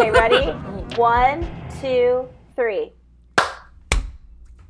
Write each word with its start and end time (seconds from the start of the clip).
Okay, 0.00 0.10
ready? 0.12 0.46
One, 0.96 1.46
two, 1.82 2.26
three. 2.56 2.90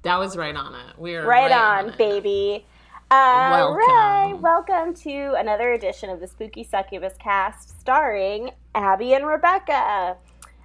That 0.03 0.19
was 0.19 0.37
right 0.37 0.57
on 0.57 0.75
it. 0.75 0.99
We 0.99 1.15
are 1.15 1.25
Right, 1.25 1.53
right, 1.53 1.85
on, 1.85 1.91
it. 1.91 1.97
baby. 1.97 2.67
All 3.13 3.17
right, 3.17 4.33
Welcome. 4.33 4.43
welcome 4.43 4.95
to 5.05 5.35
another 5.39 5.73
edition 5.73 6.11
of 6.11 6.19
the 6.19 6.27
Spooky 6.27 6.65
Succubus 6.65 7.15
cast 7.21 7.79
starring 7.79 8.51
Abby 8.75 9.15
and 9.15 9.25
Rebecca. 9.25 10.17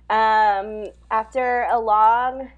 Um, 0.09 0.85
after 1.11 1.67
a 1.69 1.79
long 1.79 2.49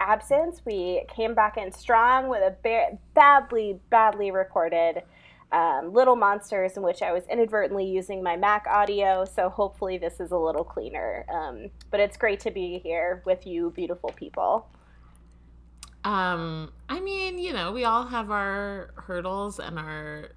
absence, 0.00 0.60
we 0.66 1.02
came 1.08 1.34
back 1.34 1.56
in 1.56 1.72
strong 1.72 2.28
with 2.28 2.42
a 2.42 2.54
ba- 2.62 2.98
badly, 3.14 3.80
badly 3.88 4.30
recorded 4.30 5.02
um, 5.52 5.92
Little 5.92 6.16
Monsters, 6.16 6.76
in 6.76 6.82
which 6.82 7.02
I 7.02 7.12
was 7.12 7.24
inadvertently 7.30 7.84
using 7.84 8.22
my 8.22 8.36
Mac 8.36 8.66
audio. 8.66 9.24
So 9.24 9.48
hopefully, 9.48 9.98
this 9.98 10.18
is 10.20 10.30
a 10.30 10.36
little 10.36 10.64
cleaner. 10.64 11.26
Um, 11.32 11.70
but 11.90 12.00
it's 12.00 12.16
great 12.16 12.40
to 12.40 12.50
be 12.50 12.78
here 12.78 13.22
with 13.26 13.46
you, 13.46 13.70
beautiful 13.70 14.10
people. 14.10 14.66
Um, 16.04 16.72
I 16.88 17.00
mean, 17.00 17.38
you 17.38 17.52
know, 17.52 17.72
we 17.72 17.84
all 17.84 18.06
have 18.06 18.30
our 18.30 18.90
hurdles 18.96 19.60
and 19.60 19.78
our 19.78 20.30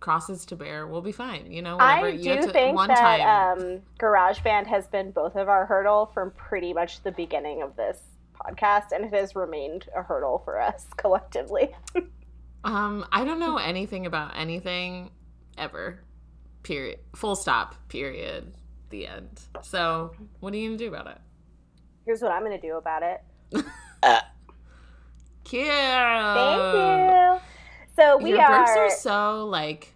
crosses 0.00 0.44
to 0.46 0.56
bear. 0.56 0.86
We'll 0.86 1.02
be 1.02 1.12
fine. 1.12 1.52
You 1.52 1.62
know, 1.62 1.76
whatever. 1.76 2.06
I 2.06 2.10
you 2.10 2.22
do 2.22 2.30
have 2.30 2.46
to, 2.46 2.52
think 2.52 2.76
one 2.76 2.88
that 2.88 3.18
time. 3.18 3.58
um, 3.60 3.82
GarageBand 4.00 4.66
has 4.66 4.86
been 4.88 5.10
both 5.10 5.36
of 5.36 5.48
our 5.48 5.66
hurdle 5.66 6.06
from 6.06 6.32
pretty 6.32 6.72
much 6.72 7.02
the 7.02 7.12
beginning 7.12 7.62
of 7.62 7.76
this 7.76 8.00
podcast, 8.34 8.92
and 8.92 9.04
it 9.04 9.12
has 9.12 9.36
remained 9.36 9.86
a 9.94 10.02
hurdle 10.02 10.38
for 10.38 10.60
us 10.60 10.86
collectively. 10.96 11.70
Um, 12.64 13.06
I 13.10 13.24
don't 13.24 13.40
know 13.40 13.56
anything 13.56 14.06
about 14.06 14.36
anything 14.36 15.10
ever. 15.56 16.00
Period. 16.62 16.98
Full 17.16 17.36
stop. 17.36 17.88
Period. 17.88 18.54
The 18.90 19.06
end. 19.06 19.40
So, 19.62 20.12
what 20.40 20.52
are 20.52 20.56
you 20.56 20.68
gonna 20.68 20.78
do 20.78 20.88
about 20.88 21.06
it? 21.06 21.18
Here's 22.10 22.22
what 22.22 22.32
I'm 22.32 22.42
going 22.44 22.58
to 22.58 22.66
do 22.66 22.76
about 22.76 23.02
it. 23.02 23.22
Cute. 25.44 25.66
Thank 25.66 26.74
you. 26.74 27.40
So 27.96 28.16
we 28.18 28.30
Your 28.30 28.40
are. 28.40 28.66
burps 28.66 28.76
are 28.76 28.90
so 28.90 29.46
like. 29.46 29.94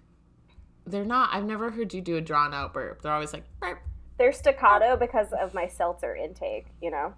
They're 0.87 1.05
not. 1.05 1.31
I've 1.33 1.45
never 1.45 1.71
heard 1.71 1.95
you 1.95 2.01
do 2.01 2.17
a 2.17 2.21
drawn 2.21 2.53
out 2.53 2.75
burp. 2.75 3.03
They're 3.03 3.13
always 3.13 3.33
like. 3.33 3.45
Burp. 3.59 3.81
they're 4.19 4.33
staccato 4.33 4.97
because 4.97 5.33
of 5.33 5.55
my 5.55 5.67
seltzer 5.67 6.15
intake. 6.15 6.67
You 6.83 6.91
know, 6.91 7.15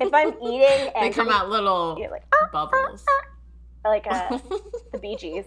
if 0.00 0.12
I'm 0.12 0.34
eating 0.42 0.92
and 0.94 1.04
they 1.04 1.10
come 1.10 1.28
out 1.28 1.48
little 1.48 1.96
like 2.10 2.24
ah, 2.34 2.48
bubbles. 2.52 3.06
like 3.90 4.06
uh, 4.08 4.38
the 4.92 4.98
Bee 4.98 5.16
Gees. 5.16 5.44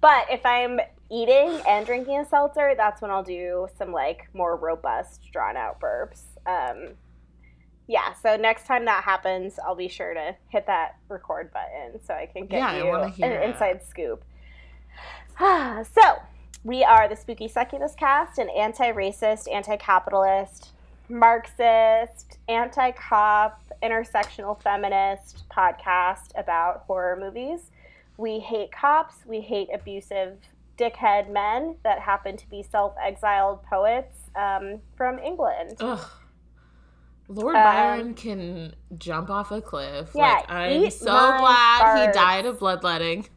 But 0.00 0.26
if 0.30 0.44
I'm 0.46 0.80
eating 1.10 1.60
and 1.68 1.84
drinking 1.84 2.20
a 2.20 2.24
seltzer, 2.24 2.74
that's 2.76 3.02
when 3.02 3.10
I'll 3.10 3.22
do 3.22 3.68
some 3.76 3.92
like 3.92 4.28
more 4.32 4.56
robust, 4.56 5.20
drawn 5.32 5.56
out 5.56 5.80
burps. 5.80 6.22
Um, 6.46 6.94
yeah, 7.86 8.12
so 8.14 8.36
next 8.36 8.66
time 8.66 8.84
that 8.84 9.02
happens, 9.04 9.58
I'll 9.66 9.74
be 9.74 9.88
sure 9.88 10.14
to 10.14 10.36
hit 10.48 10.66
that 10.66 10.96
record 11.08 11.50
button 11.52 12.00
so 12.04 12.14
I 12.14 12.26
can 12.26 12.46
get 12.46 12.58
Yeah, 12.58 12.76
you 12.76 12.94
an 12.94 13.32
it. 13.32 13.50
inside 13.50 13.82
scoop. 13.84 14.24
so, 15.38 16.22
we 16.62 16.84
are 16.84 17.08
the 17.08 17.16
Spooky 17.16 17.48
Succubus 17.48 17.94
cast, 17.96 18.38
an 18.38 18.48
anti 18.50 18.92
racist, 18.92 19.50
anti 19.52 19.76
capitalist, 19.76 20.72
Marxist, 21.10 22.38
anti 22.48 22.92
cop, 22.92 23.62
intersectional 23.82 24.60
feminist 24.62 25.48
podcast 25.48 26.28
about 26.36 26.84
horror 26.86 27.16
movies. 27.18 27.70
We 28.16 28.38
hate 28.38 28.70
cops, 28.72 29.16
we 29.26 29.40
hate 29.40 29.68
abusive 29.74 30.38
dickhead 30.78 31.30
men 31.30 31.76
that 31.84 31.98
happen 32.00 32.36
to 32.36 32.48
be 32.48 32.62
self 32.62 32.94
exiled 33.04 33.62
poets 33.64 34.30
um, 34.36 34.80
from 34.96 35.18
England. 35.18 35.76
Ugh. 35.80 36.00
Lord 37.28 37.54
Um, 37.54 37.62
Byron 37.62 38.14
can 38.14 38.74
jump 38.98 39.30
off 39.30 39.52
a 39.52 39.60
cliff. 39.60 40.10
Yeah, 40.14 40.22
like 40.34 40.50
I'm 40.50 40.90
so 40.90 41.06
glad 41.06 42.06
he 42.08 42.12
died 42.12 42.46
of 42.46 42.58
bloodletting. 42.58 43.28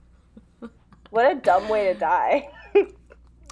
What 1.11 1.31
a 1.31 1.35
dumb 1.35 1.69
way 1.69 1.93
to 1.93 1.99
die. 1.99 2.49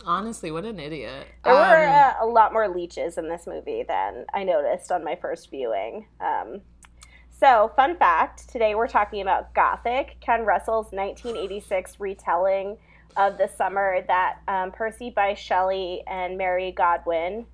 Honestly, 0.06 0.52
what 0.52 0.66
an 0.66 0.80
idiot. 0.80 1.28
There 1.44 1.54
were 1.54 1.88
Um, 1.88 1.90
uh, 1.90 2.14
a 2.22 2.26
lot 2.26 2.54
more 2.54 2.68
leeches 2.68 3.18
in 3.18 3.30
this 3.30 3.48
movie 3.48 3.84
than 3.84 4.26
I 4.34 4.44
noticed 4.44 4.92
on 4.92 5.04
my 5.04 5.16
first 5.16 5.50
viewing. 5.50 6.08
Um, 6.20 6.62
so, 7.30 7.72
fun 7.76 7.98
fact 7.98 8.50
today 8.50 8.76
we're 8.76 8.88
talking 8.88 9.22
about 9.22 9.54
Gothic, 9.54 10.18
Ken 10.22 10.46
Russell's 10.46 10.92
1986 10.92 12.00
retelling 12.00 12.78
of 13.18 13.38
the 13.38 13.48
summer 13.48 14.04
that 14.08 14.40
um, 14.48 14.72
Percy 14.72 15.12
Bysshe 15.12 15.38
Shelley 15.38 16.04
and 16.08 16.38
Mary 16.38 16.72
Godwin, 16.72 17.46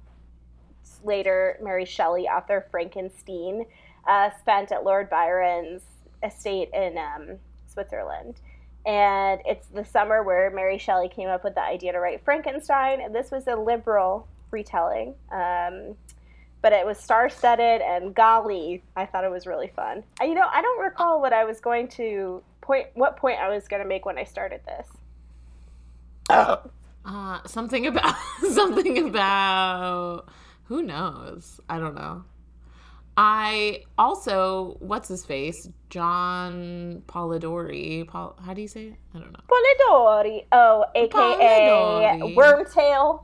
later 1.03 1.57
Mary 1.61 1.85
Shelley, 1.85 2.27
author 2.27 2.67
Frankenstein, 2.69 3.65
uh, 4.07 4.29
spent 4.39 4.71
at 4.71 4.83
Lord 4.83 5.09
Byron's 5.09 5.83
estate 6.23 6.69
in 6.73 6.97
um, 6.97 7.37
Switzerland. 7.67 8.39
And 8.87 9.41
it's 9.45 9.67
the 9.67 9.83
summer 9.83 10.23
where 10.23 10.49
Mary 10.49 10.77
Shelley 10.77 11.09
came 11.09 11.27
up 11.27 11.43
with 11.43 11.55
the 11.55 11.61
idea 11.61 11.91
to 11.91 11.99
write 11.99 12.23
Frankenstein, 12.23 13.01
and 13.01 13.13
this 13.13 13.31
was 13.31 13.45
a 13.47 13.55
liberal 13.55 14.29
retelling. 14.49 15.13
Um, 15.29 15.95
but 16.61 16.71
it 16.71 16.85
was 16.85 16.97
star-studded, 16.97 17.81
and 17.81 18.15
golly, 18.15 18.81
I 18.95 19.05
thought 19.05 19.25
it 19.25 19.29
was 19.29 19.45
really 19.45 19.67
fun. 19.67 20.05
I, 20.21 20.23
you 20.23 20.35
know, 20.35 20.47
I 20.49 20.61
don't 20.61 20.81
recall 20.81 21.19
what 21.19 21.33
I 21.33 21.43
was 21.43 21.59
going 21.59 21.89
to 21.89 22.41
point, 22.61 22.87
what 22.93 23.17
point 23.17 23.39
I 23.39 23.49
was 23.49 23.67
going 23.67 23.83
to 23.83 23.87
make 23.87 24.05
when 24.05 24.17
I 24.17 24.23
started 24.23 24.61
this. 24.65 24.87
uh, 26.29 27.39
something 27.45 27.87
about 27.87 28.15
something 28.53 29.09
about 29.09 30.29
who 30.63 30.81
knows? 30.81 31.59
I 31.69 31.77
don't 31.77 31.95
know. 31.95 32.23
I 33.19 33.83
also 33.97 34.77
what's 34.79 35.09
his 35.09 35.25
face? 35.25 35.67
John 35.89 37.01
Polidori. 37.07 38.07
Paul, 38.07 38.37
how 38.45 38.53
do 38.53 38.61
you 38.61 38.67
say 38.67 38.87
it? 38.87 38.95
I 39.15 39.19
don't 39.19 39.31
know. 39.33 39.39
Polidori, 39.49 40.45
oh, 40.51 40.85
aka 40.93 41.09
Polidori. 41.09 42.35
Wormtail. 42.35 43.23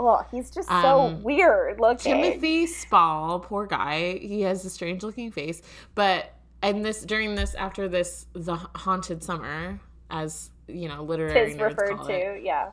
Oh, 0.00 0.26
he's 0.30 0.50
just 0.50 0.68
so 0.68 1.00
Um, 1.02 1.22
weird 1.22 1.78
looking. 1.78 2.14
Timothy 2.14 2.66
Spall, 2.66 3.38
poor 3.40 3.66
guy. 3.66 4.18
He 4.18 4.40
has 4.40 4.64
a 4.64 4.70
strange 4.70 5.02
looking 5.02 5.30
face. 5.30 5.60
But 5.94 6.32
and 6.62 6.84
this 6.84 7.02
during 7.04 7.34
this 7.34 7.54
after 7.54 7.86
this 7.86 8.26
the 8.32 8.56
haunted 8.56 9.22
summer, 9.22 9.78
as 10.10 10.50
you 10.68 10.88
know, 10.88 11.02
literary 11.04 11.50
Tis 11.50 11.56
nerds 11.56 11.76
referred 11.76 11.96
call 11.96 12.06
to, 12.06 12.14
it, 12.14 12.42
yeah. 12.42 12.70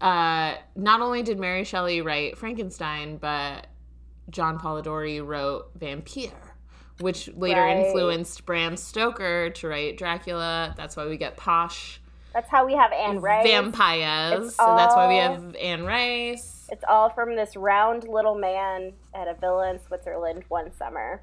uh, 0.00 0.56
not 0.74 1.00
only 1.00 1.22
did 1.22 1.38
Mary 1.38 1.62
Shelley 1.62 2.02
write 2.02 2.36
Frankenstein, 2.36 3.18
but 3.18 3.68
John 4.30 4.58
Polidori 4.58 5.24
wrote 5.26 5.70
Vampire, 5.74 6.30
which 7.00 7.28
later 7.34 7.60
Right. 7.60 7.78
influenced 7.86 8.44
Bram 8.46 8.76
Stoker 8.76 9.50
to 9.50 9.68
write 9.68 9.98
Dracula. 9.98 10.74
That's 10.76 10.96
why 10.96 11.06
we 11.06 11.16
get 11.16 11.36
posh 11.36 12.00
That's 12.32 12.48
how 12.48 12.64
we 12.64 12.72
have 12.74 12.92
Anne 12.92 13.20
Rice. 13.20 13.46
vampires. 13.46 14.46
It's 14.46 14.56
So 14.56 14.74
that's 14.76 14.94
why 14.94 15.06
we 15.08 15.16
have 15.16 15.54
Anne 15.56 15.84
Rice. 15.84 16.66
It's 16.72 16.84
all 16.88 17.10
from 17.10 17.36
this 17.36 17.56
round 17.56 18.08
little 18.08 18.34
man 18.34 18.94
at 19.12 19.28
a 19.28 19.34
villa 19.34 19.70
in 19.70 19.78
Switzerland 19.80 20.44
one 20.48 20.72
summer. 20.72 21.20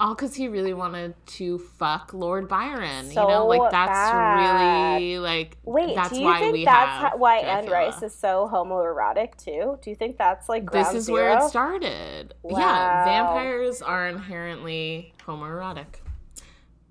All 0.00 0.14
because 0.14 0.34
he 0.34 0.46
really 0.46 0.74
wanted 0.74 1.14
to 1.26 1.58
fuck 1.58 2.14
Lord 2.14 2.48
Byron. 2.48 3.10
So 3.10 3.22
you 3.22 3.28
know, 3.28 3.46
like 3.46 3.70
that's 3.72 3.90
bad. 3.90 4.94
really 4.94 5.18
like 5.18 5.56
Wait, 5.64 5.96
that's 5.96 6.10
do 6.10 6.20
you 6.20 6.24
why 6.24 6.38
think 6.38 6.52
we 6.52 6.64
that's 6.64 7.02
how, 7.02 7.16
why 7.16 7.38
Anne 7.38 7.68
Rice 7.68 8.00
is 8.02 8.14
so 8.14 8.48
homoerotic 8.52 9.36
too? 9.36 9.76
Do 9.82 9.90
you 9.90 9.96
think 9.96 10.16
that's 10.16 10.48
like 10.48 10.70
This 10.70 10.94
is 10.94 11.06
zero? 11.06 11.16
where 11.16 11.38
it 11.38 11.48
started. 11.48 12.32
Wow. 12.42 12.60
Yeah, 12.60 13.04
vampires 13.04 13.82
are 13.82 14.06
inherently 14.06 15.14
homoerotic. 15.26 15.96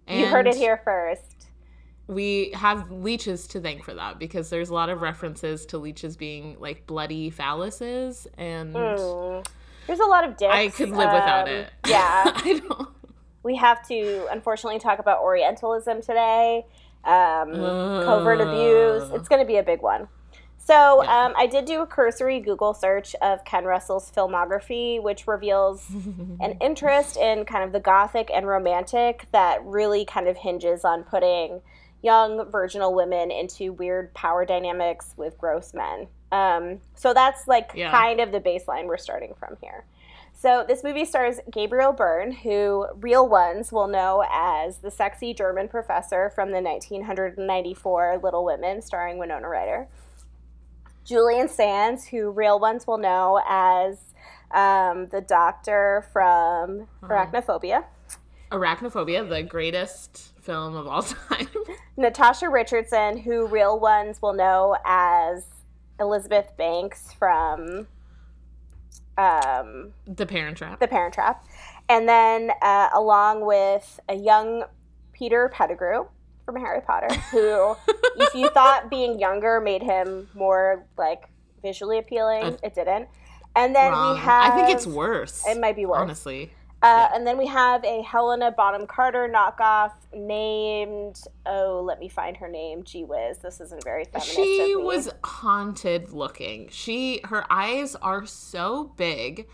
You 0.09 0.25
heard 0.25 0.47
it 0.47 0.56
here 0.56 0.81
first. 0.84 1.47
We 2.07 2.51
have 2.56 2.91
leeches 2.91 3.48
to 3.50 3.59
thank 3.62 3.83
for 3.83 3.94
that 3.94 4.19
because 4.19 4.50
there's 4.50 4.69
a 4.69 4.74
lot 4.74 4.89
of 4.89 5.01
references 5.01 5.65
to 5.68 5.77
leeches 5.77 6.15
being 6.18 6.57
like 6.59 6.88
bloody 6.88 7.31
phalluses, 7.31 8.27
and 8.38 8.74
Mm. 8.74 9.45
There's 9.88 10.00
a 10.01 10.06
lot 10.06 10.25
of 10.25 10.36
dicks. 10.36 10.54
I 10.54 10.68
could 10.68 10.89
live 10.89 11.12
without 11.13 11.48
um, 11.48 11.54
it. 11.54 11.69
Yeah, 11.88 12.24
I 12.25 12.62
don't. 12.68 12.89
We 13.47 13.55
have 13.55 13.81
to 13.88 14.27
unfortunately 14.29 14.77
talk 14.77 14.99
about 14.99 15.21
Orientalism 15.21 16.01
today. 16.01 16.65
Um, 17.05 17.53
covert 18.03 18.41
abuse. 18.41 19.09
It's 19.13 19.29
going 19.29 19.41
to 19.41 19.47
be 19.47 19.55
a 19.55 19.63
big 19.63 19.81
one. 19.81 20.09
So 20.57 21.01
um, 21.07 21.33
I 21.38 21.47
did 21.47 21.63
do 21.63 21.81
a 21.81 21.88
cursory 21.88 22.41
Google 22.41 22.73
search 22.73 23.15
of 23.21 23.45
Ken 23.45 23.63
Russell's 23.63 24.11
filmography, 24.11 25.01
which 25.01 25.25
reveals 25.25 25.89
an 26.41 26.57
interest 26.59 27.15
in 27.15 27.45
kind 27.45 27.63
of 27.63 27.71
the 27.71 27.79
gothic 27.79 28.29
and 28.35 28.45
romantic 28.45 29.27
that 29.31 29.63
really 29.63 30.03
kind 30.03 30.27
of 30.27 30.35
hinges 30.35 30.83
on 30.83 31.03
putting 31.03 31.61
young 32.03 32.51
virginal 32.51 32.94
women 32.94 33.31
into 33.31 33.71
weird 33.71 34.13
power 34.13 34.45
dynamics 34.45 35.13
with 35.15 35.38
gross 35.38 35.73
men. 35.73 36.07
Um, 36.33 36.79
so 36.95 37.13
that's 37.13 37.47
like 37.47 37.71
Yeah. 37.73 37.89
kind 37.89 38.19
of 38.19 38.33
the 38.33 38.41
baseline 38.41 38.88
we're 38.88 38.97
starting 38.97 39.33
from 39.39 39.55
here. 39.61 39.85
So 40.39 40.63
this 40.68 40.84
movie 40.84 41.06
stars 41.06 41.39
Gabriel 41.51 41.92
Byrne, 41.94 42.31
who 42.31 42.86
real 42.98 43.28
ones 43.28 43.72
will 43.72 43.88
know 43.88 44.24
as 44.31 44.78
the 44.78 44.92
sexy 44.92 45.34
German 45.34 45.68
professor 45.68 46.30
from 46.36 46.51
the 46.51 46.62
1994 46.62 48.19
Little 48.22 48.45
Women, 48.45 48.84
starring 48.84 49.18
Winona 49.18 49.50
Ryder. 49.50 49.88
Julian 51.04 51.50
Sands, 51.50 52.06
who 52.06 52.30
real 52.30 52.60
ones 52.60 52.86
will 52.86 53.00
know 53.00 53.42
as 53.50 54.13
um, 54.51 55.07
the 55.07 55.22
doctor 55.22 56.06
from 56.13 56.81
Uh-huh. 57.01 57.07
Arachnophobia, 57.07 57.86
Arachnophobia, 58.51 59.28
the 59.28 59.42
greatest 59.42 60.40
film 60.40 60.75
of 60.75 60.86
all 60.86 61.01
time. 61.30 61.48
Natasha 61.98 62.48
Richardson, 62.48 63.18
who 63.18 63.48
real 63.48 63.80
ones 63.80 64.22
will 64.22 64.33
know 64.33 64.78
as 64.86 65.48
Elizabeth 66.00 66.56
Banks 66.57 67.12
from 67.12 67.88
um, 69.18 69.94
the 70.06 70.25
Parent 70.25 70.58
Trap. 70.58 70.80
The 70.80 70.88
Parent 70.88 71.14
Trap, 71.14 71.46
and 71.90 72.08
then 72.08 72.52
uh, 72.62 72.90
along 72.94 73.46
with 73.46 74.00
a 74.10 74.16
young 74.16 74.64
Peter 75.14 75.50
Pettigrew 75.54 76.06
from 76.46 76.56
Harry 76.58 76.81
Potter, 76.81 77.14
who, 77.31 77.75
if 78.18 78.34
you 78.34 78.50
thought 78.50 78.90
being 78.90 79.19
younger 79.19 79.60
made 79.60 79.84
him 79.84 80.30
more 80.34 80.86
like 80.98 81.30
visually 81.62 81.98
appealing, 82.00 82.58
it 82.64 82.74
didn't. 82.75 83.08
And 83.56 83.75
then 83.75 83.92
Wrong. 83.92 84.14
we 84.14 84.19
have. 84.22 84.54
I 84.54 84.56
think 84.56 84.69
it's 84.69 84.86
worse. 84.86 85.44
It 85.48 85.60
might 85.60 85.75
be 85.75 85.86
worse. 85.86 86.00
Honestly. 86.00 86.52
Uh, 86.83 87.09
and 87.13 87.25
then 87.25 87.38
we 87.39 87.47
have 87.47 87.83
a 87.83 88.03
Helena 88.03 88.51
Bonham 88.51 88.85
Carter 88.85 89.27
knockoff 89.27 89.94
named. 90.13 91.19
Oh, 91.45 91.81
let 91.83 92.00
me 92.00 92.07
find 92.07 92.38
her 92.38 92.47
name. 92.47 92.83
Gee 92.83 93.03
whiz, 93.03 93.39
this 93.39 93.59
isn't 93.59 93.83
very 93.83 94.06
feminist. 94.06 94.35
She 94.35 94.75
was 94.75 95.09
haunted 95.24 96.12
looking. 96.12 96.69
She 96.69 97.21
her 97.25 97.44
eyes 97.51 97.95
are 97.95 98.25
so 98.27 98.94
big. 98.95 99.47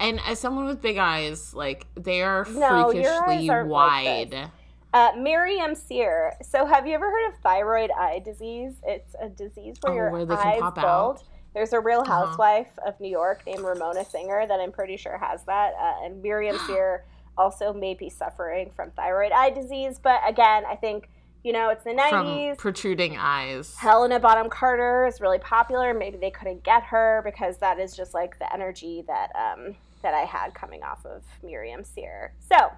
And 0.00 0.18
as 0.26 0.40
someone 0.40 0.64
with 0.66 0.80
big 0.80 0.96
eyes, 0.96 1.54
like 1.54 1.86
they 1.94 2.22
are 2.22 2.44
No, 2.50 2.90
freakishly 2.90 3.46
like 3.48 3.66
wide. 3.66 4.30
this. 4.30 4.48
Uh, 4.92 5.12
Myriam 5.12 5.76
Cyr. 5.76 6.32
So, 6.42 6.66
have 6.66 6.84
you 6.84 6.94
ever 6.94 7.08
heard 7.08 7.28
of 7.28 7.34
thyroid 7.44 7.90
eye 7.96 8.18
disease? 8.24 8.72
It's 8.84 9.14
a 9.22 9.28
disease 9.28 9.76
where 9.82 9.92
Oh, 9.92 9.96
your 10.18 10.26
where 10.26 10.38
eyes 10.38 10.58
pop 10.60 10.78
out. 10.78 10.82
bulge. 10.82 11.20
There's 11.54 11.72
a 11.72 11.80
Real 11.80 12.00
Uh-huh. 12.00 12.26
Housewife 12.26 12.78
of 12.86 12.98
New 13.00 13.08
York 13.10 13.42
named 13.46 13.60
Ramona 13.60 14.04
Singer 14.04 14.46
that 14.46 14.60
I'm 14.60 14.72
pretty 14.72 14.96
sure 14.96 15.18
has 15.18 15.42
that. 15.44 15.74
Uh, 15.80 16.04
and 16.04 16.22
Myriam 16.22 16.58
Cyr 16.66 17.04
also 17.36 17.72
may 17.72 17.94
be 17.94 18.08
suffering 18.10 18.70
from 18.70 18.90
thyroid 18.90 19.32
eye 19.32 19.50
disease. 19.50 19.98
But 19.98 20.20
again, 20.26 20.64
I 20.66 20.76
think, 20.76 21.08
you 21.42 21.52
know, 21.52 21.70
it's 21.70 21.84
the 21.84 21.90
from 22.08 22.26
90s. 22.26 22.58
protruding 22.58 23.16
eyes. 23.16 23.74
Helena 23.76 24.20
Bonham 24.20 24.48
Carter 24.50 25.06
is 25.06 25.20
really 25.20 25.38
popular. 25.38 25.92
Maybe 25.94 26.18
they 26.18 26.30
couldn't 26.30 26.62
get 26.62 26.82
her 26.84 27.22
because 27.24 27.56
that 27.58 27.78
is 27.80 27.96
just 27.96 28.14
like 28.14 28.38
the 28.38 28.52
energy 28.52 29.02
that 29.06 29.30
um, 29.34 29.74
that 30.02 30.14
I 30.14 30.20
had 30.20 30.54
coming 30.54 30.82
off 30.82 31.04
of 31.04 31.22
Myriam 31.44 31.84
Cyr. 31.84 32.32
So 32.48 32.70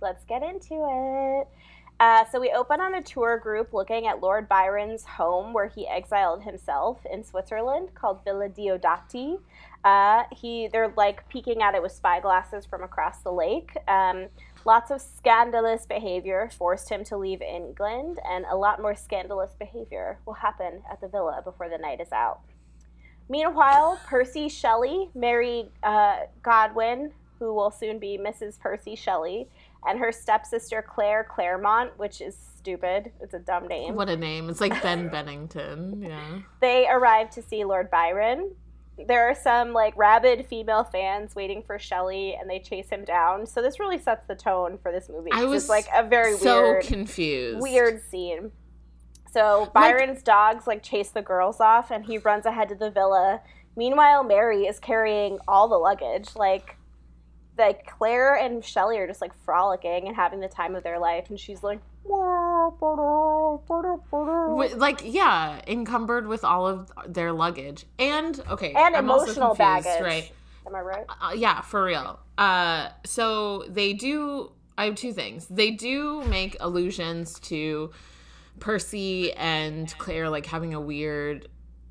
let's 0.00 0.24
get 0.24 0.42
into 0.42 0.74
it. 0.74 1.48
Uh, 2.02 2.24
so 2.32 2.40
we 2.40 2.50
open 2.50 2.80
on 2.80 2.96
a 2.96 3.02
tour 3.02 3.38
group 3.38 3.72
looking 3.72 4.08
at 4.08 4.20
Lord 4.20 4.48
Byron's 4.48 5.04
home 5.04 5.52
where 5.52 5.68
he 5.68 5.86
exiled 5.86 6.42
himself 6.42 6.98
in 7.08 7.22
Switzerland 7.22 7.94
called 7.94 8.24
Villa 8.24 8.48
Diodati. 8.48 9.38
Uh, 9.84 10.24
he 10.32 10.68
they're 10.72 10.92
like 10.96 11.28
peeking 11.28 11.62
at 11.62 11.76
it 11.76 11.82
with 11.82 11.92
spy 11.92 12.18
glasses 12.18 12.66
from 12.66 12.82
across 12.82 13.18
the 13.18 13.30
lake. 13.30 13.70
Um, 13.86 14.26
lots 14.64 14.90
of 14.90 15.00
scandalous 15.00 15.86
behavior 15.86 16.50
forced 16.58 16.88
him 16.88 17.04
to 17.04 17.16
leave 17.16 17.40
England, 17.40 18.18
and 18.28 18.46
a 18.50 18.56
lot 18.56 18.82
more 18.82 18.96
scandalous 18.96 19.52
behavior 19.56 20.18
will 20.26 20.34
happen 20.34 20.82
at 20.90 21.00
the 21.00 21.06
villa 21.06 21.40
before 21.44 21.68
the 21.68 21.78
night 21.78 22.00
is 22.00 22.10
out. 22.10 22.40
Meanwhile, 23.28 24.00
Percy 24.08 24.48
Shelley, 24.48 25.08
Mary 25.14 25.70
uh, 25.84 26.22
Godwin, 26.42 27.12
who 27.38 27.54
will 27.54 27.70
soon 27.70 27.98
be 27.98 28.18
Mrs. 28.18 28.58
Percy 28.58 28.96
Shelley, 28.96 29.48
and 29.86 29.98
her 29.98 30.12
stepsister 30.12 30.82
Claire 30.82 31.24
Claremont, 31.24 31.98
which 31.98 32.20
is 32.20 32.36
stupid. 32.56 33.12
It's 33.20 33.34
a 33.34 33.38
dumb 33.38 33.66
name. 33.66 33.94
What 33.94 34.08
a 34.08 34.16
name. 34.16 34.48
It's 34.48 34.60
like 34.60 34.80
Ben 34.82 35.08
Bennington. 35.08 36.02
Yeah. 36.02 36.40
They 36.60 36.88
arrive 36.88 37.30
to 37.30 37.42
see 37.42 37.64
Lord 37.64 37.90
Byron. 37.90 38.54
There 39.08 39.28
are 39.28 39.34
some 39.34 39.72
like 39.72 39.96
rabid 39.96 40.46
female 40.46 40.84
fans 40.84 41.34
waiting 41.34 41.62
for 41.62 41.78
Shelley, 41.78 42.36
and 42.38 42.48
they 42.48 42.60
chase 42.60 42.88
him 42.88 43.04
down. 43.04 43.46
So 43.46 43.62
this 43.62 43.80
really 43.80 43.98
sets 43.98 44.26
the 44.28 44.34
tone 44.36 44.78
for 44.82 44.92
this 44.92 45.08
movie. 45.08 45.30
I 45.32 45.44
was 45.44 45.64
it's 45.64 45.70
like 45.70 45.86
a 45.94 46.06
very 46.06 46.36
so 46.36 46.62
weird, 46.62 46.84
confused. 46.84 47.60
weird 47.60 48.02
scene. 48.02 48.52
So 49.32 49.70
Byron's 49.74 50.22
dogs 50.22 50.66
like 50.66 50.82
chase 50.82 51.10
the 51.10 51.22
girls 51.22 51.58
off, 51.58 51.90
and 51.90 52.04
he 52.04 52.18
runs 52.18 52.46
ahead 52.46 52.68
to 52.68 52.74
the 52.74 52.90
villa. 52.90 53.40
Meanwhile, 53.74 54.24
Mary 54.24 54.66
is 54.66 54.78
carrying 54.78 55.38
all 55.48 55.68
the 55.68 55.78
luggage. 55.78 56.36
Like, 56.36 56.76
like 57.58 57.86
Claire 57.86 58.34
and 58.36 58.64
Shelley 58.64 58.98
are 58.98 59.06
just 59.06 59.20
like 59.20 59.34
frolicking 59.44 60.06
and 60.06 60.16
having 60.16 60.40
the 60.40 60.48
time 60.48 60.74
of 60.74 60.82
their 60.82 60.98
life, 60.98 61.28
and 61.28 61.38
she's 61.38 61.62
like, 61.62 61.80
like 64.76 65.02
yeah, 65.04 65.60
encumbered 65.66 66.26
with 66.26 66.44
all 66.44 66.66
of 66.66 66.90
their 67.06 67.32
luggage 67.32 67.84
and 67.98 68.40
okay, 68.50 68.72
and 68.72 68.96
I'm 68.96 69.04
emotional 69.04 69.54
confused, 69.54 69.84
baggage. 69.84 70.02
right? 70.02 70.32
Am 70.66 70.74
I 70.74 70.80
right? 70.80 71.04
Uh, 71.08 71.32
yeah, 71.34 71.60
for 71.60 71.84
real. 71.84 72.20
Uh, 72.38 72.88
so 73.04 73.64
they 73.68 73.92
do. 73.92 74.52
I 74.78 74.86
have 74.86 74.94
two 74.94 75.12
things. 75.12 75.46
They 75.48 75.70
do 75.70 76.22
make 76.24 76.56
allusions 76.60 77.38
to 77.40 77.90
Percy 78.58 79.32
and 79.34 79.92
Claire 79.98 80.30
like 80.30 80.46
having 80.46 80.72
a 80.72 80.80
weird 80.80 81.48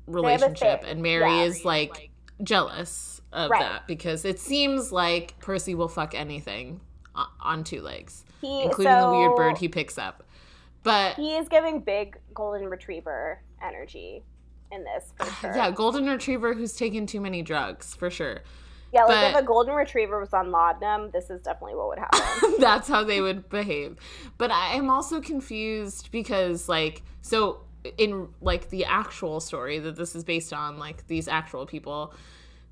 a 0.08 0.10
relationship, 0.10 0.82
and 0.84 1.02
Mary 1.02 1.30
yeah. 1.30 1.44
is 1.44 1.64
like 1.64 2.10
jealous 2.42 3.11
of 3.32 3.50
Right. 3.50 3.60
that 3.60 3.86
because 3.86 4.24
it 4.24 4.38
seems 4.38 4.92
like 4.92 5.38
Percy 5.40 5.74
will 5.74 5.88
fuck 5.88 6.14
anything 6.14 6.80
on 7.40 7.64
two 7.64 7.80
legs, 7.82 8.24
He, 8.40 8.62
including 8.62 8.96
the 8.98 9.10
weird 9.10 9.36
bird 9.36 9.58
he 9.58 9.68
picks 9.68 9.98
up. 9.98 10.22
But 10.82 11.14
He 11.16 11.34
is 11.36 11.48
giving 11.48 11.80
big 11.80 12.18
golden 12.34 12.68
retriever 12.68 13.40
energy 13.62 14.22
in 14.70 14.84
this 14.84 15.12
for 15.16 15.26
sure. 15.40 15.54
yeah, 15.56 15.70
golden 15.70 16.06
retriever 16.08 16.54
who's 16.54 16.74
taken 16.74 17.06
too 17.06 17.20
many 17.20 17.42
drugs 17.42 17.94
for 17.94 18.10
sure. 18.10 18.40
yeah. 18.92 19.04
Like 19.04 19.34
if 19.34 19.40
a 19.40 19.42
golden 19.44 19.74
retriever 19.74 20.18
was 20.18 20.32
on 20.32 20.50
laudanum, 20.50 21.10
this 21.12 21.30
is 21.30 21.42
definitely 21.42 21.76
what 21.76 21.88
would 21.88 21.98
happen. 22.12 22.54
that's 22.58 22.88
how 22.88 23.04
they 23.04 23.20
would 23.20 23.48
behave. 23.48 23.96
But 24.38 24.50
I 24.50 24.74
am 24.74 24.88
also 24.90 25.20
confused 25.20 26.10
because 26.10 26.68
like 26.68 27.02
so 27.20 27.60
in 27.98 28.28
like 28.40 28.70
the 28.70 28.84
actual 28.84 29.40
story 29.40 29.78
that 29.80 29.96
this 29.96 30.14
is 30.16 30.24
based 30.24 30.52
on, 30.52 30.78
like 30.78 31.06
these 31.08 31.28
actual 31.28 31.66
people, 31.66 32.14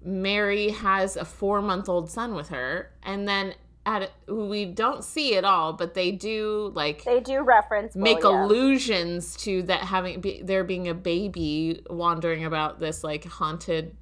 Mary 0.02 0.70
has 0.70 1.16
a 1.16 1.24
four 1.24 1.60
month 1.62 1.88
old 1.88 2.10
son 2.10 2.34
with 2.34 2.48
her, 2.48 2.92
and 3.02 3.28
then 3.28 3.54
at 3.86 4.10
we 4.28 4.66
don't 4.66 5.02
see 5.04 5.36
at 5.36 5.44
all, 5.44 5.72
but 5.72 5.94
they 5.94 6.10
do 6.10 6.70
like 6.74 7.02
they 7.04 7.20
do 7.20 7.40
reference 7.40 7.96
make 7.96 8.22
allusions 8.24 9.36
to 9.38 9.62
that 9.62 9.80
having 9.80 10.20
be, 10.20 10.42
there 10.42 10.64
being 10.64 10.88
a 10.88 10.94
baby 10.94 11.82
wandering 11.88 12.44
about 12.44 12.78
this 12.78 13.02
like 13.02 13.24
haunted 13.24 13.96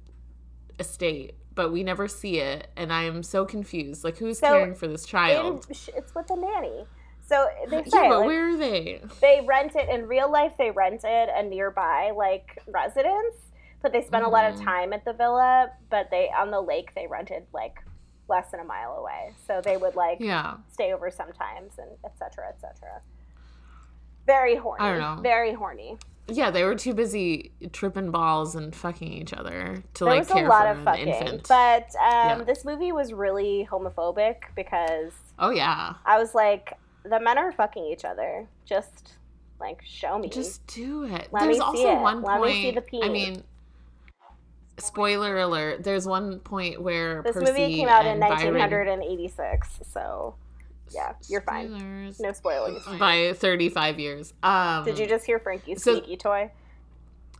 estate 0.79 1.33
but 1.55 1.71
we 1.73 1.83
never 1.83 2.07
see 2.07 2.39
it 2.39 2.69
and 2.77 2.93
i 2.93 3.03
am 3.03 3.21
so 3.21 3.45
confused 3.45 4.03
like 4.03 4.17
who's 4.17 4.39
So, 4.39 4.47
caring 4.47 4.75
for 4.75 4.87
this 4.87 5.05
child 5.05 5.65
It- 5.69 5.89
it's 5.95 6.15
with 6.15 6.27
the 6.27 6.35
nanny. 6.37 6.85
So 7.25 7.47
they 7.69 7.77
yeah 7.77 7.83
but 7.91 8.19
like, 8.19 8.25
where 8.27 8.49
are 8.49 8.57
they 8.57 9.01
they 9.21 9.43
rent 9.47 9.75
it 9.75 9.87
in 9.89 10.07
real 10.07 10.31
life. 10.31 10.53
They 10.57 10.71
rented 10.71 11.29
a 11.29 11.43
nearby 11.43 12.11
like 12.15 12.57
residence, 12.67 13.35
but 13.81 13.91
they 13.93 14.01
spent 14.01 14.23
a 14.25 14.29
lot 14.29 14.45
of 14.45 14.55
Mhm. 14.59 14.63
time 14.63 14.93
at 14.93 15.05
the 15.05 15.13
villa. 15.13 15.71
But 15.89 16.09
they 16.11 16.29
on 16.29 16.51
the 16.51 16.61
lake 16.61 16.93
they 16.95 17.07
rented 17.07 17.45
like 17.53 17.83
less 18.27 18.51
than 18.51 18.59
a 18.59 18.63
mile 18.63 18.93
away, 18.95 19.33
so 19.47 19.61
they 19.61 19.77
would 19.77 19.95
like 19.95 20.17
yeah 20.19 20.57
stay 20.71 20.93
over 20.93 21.09
sometimes 21.11 21.77
and 21.79 21.89
etc. 22.05 22.49
etc. 22.49 23.01
Very 24.25 24.55
horny. 24.55 24.83
I 24.83 24.89
don't 24.91 24.99
know. 25.17 25.21
Very 25.21 25.53
horny. 25.53 25.97
yeah 26.31 26.51
they 26.51 26.63
were 26.63 26.75
too 26.75 26.93
busy 26.93 27.51
tripping 27.73 28.11
balls 28.11 28.53
and 28.53 28.75
fucking 28.75 29.11
each 29.11 29.33
other 29.33 29.81
to 29.95 30.03
there 30.03 30.13
like 30.13 30.19
was 30.19 30.29
a 30.29 30.33
care 30.35 30.47
lot 30.47 30.65
for 30.65 30.69
of 30.73 30.77
an 30.77 30.85
fucking, 30.85 31.07
infant 31.07 31.47
but 31.47 31.85
um, 31.95 32.39
Yeah. 32.39 32.43
this 32.45 32.63
movie 32.63 32.91
was 32.91 33.13
really 33.13 33.67
homophobic 33.71 34.35
because 34.55 35.11
oh 35.39 35.49
yeah 35.49 35.95
I 36.05 36.19
was 36.19 36.35
like, 36.35 36.73
the 37.03 37.19
men 37.19 37.39
are 37.39 37.51
fucking 37.51 37.83
each 37.83 38.05
other. 38.05 38.47
Just 38.63 39.15
like 39.59 39.81
show 39.83 40.19
me. 40.19 40.29
just 40.29 40.67
do 40.67 41.03
it 41.05 41.29
Let 41.31 41.47
me 41.47 41.55
see 41.55 41.59
also 41.61 41.97
it. 41.97 41.99
one 41.99 42.21
Let 42.21 42.37
point 42.37 42.53
me 42.53 42.61
see 42.61 42.71
the 42.71 42.81
pee. 42.81 43.01
i 43.03 43.09
mean 43.09 43.43
spoiler 44.81 45.37
alert 45.39 45.83
there's 45.83 46.05
one 46.07 46.39
point 46.39 46.81
where 46.81 47.21
this 47.21 47.33
Percy 47.33 47.45
movie 47.51 47.75
came 47.75 47.87
out 47.87 48.05
in 48.05 48.11
and 48.13 48.19
Byron- 48.21 48.53
1986, 48.57 49.79
so 49.91 50.35
yeah, 50.91 51.13
you're 51.27 51.41
fine. 51.41 52.13
No 52.19 52.31
spoilers. 52.33 52.83
By 52.97 53.33
35 53.33 53.99
years. 53.99 54.33
Um, 54.41 54.85
Did 54.85 54.97
you 54.97 55.05
just 55.07 55.25
hear 55.25 55.37
Frankie's 55.39 55.83
so- 55.83 55.95
squeaky 55.97 56.17
toy? 56.17 56.51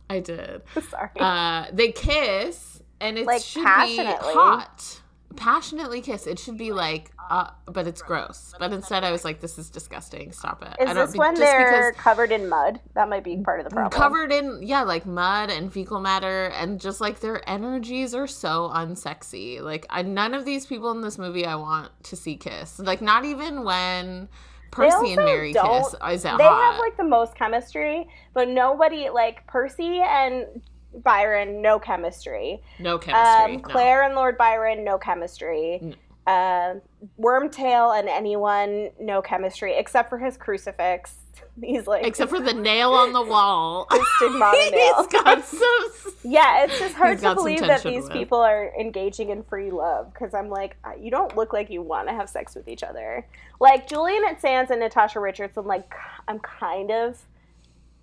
I 0.08 0.20
did. 0.20 0.62
Sorry. 0.90 1.10
Uh, 1.18 1.66
they 1.72 1.92
kiss, 1.92 2.82
and 3.00 3.16
it 3.18 3.26
Like, 3.26 3.42
should 3.42 3.62
be 3.64 3.96
hot. 4.04 5.00
Passionately 5.36 6.00
kiss. 6.00 6.26
It 6.26 6.38
should 6.38 6.58
be 6.58 6.72
like, 6.72 7.12
uh, 7.30 7.50
but 7.66 7.86
it's 7.86 8.02
gross. 8.02 8.52
But 8.58 8.72
instead, 8.72 9.04
I 9.04 9.12
was 9.12 9.24
like, 9.24 9.40
this 9.40 9.58
is 9.58 9.70
disgusting. 9.70 10.32
Stop 10.32 10.62
it. 10.62 10.74
I 10.80 10.82
Is 10.82 10.86
don't 10.88 10.96
this 10.96 11.12
be- 11.12 11.18
when 11.20 11.34
they're 11.34 11.92
covered 11.92 12.32
in 12.32 12.48
mud? 12.48 12.80
That 12.94 13.08
might 13.08 13.22
be 13.22 13.36
part 13.36 13.60
of 13.60 13.64
the 13.64 13.70
problem. 13.70 13.92
covered 13.92 14.32
in 14.32 14.60
yeah, 14.62 14.82
like 14.82 15.06
mud 15.06 15.50
and 15.50 15.72
fecal 15.72 16.00
matter, 16.00 16.46
and 16.56 16.80
just 16.80 17.00
like 17.00 17.20
their 17.20 17.48
energies 17.48 18.14
are 18.14 18.26
so 18.26 18.70
unsexy. 18.74 19.60
Like 19.60 19.86
I, 19.88 20.02
none 20.02 20.34
of 20.34 20.44
these 20.44 20.66
people 20.66 20.90
in 20.90 21.00
this 21.00 21.16
movie 21.18 21.46
I 21.46 21.54
want 21.54 21.90
to 22.04 22.16
see 22.16 22.36
kiss. 22.36 22.80
Like 22.80 23.00
not 23.00 23.24
even 23.24 23.62
when 23.64 24.28
Percy 24.72 25.12
and 25.14 25.24
Mary 25.24 25.52
kiss 25.52 25.94
is 26.10 26.24
it 26.24 26.36
They 26.38 26.44
hot. 26.44 26.72
have 26.72 26.78
like 26.80 26.96
the 26.96 27.04
most 27.04 27.34
chemistry, 27.36 28.08
but 28.34 28.48
nobody 28.48 29.08
like 29.10 29.46
Percy 29.46 30.00
and 30.04 30.46
Byron, 30.94 31.62
no 31.62 31.78
chemistry. 31.78 32.62
No 32.78 32.98
chemistry. 32.98 33.44
Um, 33.44 33.52
no. 33.54 33.58
Claire 33.60 34.02
and 34.02 34.14
Lord 34.14 34.36
Byron, 34.36 34.84
no 34.84 34.98
chemistry. 34.98 35.78
No. 35.82 35.94
Uh, 36.26 36.74
Wormtail 37.18 37.98
and 37.98 38.08
anyone, 38.08 38.90
no 39.00 39.22
chemistry, 39.22 39.74
except 39.76 40.08
for 40.10 40.18
his 40.18 40.36
crucifix. 40.36 41.14
He's 41.62 41.86
like 41.86 42.06
Except 42.06 42.30
for 42.30 42.40
the 42.40 42.52
nail 42.70 42.92
on 42.92 43.12
the 43.12 43.22
wall. 43.22 43.88
stigmata 44.16 44.56
nail. 44.72 44.94
He's 44.98 45.06
got 45.06 45.44
some. 45.44 46.12
Yeah, 46.22 46.64
it's 46.64 46.78
just 46.78 46.94
hard 46.94 47.18
to 47.20 47.34
believe 47.34 47.60
that 47.60 47.82
these 47.82 48.04
with. 48.04 48.12
people 48.12 48.38
are 48.38 48.72
engaging 48.78 49.30
in 49.30 49.42
free 49.42 49.70
love 49.70 50.12
because 50.12 50.34
I'm 50.34 50.48
like, 50.48 50.76
uh, 50.84 50.92
you 51.00 51.10
don't 51.10 51.34
look 51.36 51.52
like 51.52 51.70
you 51.70 51.82
want 51.82 52.08
to 52.08 52.14
have 52.14 52.28
sex 52.28 52.54
with 52.54 52.68
each 52.68 52.82
other. 52.82 53.26
Like 53.58 53.88
Julian 53.88 54.22
at 54.28 54.40
Sands 54.40 54.70
and 54.70 54.80
Natasha 54.80 55.20
Richardson, 55.20 55.64
like 55.66 55.92
I'm 56.28 56.38
kind 56.40 56.90
of 56.90 57.18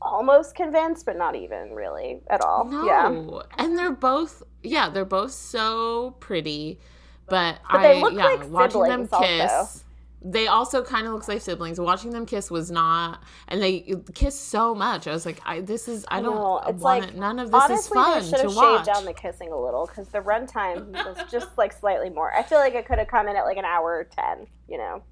almost 0.02 0.56
convinced, 0.56 1.06
but 1.06 1.18
not 1.18 1.36
even 1.36 1.74
really 1.74 2.22
at 2.30 2.42
all. 2.42 2.66
No. 2.66 2.86
Yeah. 2.86 3.42
And 3.58 3.78
they're 3.78 3.92
both, 3.92 4.44
yeah, 4.64 4.90
they're 4.90 5.06
both 5.06 5.32
so 5.32 6.16
pretty. 6.20 6.80
But, 7.28 7.60
But 7.70 7.82
I, 7.82 7.94
yeah, 7.94 8.04
like 8.04 8.50
watching 8.50 8.84
them 8.84 9.06
siblings 9.06 9.14
also. 9.14 9.26
kiss. 9.26 9.84
They 10.24 10.48
also 10.48 10.84
kind 10.84 11.06
of 11.08 11.14
look 11.14 11.28
like 11.28 11.42
siblings. 11.42 11.80
Watching 11.80 12.12
them 12.12 12.26
kiss 12.26 12.50
was 12.50 12.72
not, 12.72 13.22
and 13.48 13.62
they 13.62 13.94
kiss 14.16 14.38
so 14.38 14.74
much. 14.74 15.08
I 15.08 15.12
was 15.12 15.26
like, 15.26 15.40
I 15.46 15.62
this 15.62 15.88
is, 15.88 16.06
I 16.10 16.22
don't 16.22 16.36
No, 16.36 16.58
it's 16.68 16.82
want 16.82 17.02
like, 17.02 17.10
it. 17.10 17.16
None 17.16 17.38
of 17.40 17.52
this 17.52 17.62
Honestly, 17.64 17.76
is 17.76 17.88
fun 17.88 18.20
they 18.20 18.26
should 18.30 18.40
have 18.42 18.54
shaved 18.54 18.86
down 18.86 19.06
the 19.06 19.14
kissing 19.14 19.52
a 19.52 19.60
little 19.60 19.86
because 19.86 20.08
the 20.10 20.20
runtime 20.20 20.92
was 20.94 21.18
just 21.32 21.56
like 21.58 21.72
slightly 21.72 22.10
more. 22.10 22.34
I 22.34 22.42
feel 22.44 22.58
like 22.58 22.74
it 22.74 22.86
could 22.88 22.98
have 22.98 23.08
come 23.08 23.28
in 23.28 23.36
at 23.36 23.44
like 23.46 23.58
an 23.58 23.66
hour 23.66 24.08
ten. 24.12 24.48
You 24.68 24.80
know. 24.80 25.04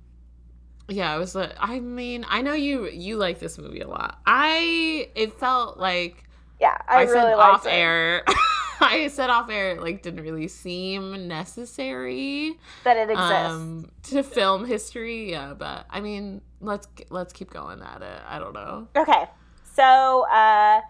Yeah, 0.87 1.13
I 1.13 1.17
was 1.17 1.33
like, 1.33 1.53
I 1.59 1.79
mean, 1.79 2.25
I 2.29 2.41
know 2.41 2.53
you 2.53 2.87
you 2.89 3.17
like 3.17 3.39
this 3.39 3.57
movie 3.57 3.81
a 3.81 3.87
lot. 3.87 4.19
I 4.25 5.09
it 5.15 5.33
felt 5.39 5.77
like 5.77 6.23
Yeah, 6.59 6.77
I, 6.87 6.97
I, 6.97 7.01
really 7.03 7.13
said 7.13 7.33
off 7.33 7.65
it. 7.65 7.69
air. 7.69 8.23
I 8.81 9.07
said 9.07 9.29
off 9.29 9.49
air 9.49 9.71
it 9.71 9.81
like 9.81 10.03
didn't 10.03 10.21
really 10.21 10.47
seem 10.47 11.27
necessary 11.27 12.53
that 12.83 12.97
it 12.97 13.09
exists. 13.09 13.31
um 13.31 13.91
to 14.03 14.21
film 14.21 14.65
history. 14.65 15.31
Yeah, 15.31 15.53
but 15.55 15.85
I 15.89 16.01
mean, 16.01 16.41
let's 16.61 16.87
let's 17.09 17.33
keep 17.33 17.49
going 17.51 17.81
at 17.81 18.01
it. 18.01 18.21
I 18.27 18.37
don't 18.37 18.53
know. 18.53 18.87
Okay, 18.95 19.25
so 19.63 20.27
uh, 20.29 20.81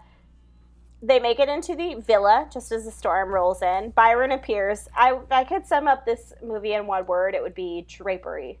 they 1.02 1.20
make 1.20 1.38
it 1.38 1.48
into 1.48 1.74
the 1.74 1.94
villa 2.06 2.48
just 2.52 2.70
as 2.72 2.84
the 2.84 2.90
storm 2.90 3.30
rolls 3.30 3.62
in. 3.62 3.90
Byron 3.90 4.32
appears. 4.32 4.88
I 4.94 5.18
I 5.30 5.44
could 5.44 5.66
sum 5.66 5.88
up 5.88 6.04
this 6.04 6.34
movie 6.42 6.74
in 6.74 6.86
one 6.86 7.06
word, 7.06 7.34
it 7.34 7.42
would 7.42 7.54
be 7.54 7.86
drapery. 7.88 8.58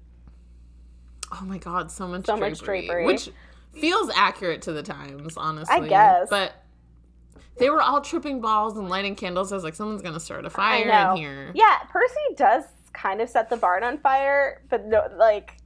Oh 1.32 1.44
my 1.44 1.58
god, 1.58 1.90
so 1.90 2.06
much 2.06 2.26
So 2.26 2.36
drapery, 2.36 2.50
much 2.50 2.60
drapery. 2.60 3.06
which 3.06 3.30
feels 3.72 4.10
accurate 4.14 4.62
to 4.62 4.72
the 4.72 4.82
times, 4.82 5.36
honestly. 5.36 5.74
I 5.76 5.88
guess. 5.88 6.28
but. 6.30 6.52
They 7.58 7.70
were 7.70 7.80
all 7.80 8.02
tripping 8.02 8.42
balls 8.42 8.76
and 8.76 8.90
lighting 8.90 9.14
candles. 9.14 9.50
I 9.50 9.54
was 9.54 9.64
like, 9.64 9.74
someone's 9.74 10.02
gonna 10.02 10.20
start 10.20 10.44
a 10.44 10.50
fire 10.50 10.90
in 11.12 11.16
here. 11.16 11.52
Yeah, 11.54 11.78
Percy 11.88 12.14
does 12.36 12.64
kind 12.92 13.22
of 13.22 13.30
set 13.30 13.48
the 13.48 13.56
barn 13.56 13.82
on 13.82 13.96
fire, 13.96 14.60
but 14.68 14.84
no, 14.84 15.08
like 15.16 15.56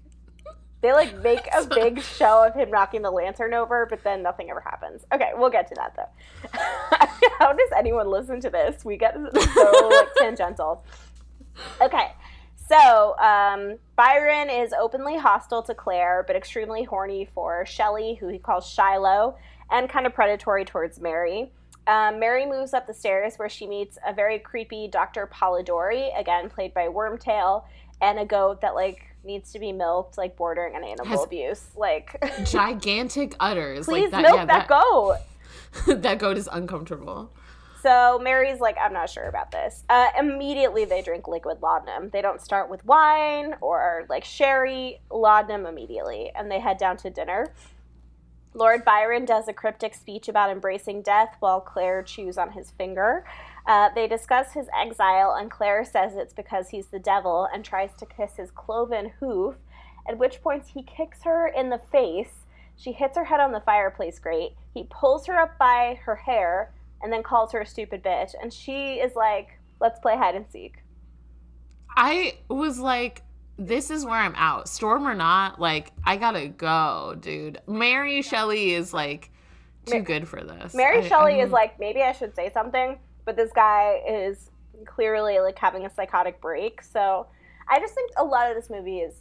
they 0.82 0.92
like 0.92 1.16
make 1.24 1.48
a 1.52 1.64
big 1.66 2.00
show 2.00 2.46
of 2.46 2.54
him 2.54 2.70
knocking 2.70 3.02
the 3.02 3.10
lantern 3.10 3.54
over, 3.54 3.86
but 3.86 4.04
then 4.04 4.22
nothing 4.22 4.50
ever 4.50 4.60
happens. 4.60 5.04
Okay, 5.12 5.32
we'll 5.34 5.50
get 5.50 5.66
to 5.66 5.74
that 5.74 5.96
though. 5.96 6.58
How 7.40 7.52
does 7.52 7.70
anyone 7.76 8.08
listen 8.08 8.40
to 8.40 8.50
this? 8.50 8.84
We 8.84 8.96
get 8.96 9.14
so 9.14 9.88
like 9.88 10.08
tangential. 10.18 10.84
Okay. 11.80 12.12
So, 12.70 13.18
um, 13.18 13.78
Byron 13.96 14.48
is 14.48 14.72
openly 14.72 15.18
hostile 15.18 15.60
to 15.64 15.74
Claire, 15.74 16.22
but 16.24 16.36
extremely 16.36 16.84
horny 16.84 17.28
for 17.34 17.66
Shelley, 17.66 18.14
who 18.14 18.28
he 18.28 18.38
calls 18.38 18.64
Shiloh, 18.64 19.36
and 19.72 19.88
kind 19.88 20.06
of 20.06 20.14
predatory 20.14 20.64
towards 20.64 21.00
Mary. 21.00 21.50
Um, 21.88 22.20
Mary 22.20 22.46
moves 22.46 22.72
up 22.72 22.86
the 22.86 22.94
stairs 22.94 23.38
where 23.38 23.48
she 23.48 23.66
meets 23.66 23.98
a 24.06 24.14
very 24.14 24.38
creepy 24.38 24.86
Dr. 24.86 25.26
Polidori, 25.26 26.16
again 26.16 26.48
played 26.48 26.72
by 26.72 26.86
Wormtail, 26.86 27.64
and 28.00 28.20
a 28.20 28.24
goat 28.24 28.60
that 28.60 28.76
like 28.76 29.02
needs 29.24 29.50
to 29.52 29.58
be 29.58 29.72
milked, 29.72 30.16
like 30.16 30.36
bordering 30.36 30.76
on 30.76 30.84
animal 30.84 31.06
Has- 31.06 31.24
abuse. 31.24 31.70
Like, 31.76 32.22
Gigantic 32.44 33.34
udders. 33.40 33.86
please 33.86 34.12
like 34.12 34.22
that, 34.22 34.22
milk 34.22 34.36
yeah, 34.36 34.44
that, 34.44 34.68
goat. 34.68 35.16
that 36.02 36.20
goat 36.20 36.38
is 36.38 36.48
uncomfortable. 36.52 37.32
So 37.82 38.18
Mary's 38.22 38.60
like, 38.60 38.76
I'm 38.80 38.92
not 38.92 39.08
sure 39.08 39.24
about 39.24 39.50
this. 39.50 39.84
Uh, 39.88 40.08
immediately, 40.18 40.84
they 40.84 41.00
drink 41.00 41.26
liquid 41.28 41.62
laudanum. 41.62 42.10
They 42.12 42.20
don't 42.20 42.40
start 42.40 42.68
with 42.68 42.84
wine 42.84 43.54
or 43.60 44.04
like 44.10 44.24
sherry, 44.24 45.00
laudanum 45.10 45.66
immediately, 45.66 46.30
and 46.34 46.50
they 46.50 46.60
head 46.60 46.76
down 46.76 46.98
to 46.98 47.10
dinner. 47.10 47.54
Lord 48.52 48.84
Byron 48.84 49.24
does 49.24 49.48
a 49.48 49.52
cryptic 49.52 49.94
speech 49.94 50.28
about 50.28 50.50
embracing 50.50 51.02
death 51.02 51.36
while 51.40 51.60
Claire 51.60 52.02
chews 52.02 52.36
on 52.36 52.50
his 52.50 52.70
finger. 52.72 53.24
Uh, 53.66 53.90
they 53.94 54.08
discuss 54.08 54.52
his 54.52 54.66
exile, 54.76 55.36
and 55.38 55.50
Claire 55.50 55.84
says 55.84 56.16
it's 56.16 56.34
because 56.34 56.68
he's 56.68 56.88
the 56.88 56.98
devil 56.98 57.48
and 57.54 57.64
tries 57.64 57.94
to 57.96 58.06
kiss 58.06 58.36
his 58.36 58.50
cloven 58.50 59.12
hoof, 59.20 59.54
at 60.08 60.18
which 60.18 60.42
point 60.42 60.64
he 60.66 60.82
kicks 60.82 61.22
her 61.22 61.46
in 61.46 61.70
the 61.70 61.78
face. 61.78 62.44
She 62.76 62.92
hits 62.92 63.16
her 63.16 63.24
head 63.24 63.40
on 63.40 63.52
the 63.52 63.60
fireplace 63.60 64.18
grate. 64.18 64.52
He 64.74 64.86
pulls 64.90 65.26
her 65.26 65.38
up 65.38 65.56
by 65.56 66.00
her 66.04 66.16
hair 66.16 66.72
and 67.02 67.12
then 67.12 67.22
calls 67.22 67.52
her 67.52 67.60
a 67.60 67.66
stupid 67.66 68.02
bitch. 68.02 68.34
And 68.40 68.52
she 68.52 68.94
is 68.94 69.14
like, 69.14 69.58
let's 69.80 69.98
play 70.00 70.16
hide 70.16 70.34
and 70.34 70.46
seek. 70.50 70.82
I 71.96 72.38
was 72.48 72.78
like, 72.78 73.22
this 73.58 73.90
is 73.90 74.04
where 74.04 74.14
I'm 74.14 74.34
out. 74.36 74.68
Storm 74.68 75.06
or 75.06 75.14
not, 75.14 75.60
like, 75.60 75.92
I 76.04 76.16
gotta 76.16 76.48
go, 76.48 77.16
dude. 77.20 77.60
Mary 77.66 78.22
Shelley 78.22 78.72
is 78.74 78.94
like 78.94 79.30
too 79.86 79.98
Ma- 79.98 80.04
good 80.04 80.28
for 80.28 80.42
this. 80.42 80.74
Mary 80.74 80.98
I- 80.98 81.08
Shelley 81.08 81.40
is 81.40 81.46
I'm- 81.46 81.52
like, 81.52 81.78
maybe 81.80 82.02
I 82.02 82.12
should 82.12 82.34
say 82.34 82.50
something, 82.52 82.98
but 83.24 83.36
this 83.36 83.52
guy 83.52 84.00
is 84.08 84.50
clearly 84.86 85.40
like 85.40 85.58
having 85.58 85.84
a 85.84 85.90
psychotic 85.90 86.40
break. 86.40 86.82
So 86.82 87.26
I 87.68 87.78
just 87.80 87.94
think 87.94 88.12
a 88.16 88.24
lot 88.24 88.48
of 88.50 88.56
this 88.56 88.70
movie 88.70 89.00
is 89.00 89.14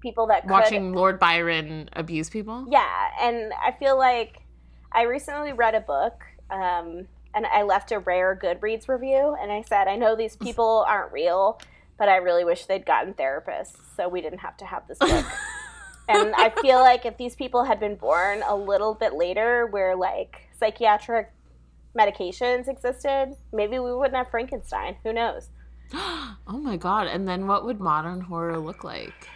people 0.00 0.26
that 0.28 0.42
could, 0.42 0.50
watching 0.50 0.92
Lord 0.94 1.18
Byron 1.18 1.88
abuse 1.94 2.30
people. 2.30 2.66
Yeah, 2.68 3.10
and 3.20 3.52
I 3.62 3.72
feel 3.72 3.98
like 3.98 4.40
I 4.94 5.02
recently 5.02 5.52
read 5.52 5.74
a 5.74 5.80
book, 5.80 6.24
um, 6.50 7.08
and 7.34 7.46
I 7.46 7.62
left 7.62 7.90
a 7.90 7.98
rare 7.98 8.38
Goodreads 8.40 8.88
review, 8.88 9.36
and 9.40 9.50
I 9.50 9.62
said, 9.62 9.88
I 9.88 9.96
know 9.96 10.14
these 10.14 10.36
people 10.48 10.84
aren't 10.88 11.12
real, 11.12 11.60
but 11.98 12.08
I 12.08 12.16
really 12.16 12.44
wish 12.44 12.66
they'd 12.66 12.86
gotten 12.86 13.14
therapists 13.14 13.76
so 13.96 14.08
we 14.08 14.20
didn't 14.20 14.38
have 14.38 14.56
to 14.58 14.64
have 14.64 14.86
this 14.86 14.98
book. 14.98 15.26
and 16.08 16.34
I 16.36 16.50
feel 16.60 16.78
like 16.78 17.04
if 17.04 17.16
these 17.16 17.34
people 17.34 17.64
had 17.64 17.80
been 17.80 17.96
born 17.96 18.42
a 18.46 18.54
little 18.54 18.94
bit 18.94 19.14
later, 19.14 19.66
where 19.66 19.96
like 19.96 20.48
psychiatric 20.58 21.32
medications 21.98 22.68
existed, 22.68 23.36
maybe 23.52 23.78
we 23.78 23.94
wouldn't 23.94 24.16
have 24.16 24.30
Frankenstein. 24.30 24.96
Who 25.02 25.12
knows? 25.12 25.48
oh 25.92 26.36
my 26.46 26.76
god! 26.76 27.06
And 27.06 27.26
then 27.26 27.46
what 27.46 27.64
would 27.64 27.80
modern 27.80 28.20
horror 28.22 28.58
look 28.58 28.84
like? 28.84 29.28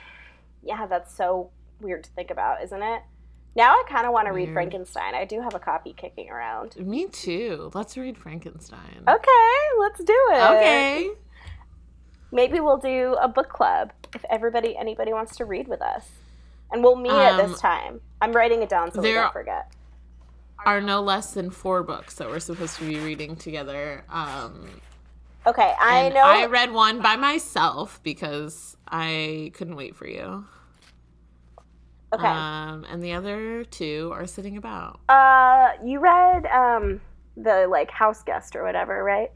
Yeah, 0.63 0.87
that's 0.87 1.15
so 1.15 1.51
weird 1.81 2.05
to 2.05 2.11
think 2.11 2.31
about, 2.31 2.63
isn't 2.63 2.83
it? 2.83 3.03
Now 3.59 3.73
I 3.73 3.83
kind 3.89 4.07
of 4.07 4.13
want 4.13 4.29
to 4.29 4.33
read 4.33 4.53
Frankenstein. 4.53 5.17
I 5.17 5.25
do 5.25 5.41
have 5.41 5.53
a 5.53 5.59
copy 5.59 5.93
kicking 5.93 6.31
around. 6.31 6.77
Me 6.77 7.09
too. 7.09 7.73
Let's 7.75 7.97
read 7.97 8.17
Frankenstein. 8.17 9.03
Okay, 9.09 9.59
let's 9.81 9.99
do 9.99 10.17
it. 10.31 10.43
Okay. 10.53 11.11
Maybe 12.31 12.61
we'll 12.61 12.77
do 12.79 13.17
a 13.21 13.27
book 13.27 13.49
club 13.49 13.91
if 14.15 14.25
everybody 14.31 14.77
anybody 14.77 15.13
wants 15.13 15.35
to 15.39 15.45
read 15.45 15.67
with 15.67 15.83
us. 15.83 16.07
And 16.71 16.85
we'll 16.85 16.95
meet 16.95 17.11
at 17.11 17.41
Um, 17.41 17.51
this 17.51 17.61
time. 17.61 18.01
I'm 18.23 18.33
writing 18.33 18.63
it 18.63 18.69
down 18.69 18.93
so 18.93 19.01
we 19.01 19.13
don't 19.13 19.33
forget. 19.33 19.73
Are 20.65 20.81
no 20.81 21.01
less 21.01 21.35
than 21.35 21.51
four 21.51 21.83
books 21.83 22.15
that 22.15 22.29
we're 22.29 22.39
supposed 22.39 22.77
to 22.77 22.85
be 22.87 23.01
reading 23.01 23.35
together. 23.35 24.05
Um, 24.09 24.69
Okay, 25.49 25.75
I 25.81 26.11
know 26.11 26.21
I 26.21 26.47
read 26.47 26.73
one 26.73 27.03
by 27.03 27.17
myself 27.17 28.01
because 28.05 28.77
I 28.87 29.51
couldn't 29.55 29.75
wait 29.75 29.97
for 29.97 30.07
you. 30.07 30.45
Okay. 32.13 32.27
Um, 32.27 32.85
and 32.89 33.03
the 33.03 33.13
other 33.13 33.65
two 33.65 34.11
are 34.15 34.27
sitting 34.27 34.57
about. 34.57 35.01
uh 35.09 35.71
you 35.85 36.01
read 36.01 36.47
um 36.47 37.01
the 37.37 37.67
like 37.69 37.91
house 37.91 38.23
guest 38.23 38.57
or 38.57 38.65
whatever, 38.65 39.05
right? 39.05 39.31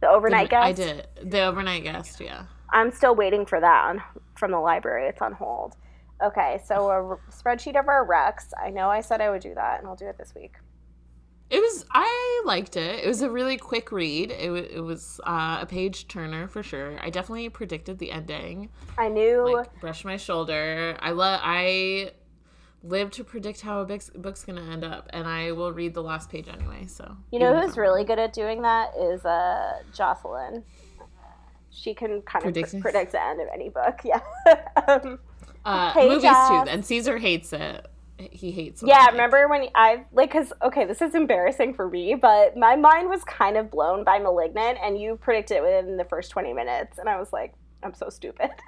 The 0.00 0.08
overnight 0.08 0.50
guest? 0.50 0.64
I 0.66 0.72
did 0.72 1.06
the 1.22 1.40
overnight 1.44 1.84
guest. 1.84 2.20
Yeah. 2.20 2.44
I'm 2.70 2.90
still 2.90 3.14
waiting 3.14 3.46
for 3.46 3.60
that 3.60 3.84
on, 3.86 4.02
from 4.36 4.50
the 4.50 4.58
library. 4.58 5.06
It's 5.08 5.22
on 5.22 5.32
hold. 5.32 5.76
Okay, 6.22 6.60
so 6.64 6.74
a 6.90 7.02
r- 7.04 7.20
spreadsheet 7.30 7.78
of 7.78 7.88
our 7.88 8.06
recs. 8.06 8.52
I 8.62 8.70
know 8.70 8.88
I 8.88 9.00
said 9.00 9.20
I 9.20 9.30
would 9.30 9.42
do 9.42 9.54
that, 9.54 9.78
and 9.78 9.86
I'll 9.88 9.96
do 9.96 10.06
it 10.08 10.18
this 10.18 10.34
week. 10.34 10.54
It 11.54 11.60
was. 11.60 11.84
I 11.92 12.42
liked 12.44 12.76
it. 12.76 13.04
It 13.04 13.06
was 13.06 13.22
a 13.22 13.30
really 13.30 13.56
quick 13.56 13.92
read. 13.92 14.30
It, 14.32 14.50
wa- 14.50 14.56
it 14.78 14.80
was 14.80 15.20
uh, 15.24 15.58
a 15.60 15.66
page 15.66 16.08
turner 16.08 16.48
for 16.48 16.62
sure. 16.62 16.98
I 17.00 17.10
definitely 17.10 17.48
predicted 17.48 17.98
the 17.98 18.10
ending. 18.10 18.70
I 18.98 19.08
knew. 19.08 19.54
Like, 19.54 19.80
brush 19.80 20.04
my 20.04 20.16
shoulder. 20.16 20.96
I 21.00 21.10
love. 21.12 21.40
I 21.42 22.10
live 22.82 23.10
to 23.12 23.24
predict 23.24 23.60
how 23.62 23.80
a 23.80 23.84
book's, 23.86 24.10
book's 24.10 24.44
gonna 24.44 24.68
end 24.72 24.84
up, 24.84 25.08
and 25.12 25.26
I 25.26 25.52
will 25.52 25.72
read 25.72 25.94
the 25.94 26.02
last 26.02 26.28
page 26.28 26.48
anyway. 26.48 26.86
So 26.86 27.16
You 27.30 27.38
know 27.38 27.58
who's 27.60 27.76
really 27.76 28.04
good 28.04 28.18
at 28.18 28.32
doing 28.32 28.62
that 28.62 28.90
is 28.98 29.24
uh, 29.24 29.78
Jocelyn. 29.94 30.64
She 31.70 31.94
can 31.94 32.20
kind 32.22 32.42
of 32.44 32.52
Predicting? 32.52 32.80
predict 32.82 33.12
the 33.12 33.22
end 33.24 33.40
of 33.40 33.48
any 33.54 33.68
book. 33.68 34.00
Yeah. 34.04 34.20
um, 34.86 35.18
Uh, 35.64 35.92
movies 35.96 36.22
too, 36.22 36.64
and 36.68 36.84
Caesar 36.84 37.16
hates 37.18 37.52
it. 37.54 37.86
He 38.18 38.50
hates. 38.52 38.82
Yeah, 38.84 38.98
Mike. 38.98 39.10
remember 39.12 39.48
when 39.48 39.68
I 39.74 40.04
like 40.12 40.30
because 40.32 40.52
okay, 40.62 40.84
this 40.84 41.02
is 41.02 41.14
embarrassing 41.14 41.74
for 41.74 41.88
me, 41.88 42.14
but 42.14 42.56
my 42.56 42.76
mind 42.76 43.08
was 43.08 43.24
kind 43.24 43.56
of 43.56 43.70
blown 43.70 44.04
by 44.04 44.18
*Malignant*, 44.18 44.78
and 44.82 45.00
you 45.00 45.16
predicted 45.16 45.56
it 45.58 45.62
within 45.62 45.96
the 45.96 46.04
first 46.04 46.30
twenty 46.30 46.52
minutes, 46.52 46.98
and 46.98 47.08
I 47.08 47.18
was 47.18 47.32
like, 47.32 47.54
I'm 47.82 47.94
so 47.94 48.08
stupid. 48.08 48.50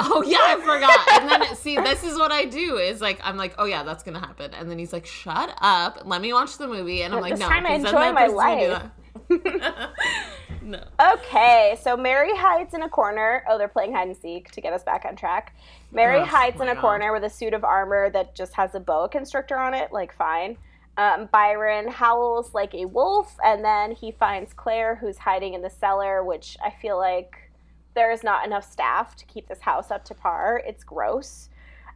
Oh 0.00 0.22
yeah, 0.26 0.38
I 0.40 0.56
forgot. 0.56 1.08
And 1.22 1.30
then 1.30 1.54
see, 1.56 1.76
this 1.76 2.02
is 2.02 2.18
what 2.18 2.32
I 2.32 2.46
do 2.46 2.78
is 2.78 3.00
like 3.00 3.20
I'm 3.22 3.36
like, 3.36 3.54
oh 3.58 3.64
yeah, 3.64 3.84
that's 3.84 4.02
gonna 4.02 4.18
happen. 4.18 4.52
And 4.52 4.68
then 4.68 4.76
he's 4.76 4.92
like, 4.92 5.06
shut 5.06 5.54
up, 5.60 6.02
let 6.04 6.20
me 6.20 6.32
watch 6.32 6.58
the 6.58 6.66
movie. 6.66 7.02
And 7.02 7.14
I'm 7.14 7.20
like, 7.20 7.38
no, 7.38 7.46
trying 7.46 7.62
to 7.62 7.68
'cause 7.68 7.82
then 7.82 7.86
enjoy 7.94 8.12
my 8.12 8.22
person's 8.22 8.40
gonna 8.40 8.60
do 8.60 8.68
life. 8.72 8.90
That. 9.28 9.92
no. 10.62 10.82
Okay, 11.14 11.78
so 11.82 11.96
Mary 11.96 12.34
hides 12.36 12.74
in 12.74 12.82
a 12.82 12.88
corner. 12.88 13.44
Oh, 13.48 13.58
they're 13.58 13.68
playing 13.68 13.92
hide 13.94 14.08
and 14.08 14.16
seek 14.16 14.50
to 14.52 14.60
get 14.60 14.72
us 14.72 14.82
back 14.82 15.04
on 15.04 15.16
track. 15.16 15.54
Mary 15.92 16.18
Oh, 16.20 16.24
hides 16.24 16.60
in 16.60 16.68
a 16.68 16.74
God. 16.74 16.80
corner 16.80 17.12
with 17.12 17.24
a 17.24 17.30
suit 17.30 17.54
of 17.54 17.64
armor 17.64 18.10
that 18.10 18.34
just 18.34 18.54
has 18.54 18.74
a 18.74 18.80
boa 18.80 19.08
constrictor 19.08 19.56
on 19.58 19.74
it. 19.74 19.92
Like, 19.92 20.12
fine. 20.12 20.56
Um, 20.96 21.28
Byron 21.32 21.88
howls 21.88 22.54
like 22.54 22.72
a 22.74 22.84
wolf, 22.84 23.36
and 23.44 23.64
then 23.64 23.92
he 23.92 24.12
finds 24.12 24.52
Claire, 24.52 24.94
who's 24.94 25.18
hiding 25.18 25.54
in 25.54 25.62
the 25.62 25.70
cellar, 25.70 26.22
which 26.22 26.56
I 26.64 26.70
feel 26.70 26.96
like 26.98 27.50
there 27.94 28.12
is 28.12 28.22
not 28.22 28.46
enough 28.46 28.70
staff 28.70 29.16
to 29.16 29.24
keep 29.26 29.48
this 29.48 29.60
house 29.60 29.90
up 29.90 30.04
to 30.06 30.14
par. 30.14 30.62
It's 30.64 30.84
gross. 30.84 31.48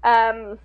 Um, 0.02 0.58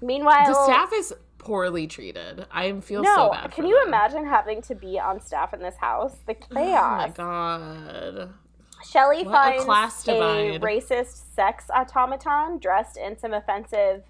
meanwhile, 0.00 0.46
The 0.46 0.64
staff 0.64 0.90
is 0.92 1.14
poorly 1.44 1.86
treated. 1.86 2.46
I 2.50 2.72
feel 2.80 3.02
no, 3.02 3.14
so 3.14 3.30
bad. 3.32 3.50
can 3.52 3.64
for 3.64 3.68
you 3.68 3.78
them. 3.80 3.88
imagine 3.88 4.26
having 4.26 4.62
to 4.62 4.74
be 4.74 4.98
on 4.98 5.20
staff 5.20 5.52
in 5.54 5.60
this 5.60 5.76
house? 5.76 6.16
The 6.26 6.34
chaos. 6.34 6.50
Oh 6.54 6.96
my 6.96 7.08
god. 7.08 8.30
A 8.82 9.24
finds 9.24 9.64
class 9.64 10.08
a 10.08 10.58
racist 10.60 11.34
sex 11.34 11.66
automaton 11.72 12.58
dressed 12.58 12.96
in 12.96 13.16
some 13.16 13.32
offensive 13.32 14.02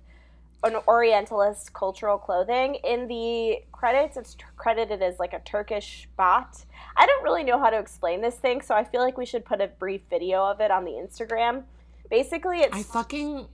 an 0.65 0.77
Orientalist 0.87 1.73
cultural 1.73 2.19
clothing. 2.19 2.77
In 2.85 3.09
the 3.09 3.62
credits, 3.73 4.17
it's 4.17 4.35
t- 4.35 4.45
credited 4.57 5.03
as 5.03 5.19
like 5.19 5.33
a 5.33 5.41
Turkish 5.41 6.09
bot. 6.17 6.65
I 6.97 7.07
don't 7.07 7.25
really 7.25 7.43
know 7.43 7.59
how 7.59 7.71
to 7.71 7.79
explain 7.79 8.21
this 8.21 8.37
thing, 8.37 8.61
so 8.61 8.75
I 8.75 8.85
feel 8.85 9.01
like 9.01 9.19
we 9.19 9.27
should 9.27 9.45
put 9.45 9.61
a 9.61 9.67
brief 9.67 10.03
video 10.09 10.45
of 10.45 10.61
it 10.61 10.71
on 10.71 10.85
the 10.85 10.93
Instagram. 10.93 11.65
Basically, 12.11 12.61
it's 12.61 12.77
I 12.77 12.83
fucking 12.83 13.49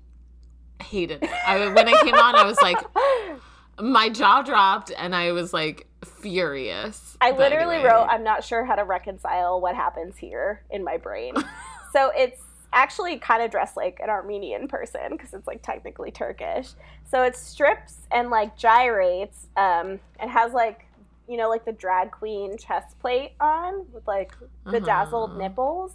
hated 0.83 1.23
it. 1.23 1.31
I, 1.47 1.69
when 1.73 1.89
I 1.89 2.03
came 2.03 2.15
on, 2.15 2.35
I 2.35 2.45
was 2.45 2.61
like, 2.61 2.79
my 3.81 4.09
jaw 4.09 4.43
dropped, 4.43 4.93
and 4.97 5.15
I 5.15 5.33
was 5.33 5.53
like 5.53 5.87
furious. 6.05 7.17
I 7.21 7.31
literally 7.33 7.77
anyway. 7.77 7.91
wrote, 7.91 8.07
I'm 8.09 8.23
not 8.25 8.45
sure 8.45 8.65
how 8.65 8.75
to 8.77 8.85
reconcile 8.85 9.61
what 9.61 9.75
happens 9.75 10.17
here 10.17 10.63
in 10.71 10.85
my 10.85 10.97
brain. 10.97 11.35
so 11.93 12.11
it's 12.17 12.41
actually 12.73 13.19
kind 13.19 13.43
of 13.43 13.51
dressed 13.51 13.77
like 13.77 13.99
an 14.03 14.11
Armenian 14.11 14.69
person 14.69 15.01
because 15.11 15.33
it's 15.35 15.47
like 15.47 15.63
technically 15.63 16.11
Turkish. 16.11 16.69
So 17.11 17.23
it 17.23 17.35
strips 17.35 18.07
and 18.13 18.31
like 18.31 18.57
gyrates 18.57 19.47
um, 19.57 19.99
and 20.21 20.31
has 20.31 20.53
like, 20.53 20.85
you 21.29 21.37
know, 21.37 21.49
like 21.49 21.65
the 21.65 21.73
drag 21.73 22.11
queen 22.11 22.57
chest 22.59 22.99
plate 23.01 23.33
on 23.41 23.87
with 23.93 24.07
like 24.07 24.33
bedazzled 24.71 25.31
Uh-huh. 25.31 25.39
nipples. 25.41 25.93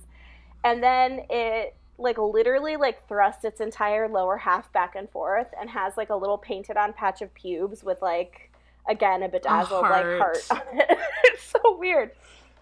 And 0.64 0.82
then 0.84 1.22
it 1.30 1.76
like 1.98 2.18
literally 2.18 2.76
like 2.76 3.08
thrusts 3.08 3.44
its 3.44 3.60
entire 3.60 4.08
lower 4.08 4.38
half 4.38 4.72
back 4.74 4.96
and 4.96 5.10
forth 5.10 5.48
and 5.60 5.70
has 5.70 5.96
like 5.96 6.10
a 6.10 6.16
little 6.16 6.38
painted 6.38 6.78
on 6.78 6.94
patch 6.94 7.22
of 7.22 7.34
pubes 7.34 7.84
with 7.84 8.02
like 8.02 8.52
again 8.90 9.24
a 9.24 9.30
bedazzled 9.30 9.82
like 9.84 10.04
heart 10.04 10.18
heart. 10.20 10.46
on 10.52 10.80
it. 10.80 10.98
it's 11.26 11.44
so 11.44 11.78
weird. 11.78 12.12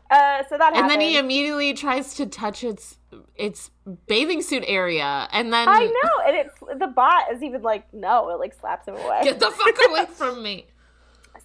Uh, 0.09 0.43
so 0.49 0.57
that 0.57 0.75
and 0.75 0.89
then 0.89 0.99
he 0.99 1.17
immediately 1.17 1.73
tries 1.73 2.13
to 2.15 2.25
touch 2.25 2.65
its 2.65 2.97
its 3.37 3.71
bathing 4.07 4.41
suit 4.41 4.65
area, 4.67 5.29
and 5.31 5.53
then 5.53 5.69
I 5.69 5.85
know, 5.85 6.27
and 6.27 6.35
it's 6.35 6.59
the 6.79 6.87
bot 6.87 7.31
is 7.31 7.41
even 7.41 7.61
like 7.61 7.93
no, 7.93 8.29
it 8.29 8.37
like 8.37 8.53
slaps 8.53 8.89
him 8.89 8.95
away. 8.97 9.21
get 9.23 9.39
the 9.39 9.49
fuck 9.49 9.77
away 9.89 10.05
from 10.07 10.43
me. 10.43 10.65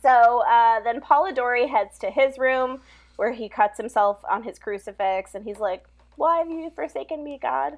So 0.03 0.43
uh, 0.49 0.81
then 0.81 1.01
Polidori 1.01 1.69
heads 1.71 1.97
to 2.01 2.11
his 2.11 2.39
room 2.39 2.81
where 3.15 3.33
he 3.33 3.49
cuts 3.49 3.79
himself 3.79 4.21
on 4.29 4.43
his 4.43 4.59
crucifix 4.59 5.35
and 5.35 5.45
he's 5.45 5.59
like, 5.59 5.85
Why 6.17 6.39
have 6.39 6.51
you 6.51 6.71
forsaken 6.75 7.23
me, 7.23 7.39
God? 7.41 7.75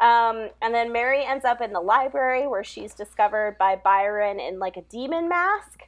Um, 0.00 0.50
and 0.62 0.72
then 0.72 0.92
Mary 0.92 1.24
ends 1.24 1.44
up 1.44 1.60
in 1.60 1.72
the 1.72 1.80
library 1.80 2.46
where 2.46 2.62
she's 2.62 2.94
discovered 2.94 3.56
by 3.58 3.76
Byron 3.76 4.38
in 4.38 4.58
like 4.58 4.76
a 4.76 4.82
demon 4.82 5.28
mask. 5.28 5.82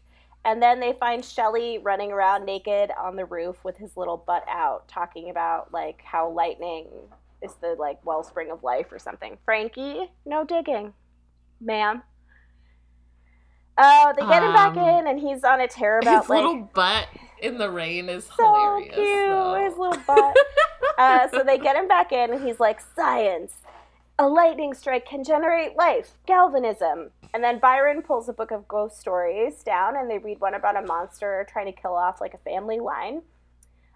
And 0.44 0.62
then 0.62 0.80
they 0.80 0.94
find 0.94 1.24
Shelley 1.24 1.78
running 1.78 2.10
around 2.12 2.46
naked 2.46 2.90
on 2.98 3.14
the 3.14 3.26
roof 3.26 3.62
with 3.62 3.76
his 3.76 3.96
little 3.96 4.16
butt 4.16 4.44
out, 4.48 4.88
talking 4.88 5.30
about 5.30 5.72
like 5.72 6.00
how 6.02 6.30
lightning 6.30 6.86
is 7.42 7.54
the 7.60 7.76
like 7.78 8.04
wellspring 8.04 8.50
of 8.50 8.62
life 8.62 8.86
or 8.90 8.98
something. 8.98 9.36
Frankie, 9.44 10.10
no 10.24 10.44
digging, 10.44 10.94
ma'am. 11.60 12.02
Oh, 13.76 14.12
they 14.18 14.26
get 14.26 14.42
him 14.42 14.52
back 14.52 14.76
Um, 14.76 14.88
in, 14.88 15.06
and 15.06 15.20
he's 15.20 15.44
on 15.44 15.60
a 15.60 15.68
tear 15.68 16.00
about 16.00 16.22
His 16.22 16.30
like 16.30 16.36
little 16.38 16.68
butt 16.74 17.06
in 17.42 17.59
the 17.59 17.70
rain 17.70 18.09
is 18.09 18.24
so 18.24 18.55
hilarious. 18.55 18.94
cute. 18.94 19.07
though. 19.07 19.64
His 19.64 19.79
little 19.79 20.03
butt. 20.07 20.37
uh, 20.98 21.29
so 21.29 21.42
they 21.42 21.59
get 21.59 21.76
him 21.76 21.88
back 21.88 22.12
in, 22.12 22.33
and 22.33 22.42
he's 22.42 22.61
like, 22.61 22.81
"Science, 22.81 23.55
a 24.18 24.29
lightning 24.29 24.74
strike 24.74 25.07
can 25.07 25.24
generate 25.24 25.76
life, 25.76 26.12
galvanism." 26.26 27.11
And 27.33 27.44
then 27.44 27.59
Byron 27.59 28.03
pulls 28.03 28.29
a 28.29 28.33
book 28.33 28.50
of 28.50 28.66
ghost 28.66 28.98
stories 28.98 29.62
down, 29.62 29.96
and 29.96 30.11
they 30.11 30.18
read 30.18 30.40
one 30.40 30.55
about 30.55 30.76
a 30.76 30.87
monster 30.87 31.46
trying 31.50 31.66
to 31.66 31.81
kill 31.81 31.94
off 31.94 32.20
like 32.20 32.35
a 32.35 32.38
family 32.38 32.81
line. 32.81 33.22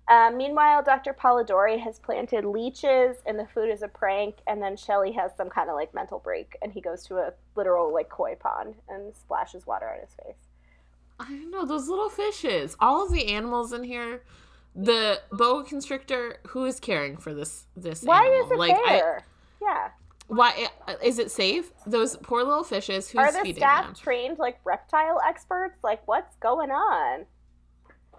Uh, 0.07 0.31
meanwhile, 0.35 0.83
Dr. 0.83 1.15
Polidori 1.15 1.81
has 1.81 1.99
planted 1.99 2.45
leeches, 2.45 3.17
and 3.27 3.39
the 3.39 3.47
food 3.47 3.71
is 3.71 3.83
a 3.83 3.89
prank. 3.89 4.37
And 4.47 4.63
then 4.63 4.77
Shelley 4.77 5.13
has 5.13 5.33
some 5.37 5.49
kind 5.49 5.71
of 5.71 5.77
like 5.77 5.95
mental 5.95 6.19
break, 6.19 6.57
and 6.63 6.73
he 6.73 6.81
goes 6.81 7.05
to 7.07 7.17
a 7.17 7.33
literal 7.57 7.93
like 7.93 8.09
koi 8.09 8.35
pond 8.35 8.75
and 8.89 9.15
splashes 9.17 9.67
water 9.67 9.89
on 9.89 10.01
his 10.01 10.15
face. 10.23 10.37
I 11.21 11.29
don't 11.29 11.51
know 11.51 11.65
those 11.65 11.89
little 11.89 12.09
fishes. 12.09 12.77
All 12.81 13.05
of 13.07 13.13
the 13.13 13.29
animals 13.29 13.73
in 13.73 13.85
here. 13.85 14.23
The 14.75 15.21
boa 15.31 15.65
constrictor. 15.65 16.39
Who 16.49 16.65
is 16.65 16.81
caring 16.81 17.17
for 17.17 17.33
this? 17.33 17.67
This 17.77 18.03
Why 18.03 18.25
animal? 18.27 18.47
is 18.47 18.51
it 18.53 18.59
like, 18.59 18.75
I- 18.75 19.21
yeah. 19.63 19.89
why 20.27 20.69
uh, 20.89 20.95
is 21.03 21.19
it 21.21 21.31
safe? 21.31 21.71
Those 21.87 22.17
poor 22.17 22.43
little 22.43 22.65
fishes. 22.65 23.09
Who's 23.11 23.21
Are 23.21 23.31
the 23.33 23.39
feeding 23.39 23.57
staff 23.57 23.85
them? 23.87 23.95
trained 23.95 24.39
like 24.39 24.59
reptile 24.65 25.21
experts? 25.27 25.85
Like, 25.85 26.07
what's 26.09 26.35
going 26.37 26.71
on? 26.73 27.27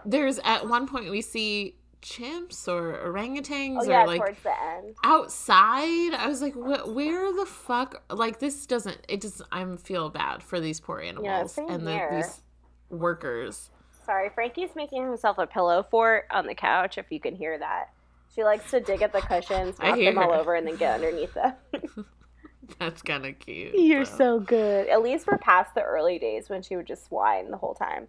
There's 0.05 0.39
at 0.45 0.67
one 0.69 0.87
point 0.87 1.09
we 1.11 1.21
see 1.21 1.75
chimps 2.01 2.67
or 2.67 2.93
orangutans 3.11 3.79
Oh 3.81 3.83
yeah, 3.89 4.03
or 4.03 4.07
like 4.07 4.21
towards 4.21 4.43
the 4.43 4.53
end. 4.63 4.95
outside. 5.03 6.13
I 6.13 6.27
was 6.27 6.41
like, 6.41 6.55
what, 6.55 6.93
where 6.93 7.33
the 7.33 7.45
fuck? 7.45 8.03
Like 8.09 8.39
this 8.39 8.65
doesn't. 8.65 8.99
It 9.09 9.21
just. 9.21 9.41
I'm 9.51 9.77
feel 9.77 10.09
bad 10.09 10.41
for 10.43 10.59
these 10.59 10.79
poor 10.79 10.99
animals 11.01 11.53
same 11.53 11.69
and 11.69 11.85
the, 11.87 11.91
here. 11.91 12.09
these 12.21 12.41
workers. 12.89 13.69
Sorry, 14.05 14.29
Frankie's 14.29 14.75
making 14.75 15.03
himself 15.03 15.37
a 15.37 15.47
pillow 15.47 15.85
fort 15.89 16.25
on 16.31 16.45
the 16.45 16.55
couch. 16.55 16.97
If 16.97 17.07
you 17.09 17.19
can 17.19 17.35
hear 17.35 17.57
that, 17.57 17.89
she 18.33 18.43
likes 18.43 18.69
to 18.71 18.79
dig 18.79 19.01
at 19.01 19.13
the 19.13 19.21
cushions, 19.21 19.79
knock 19.79 19.97
them 19.97 20.17
all 20.17 20.31
over, 20.31 20.55
and 20.55 20.67
then 20.67 20.75
get 20.75 20.95
underneath 20.95 21.33
them. 21.33 21.53
That's 22.79 23.01
kind 23.01 23.25
of 23.25 23.37
cute. 23.39 23.73
You're 23.75 24.05
though. 24.05 24.17
so 24.17 24.39
good. 24.39 24.87
At 24.87 25.01
least 25.01 25.27
we're 25.27 25.37
past 25.37 25.75
the 25.75 25.81
early 25.81 26.19
days 26.19 26.49
when 26.49 26.61
she 26.61 26.75
would 26.75 26.87
just 26.87 27.11
whine 27.11 27.51
the 27.51 27.57
whole 27.57 27.73
time. 27.73 28.07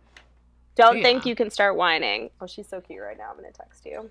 Don't 0.75 1.03
think 1.03 1.25
you 1.25 1.35
can 1.35 1.51
start 1.51 1.77
whining. 1.77 2.31
Oh, 2.41 2.47
she's 2.47 2.69
so 2.69 2.81
cute 2.81 3.01
right 3.01 3.17
now. 3.17 3.31
I'm 3.31 3.37
gonna 3.37 3.51
text 3.51 3.87
you. 3.87 4.11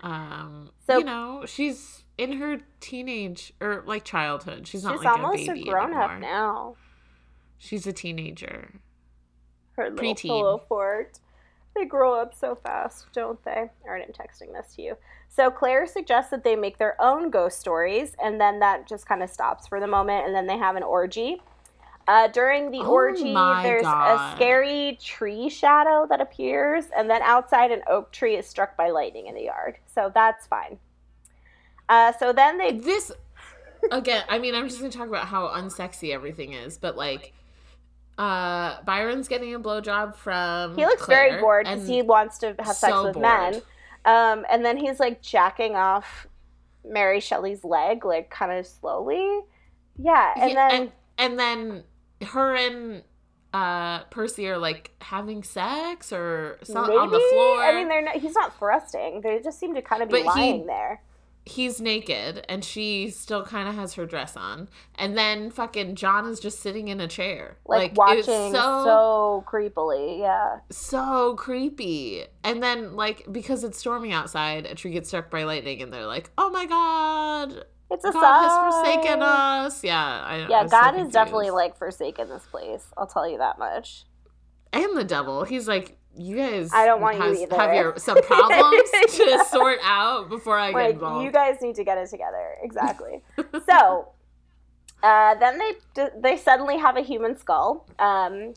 Um, 0.00 0.70
So- 0.86 0.98
you 0.98 1.04
know, 1.04 1.44
she's 1.46 2.04
in 2.16 2.32
her 2.32 2.60
teenage 2.80 3.52
or 3.60 3.82
like 3.86 4.04
childhood. 4.04 4.66
She's 4.66 4.84
not 4.84 4.94
she's 4.94 5.04
like 5.04 5.12
almost 5.18 5.48
a 5.48 5.52
a, 5.52 5.64
grown 5.64 5.94
up 5.94 6.18
now. 6.18 6.76
She's 7.58 7.86
a 7.86 7.92
teenager. 7.92 8.80
Her 9.76 9.90
little 9.90 10.14
Preteen. 10.14 10.22
pillow 10.22 10.58
fort. 10.68 11.18
They 11.74 11.84
grow 11.84 12.14
up 12.14 12.34
so 12.34 12.54
fast, 12.54 13.06
don't 13.12 13.42
they? 13.44 13.68
All 13.84 13.90
right, 13.90 14.04
I'm 14.06 14.12
texting 14.12 14.52
this 14.52 14.76
to 14.76 14.82
you. 14.82 14.96
So 15.28 15.50
Claire 15.50 15.86
suggests 15.86 16.30
that 16.30 16.44
they 16.44 16.54
make 16.54 16.78
their 16.78 17.00
own 17.02 17.30
ghost 17.30 17.58
stories, 17.58 18.14
and 18.22 18.40
then 18.40 18.60
that 18.60 18.86
just 18.86 19.06
kind 19.06 19.22
of 19.22 19.30
stops 19.30 19.66
for 19.66 19.80
the 19.80 19.88
moment, 19.88 20.26
and 20.26 20.34
then 20.34 20.46
they 20.46 20.56
have 20.56 20.76
an 20.76 20.84
orgy. 20.84 21.42
Uh, 22.06 22.28
during 22.28 22.70
the 22.70 22.80
Oh 22.80 22.92
orgy, 22.92 23.32
there's 23.32 23.86
a 23.86 24.32
scary 24.36 24.98
tree 25.02 25.48
shadow 25.48 26.06
that 26.08 26.20
appears, 26.20 26.84
and 26.96 27.10
then 27.10 27.22
outside, 27.22 27.72
an 27.72 27.82
oak 27.88 28.12
tree 28.12 28.36
is 28.36 28.46
struck 28.46 28.76
by 28.76 28.90
lightning 28.90 29.26
in 29.26 29.34
the 29.34 29.44
yard. 29.44 29.78
So 29.92 30.12
that's 30.14 30.46
fine. 30.46 30.78
Uh, 31.88 32.12
so 32.12 32.32
then 32.32 32.58
they 32.58 32.72
This 32.72 33.10
again. 33.90 34.24
I 34.28 34.38
mean, 34.38 34.54
I'm 34.54 34.68
just 34.68 34.80
gonna 34.80 34.92
talk 34.92 35.08
about 35.08 35.26
how 35.26 35.48
unsexy 35.48 36.12
everything 36.14 36.52
is, 36.52 36.78
but 36.78 36.96
like, 36.96 37.32
uh, 38.18 38.80
Byron's 38.82 39.28
getting 39.28 39.54
a 39.54 39.60
blowjob 39.60 40.14
from. 40.16 40.76
He 40.76 40.84
looks 40.86 41.02
Claire, 41.02 41.30
very 41.30 41.40
bored 41.40 41.66
because 41.66 41.86
he 41.88 42.02
wants 42.02 42.38
to 42.38 42.54
have 42.60 42.76
sex 42.76 42.92
so 42.92 43.04
with 43.04 43.14
bored. 43.14 43.22
men. 43.22 43.62
Um, 44.04 44.44
and 44.50 44.64
then 44.64 44.76
he's 44.76 45.00
like 45.00 45.22
jacking 45.22 45.74
off 45.76 46.26
Mary 46.84 47.20
Shelley's 47.20 47.64
leg, 47.64 48.04
like 48.04 48.30
kind 48.30 48.52
of 48.52 48.66
slowly. 48.66 49.40
Yeah, 49.98 50.32
and 50.36 50.50
Yeah, 50.50 50.68
then 50.68 50.80
and, 50.82 50.92
and 51.18 51.38
then 51.38 51.84
her 52.28 52.54
and 52.54 53.02
uh 53.52 54.02
Percy 54.10 54.48
are 54.48 54.58
like 54.58 54.90
having 55.00 55.42
sex 55.44 56.12
or 56.12 56.58
something 56.64 56.96
on 56.96 57.10
the 57.10 57.18
floor. 57.32 57.62
I 57.62 57.72
mean, 57.74 57.88
they're 57.88 58.02
not, 58.02 58.16
he's 58.16 58.34
not 58.34 58.58
thrusting. 58.58 59.20
They 59.22 59.40
just 59.40 59.58
seem 59.58 59.74
to 59.74 59.82
kind 59.82 60.02
of 60.02 60.08
be 60.08 60.22
But 60.24 60.34
he- 60.34 60.40
lying 60.40 60.66
there. 60.66 61.02
He's 61.46 61.78
naked 61.80 62.44
and 62.48 62.64
she 62.64 63.10
still 63.10 63.44
kind 63.44 63.68
of 63.68 63.74
has 63.74 63.94
her 63.94 64.06
dress 64.06 64.34
on 64.36 64.66
and 64.94 65.16
then 65.16 65.50
fucking 65.50 65.94
john 65.94 66.26
is 66.26 66.40
just 66.40 66.60
sitting 66.60 66.88
in 66.88 67.00
a 67.00 67.08
chair 67.08 67.58
like, 67.66 67.92
it 67.92 67.98
watching 67.98 68.24
so, 68.24 68.52
so 68.52 69.44
creepily. 69.46 70.20
Yeah. 70.20 70.60
so 70.70 71.34
creepy 71.34 72.24
and 72.42 72.62
then 72.62 72.96
like 72.96 73.30
because 73.30 73.62
it's 73.62 73.78
storming 73.78 74.12
outside 74.12 74.64
a 74.64 74.74
tree 74.74 74.92
gets 74.92 75.08
struck 75.08 75.30
by 75.30 75.44
lightning 75.44 75.82
and 75.82 75.92
they're 75.92 76.06
like 76.06 76.30
oh 76.38 76.48
my 76.48 76.64
god 76.64 77.64
It's 77.90 78.04
a 78.06 78.12
god 78.12 78.42
has 78.42 78.74
forsaken 78.74 79.22
us 79.22 79.84
yeah 79.84 80.22
I, 80.24 80.36
I 80.36 80.48
Yeah, 80.48 80.62
so 80.64 80.68
God 80.70 80.98
is 80.98 81.12
definitely 81.12 81.50
like 81.50 81.76
forsaken 81.76 82.30
this 82.30 82.46
place. 82.46 82.86
I'll 82.96 83.06
tell 83.06 83.28
you 83.28 83.36
that 83.38 83.58
much. 83.58 84.04
and 84.72 84.96
the 84.96 85.04
devil 85.04 85.44
he's 85.44 85.68
like 85.68 85.98
you 86.16 86.36
guys 86.36 86.70
I 86.72 86.86
don't 86.86 87.00
want 87.00 87.18
you 87.18 87.42
either." 87.42 87.56
have 87.56 87.74
your 87.74 87.96
some 87.98 88.20
problems 88.22 88.90
to 89.16 89.24
Yeah. 89.28 89.42
sort 89.44 89.78
out 89.82 90.28
before 90.28 90.58
i 90.58 90.72
get 90.72 90.90
involved 90.92 91.24
you 91.24 91.30
guys 91.32 91.58
need 91.60 91.74
to 91.76 91.84
get 91.84 91.98
it 91.98 92.08
together. 92.10 92.54
Exactly. 92.62 93.22
So 93.68 94.08
uh, 95.02 95.34
then 95.34 95.58
they 95.58 96.08
they 96.20 96.36
suddenly 96.36 96.78
have 96.78 96.96
a 96.96 97.02
human 97.02 97.36
skull 97.36 97.86
um, 97.98 98.54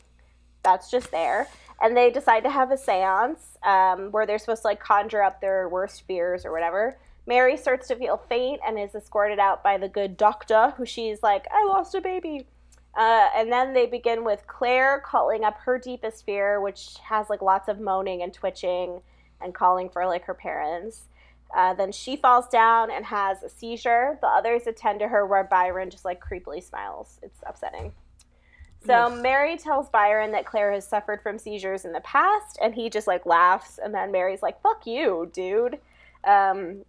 that's 0.62 0.90
just 0.90 1.10
there 1.10 1.46
and 1.80 1.96
they 1.96 2.10
decide 2.10 2.42
to 2.44 2.50
have 2.50 2.70
a 2.72 2.76
seance 2.76 3.56
um, 3.62 4.10
where 4.10 4.26
they're 4.26 4.38
supposed 4.38 4.62
to 4.62 4.68
like 4.68 4.80
conjure 4.80 5.22
up 5.22 5.40
their 5.40 5.68
worst 5.68 6.02
fears 6.06 6.44
or 6.44 6.52
whatever. 6.52 6.98
Mary 7.26 7.56
starts 7.58 7.86
to 7.88 7.94
feel 7.96 8.16
faint 8.16 8.60
and 8.66 8.78
is 8.78 8.94
escorted 8.94 9.38
out 9.38 9.62
by 9.62 9.76
the 9.76 9.88
good 9.88 10.16
doctor 10.16 10.72
who 10.78 10.86
she's 10.86 11.22
like 11.22 11.46
i 11.52 11.62
lost 11.66 11.94
a 11.94 12.00
baby 12.00 12.46
uh, 12.96 13.28
and 13.36 13.52
then 13.52 13.74
they 13.74 13.86
begin 13.86 14.24
with 14.24 14.46
claire 14.46 15.02
calling 15.04 15.44
up 15.44 15.58
her 15.58 15.78
deepest 15.78 16.24
fear 16.24 16.60
which 16.60 16.96
has 17.02 17.28
like 17.28 17.42
lots 17.42 17.68
of 17.68 17.78
moaning 17.80 18.22
and 18.22 18.32
twitching 18.32 19.00
and 19.40 19.54
calling 19.54 19.88
for 19.88 20.06
like 20.06 20.24
her 20.24 20.34
parents 20.34 21.04
uh, 21.56 21.74
then 21.74 21.92
she 21.92 22.16
falls 22.16 22.46
down 22.48 22.90
and 22.90 23.04
has 23.06 23.42
a 23.42 23.48
seizure. 23.48 24.18
The 24.20 24.26
others 24.26 24.66
attend 24.66 25.00
to 25.00 25.08
her 25.08 25.24
where 25.24 25.44
Byron 25.44 25.90
just 25.90 26.04
like 26.04 26.20
creepily 26.20 26.62
smiles. 26.62 27.18
It's 27.22 27.40
upsetting. 27.46 27.92
So 28.84 28.94
Ugh. 28.94 29.22
Mary 29.22 29.56
tells 29.56 29.88
Byron 29.88 30.30
that 30.32 30.44
Claire 30.44 30.72
has 30.72 30.86
suffered 30.86 31.22
from 31.22 31.38
seizures 31.38 31.84
in 31.84 31.92
the 31.92 32.00
past, 32.00 32.58
and 32.62 32.74
he 32.74 32.90
just 32.90 33.06
like 33.06 33.26
laughs. 33.26 33.78
And 33.82 33.94
then 33.94 34.12
Mary's 34.12 34.42
like, 34.42 34.60
"Fuck 34.62 34.86
you, 34.86 35.30
dude." 35.32 35.78
Um, 36.24 36.84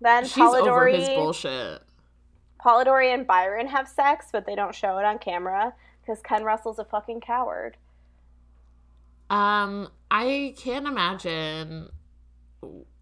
then 0.00 0.24
she's 0.24 0.38
over 0.38 0.86
his 0.88 1.08
bullshit 1.08 1.82
Polidori 2.64 3.12
and 3.12 3.26
Byron 3.26 3.66
have 3.68 3.88
sex, 3.88 4.26
but 4.32 4.46
they 4.46 4.54
don't 4.54 4.74
show 4.74 4.98
it 4.98 5.04
on 5.04 5.18
camera 5.18 5.72
because 6.00 6.20
Ken 6.22 6.44
Russell's 6.44 6.78
a 6.78 6.84
fucking 6.84 7.20
coward. 7.20 7.76
Um, 9.30 9.88
I 10.10 10.54
can't 10.58 10.86
imagine 10.86 11.88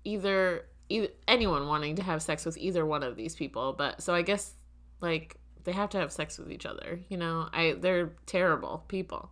either, 0.04 0.66
either 0.88 1.08
anyone 1.26 1.66
wanting 1.66 1.96
to 1.96 2.02
have 2.02 2.22
sex 2.22 2.44
with 2.44 2.58
either 2.58 2.84
one 2.84 3.02
of 3.02 3.16
these 3.16 3.34
people. 3.34 3.72
But 3.72 4.02
so 4.02 4.14
I 4.14 4.22
guess 4.22 4.54
like 5.00 5.36
they 5.64 5.72
have 5.72 5.90
to 5.90 5.98
have 5.98 6.12
sex 6.12 6.38
with 6.38 6.52
each 6.52 6.66
other. 6.66 7.00
You 7.08 7.16
know, 7.16 7.48
I 7.52 7.76
they're 7.78 8.12
terrible 8.26 8.84
people. 8.88 9.30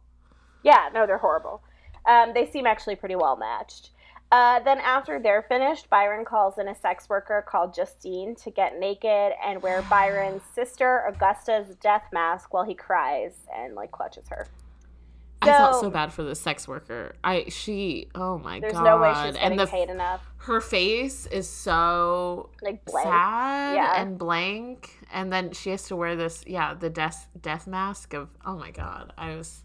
Yeah, 0.62 0.88
no, 0.92 1.06
they're 1.06 1.18
horrible. 1.18 1.62
Um, 2.06 2.32
they 2.34 2.46
seem 2.50 2.66
actually 2.66 2.96
pretty 2.96 3.16
well 3.16 3.36
matched. 3.36 3.90
Uh, 4.32 4.58
then 4.60 4.78
after 4.78 5.20
they're 5.20 5.42
finished, 5.48 5.88
Byron 5.88 6.24
calls 6.24 6.58
in 6.58 6.66
a 6.68 6.74
sex 6.74 7.08
worker 7.08 7.44
called 7.48 7.72
Justine 7.74 8.34
to 8.36 8.50
get 8.50 8.78
naked 8.78 9.32
and 9.44 9.62
wear 9.62 9.82
Byron's 9.90 10.42
sister 10.54 11.04
Augusta's 11.08 11.76
death 11.76 12.04
mask 12.12 12.52
while 12.52 12.64
he 12.64 12.74
cries 12.74 13.32
and 13.56 13.74
like 13.74 13.92
clutches 13.92 14.28
her. 14.28 14.46
I 15.42 15.46
felt 15.46 15.74
So- 15.76 15.80
so 15.82 15.90
bad 15.90 16.12
for 16.12 16.22
the 16.24 16.34
sex 16.34 16.66
worker. 16.66 17.14
I 17.22 17.44
she 17.50 18.08
oh 18.16 18.38
my 18.38 18.58
There's 18.58 18.72
god. 18.72 18.84
no 18.84 18.98
way 18.98 19.10
she's 19.14 19.36
and 19.36 19.54
getting 19.54 19.58
the 19.58 19.66
paid 19.66 19.90
enough. 19.90 20.26
her 20.38 20.60
face 20.60 21.26
is 21.26 21.48
so 21.48 22.50
Like 22.62 22.84
blank. 22.86 23.06
sad 23.06 23.74
Yeah. 23.76 24.00
and 24.02 24.18
blank 24.18 24.98
and 25.12 25.30
then 25.32 25.52
she 25.52 25.70
has 25.70 25.84
to 25.84 25.94
wear 25.94 26.16
this 26.16 26.42
yeah 26.46 26.72
the 26.74 26.88
death 26.90 27.28
death 27.40 27.66
mask 27.66 28.14
of 28.14 28.30
oh 28.46 28.56
my 28.56 28.70
god 28.70 29.12
i 29.18 29.36
was 29.36 29.62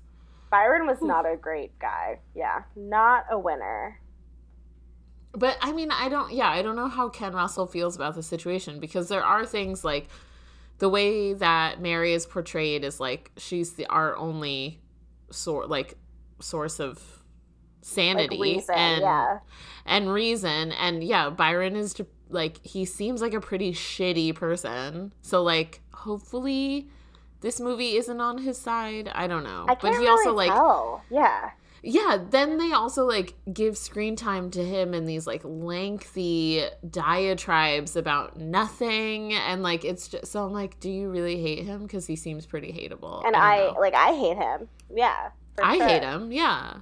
Byron 0.52 0.86
was 0.86 1.02
not 1.02 1.26
a 1.26 1.38
great 1.38 1.80
guy. 1.80 2.19
Yeah, 2.36 2.63
not 2.76 3.24
a 3.32 3.39
winner. 3.39 4.00
But 5.33 5.57
i 5.61 5.71
mean 5.71 5.91
i 5.91 6.09
don't 6.09 6.33
yeah 6.33 6.49
i 6.49 6.61
don't 6.61 6.75
know 6.75 6.87
how 6.87 7.09
ken 7.09 7.33
russell 7.33 7.65
feels 7.65 7.95
about 7.95 8.15
the 8.15 8.23
situation 8.23 8.79
because 8.79 9.07
there 9.07 9.23
are 9.23 9.45
things 9.45 9.83
like 9.83 10.07
the 10.79 10.89
way 10.89 11.33
that 11.33 11.81
mary 11.81 12.13
is 12.13 12.25
portrayed 12.25 12.83
is 12.83 12.99
like 12.99 13.31
she's 13.37 13.73
the 13.73 13.85
our 13.87 14.15
only 14.17 14.79
sort 15.29 15.69
like 15.69 15.95
source 16.39 16.79
of 16.79 16.97
Like 16.97 17.87
sanity 17.87 18.39
reason, 18.39 18.75
and 18.75 19.01
yeah. 19.01 19.39
and 19.85 20.11
reason 20.13 20.71
and 20.73 21.03
yeah 21.03 21.29
byron 21.29 21.75
is 21.75 21.93
to, 21.95 22.07
like 22.29 22.63
he 22.65 22.85
seems 22.85 23.21
like 23.21 23.33
a 23.33 23.41
pretty 23.41 23.73
shitty 23.73 24.35
person 24.35 25.13
so 25.21 25.41
like 25.43 25.81
hopefully 25.93 26.89
this 27.41 27.59
movie 27.59 27.95
isn't 27.95 28.21
on 28.21 28.39
his 28.39 28.57
side 28.57 29.09
i 29.13 29.27
don't 29.27 29.43
know 29.43 29.65
I 29.67 29.75
can't 29.75 29.81
but 29.81 29.91
he 29.93 29.97
really 29.99 30.09
also 30.09 30.33
like 30.33 30.51
tell. 30.51 31.03
Yeah. 31.09 31.51
Yeah 31.83 32.17
then 32.29 32.57
they 32.57 32.71
also 32.73 33.05
like 33.05 33.33
give 33.51 33.77
screen 33.77 34.15
time 34.15 34.51
to 34.51 34.63
him 34.63 34.93
in 34.93 35.05
these 35.05 35.25
like 35.25 35.41
lengthy 35.43 36.63
diatribes 36.87 37.95
about 37.95 38.37
nothing 38.37 39.33
and 39.33 39.63
like 39.63 39.83
it's 39.83 40.07
just 40.07 40.27
so 40.27 40.45
i'm 40.45 40.53
like 40.53 40.79
do 40.79 40.91
you 40.91 41.09
really 41.09 41.41
hate 41.41 41.65
him 41.65 41.81
because 41.83 42.05
he 42.05 42.15
seems 42.15 42.45
pretty 42.45 42.71
hateable 42.71 43.23
And 43.25 43.33
don't 43.33 43.41
I, 43.41 43.71
like 43.79 43.95
I 43.95 44.13
hate 44.13 44.37
him. 44.37 44.67
Yeah. 44.93 45.29
i 45.61 45.77
sure. 45.77 45.87
hate 45.87 46.03
him 46.03 46.31
yeah 46.31 46.81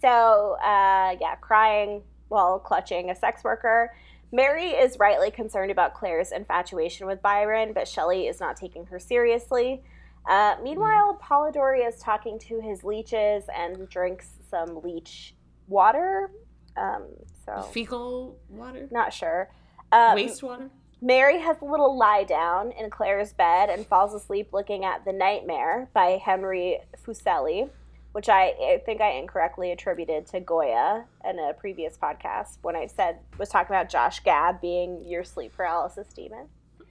So, 0.00 0.56
uh, 0.62 1.16
yeah, 1.20 1.34
crying 1.40 2.02
while 2.28 2.58
clutching 2.58 3.10
a 3.10 3.14
sex 3.14 3.44
worker. 3.44 3.92
Mary 4.32 4.68
is 4.68 4.98
rightly 4.98 5.30
concerned 5.30 5.70
about 5.70 5.94
Claire's 5.94 6.30
infatuation 6.32 7.06
with 7.06 7.20
Byron, 7.20 7.72
but 7.74 7.88
Shelley 7.88 8.28
is 8.28 8.38
not 8.40 8.56
taking 8.56 8.86
her 8.86 8.98
seriously. 8.98 9.82
Uh, 10.28 10.56
meanwhile, 10.62 11.18
Polidori 11.22 11.86
is 11.86 11.98
talking 11.98 12.38
to 12.40 12.60
his 12.60 12.84
leeches 12.84 13.44
and 13.54 13.88
drinks 13.88 14.28
some 14.50 14.82
leech 14.82 15.34
water. 15.66 16.30
Um, 16.76 17.06
so, 17.44 17.62
fecal 17.62 18.38
water 18.48 18.88
not 18.90 19.12
sure. 19.12 19.50
Um, 19.92 20.16
wastewater 20.16 20.70
Mary 21.02 21.38
has 21.38 21.56
a 21.62 21.64
little 21.64 21.96
lie 21.96 22.24
down 22.24 22.72
in 22.72 22.90
Claire's 22.90 23.32
bed 23.32 23.70
and 23.70 23.86
falls 23.86 24.12
asleep 24.14 24.50
looking 24.52 24.84
at 24.84 25.04
The 25.04 25.12
Nightmare 25.12 25.88
by 25.94 26.20
Henry 26.22 26.78
Fuseli, 27.02 27.70
which 28.12 28.28
I, 28.28 28.48
I 28.48 28.82
think 28.84 29.00
I 29.00 29.12
incorrectly 29.12 29.72
attributed 29.72 30.26
to 30.28 30.40
Goya 30.40 31.06
in 31.24 31.38
a 31.38 31.54
previous 31.54 31.96
podcast 31.96 32.58
when 32.60 32.76
I 32.76 32.86
said 32.86 33.20
was 33.38 33.48
talking 33.48 33.74
about 33.74 33.88
Josh 33.88 34.20
Gad 34.20 34.60
being 34.60 35.02
your 35.06 35.24
sleep 35.24 35.52
paralysis 35.56 36.06
demon. 36.12 36.48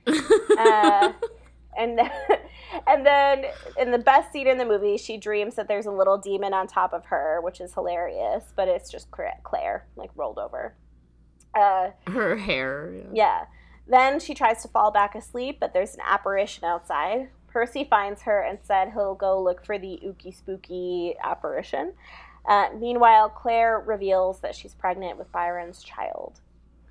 Uh, 0.58 1.14
and 1.78 1.98
then, 1.98 2.12
and 2.88 3.06
then 3.06 3.46
in 3.78 3.92
the 3.92 3.98
best 3.98 4.32
scene 4.32 4.48
in 4.48 4.58
the 4.58 4.66
movie, 4.66 4.98
she 4.98 5.18
dreams 5.18 5.56
that 5.56 5.68
there's 5.68 5.86
a 5.86 5.92
little 5.92 6.18
demon 6.18 6.54
on 6.54 6.68
top 6.68 6.94
of 6.94 7.06
her, 7.06 7.40
which 7.42 7.62
is 7.62 7.74
hilarious, 7.74 8.44
but 8.56 8.68
it's 8.68 8.90
just 8.90 9.08
Claire 9.12 9.88
like 9.96 10.12
rolled 10.16 10.40
over. 10.40 10.76
Uh, 11.56 11.90
her 12.08 12.38
hair 12.38 12.94
yeah. 12.94 13.10
yeah. 13.14 13.46
Then 13.88 14.20
she 14.20 14.36
tries 14.36 14.62
to 14.62 14.68
fall 14.68 14.92
back 14.92 15.16
asleep, 15.16 15.58
but 15.60 15.74
there's 15.74 15.96
an 15.96 16.02
apparition 16.06 16.64
outside. 16.64 17.30
Percy 17.48 17.84
finds 17.84 18.22
her 18.22 18.42
and 18.42 18.60
said 18.62 18.92
he'll 18.94 19.16
go 19.16 19.42
look 19.42 19.66
for 19.66 19.80
the 19.80 20.00
ooky 20.06 20.36
spooky 20.36 21.16
apparition. 21.24 21.94
Uh, 22.48 22.70
meanwhile, 22.80 23.30
Claire 23.30 23.80
reveals 23.80 24.42
that 24.42 24.56
she's 24.56 24.76
pregnant 24.76 25.18
with 25.18 25.32
Byron's 25.32 25.82
child. 25.82 26.40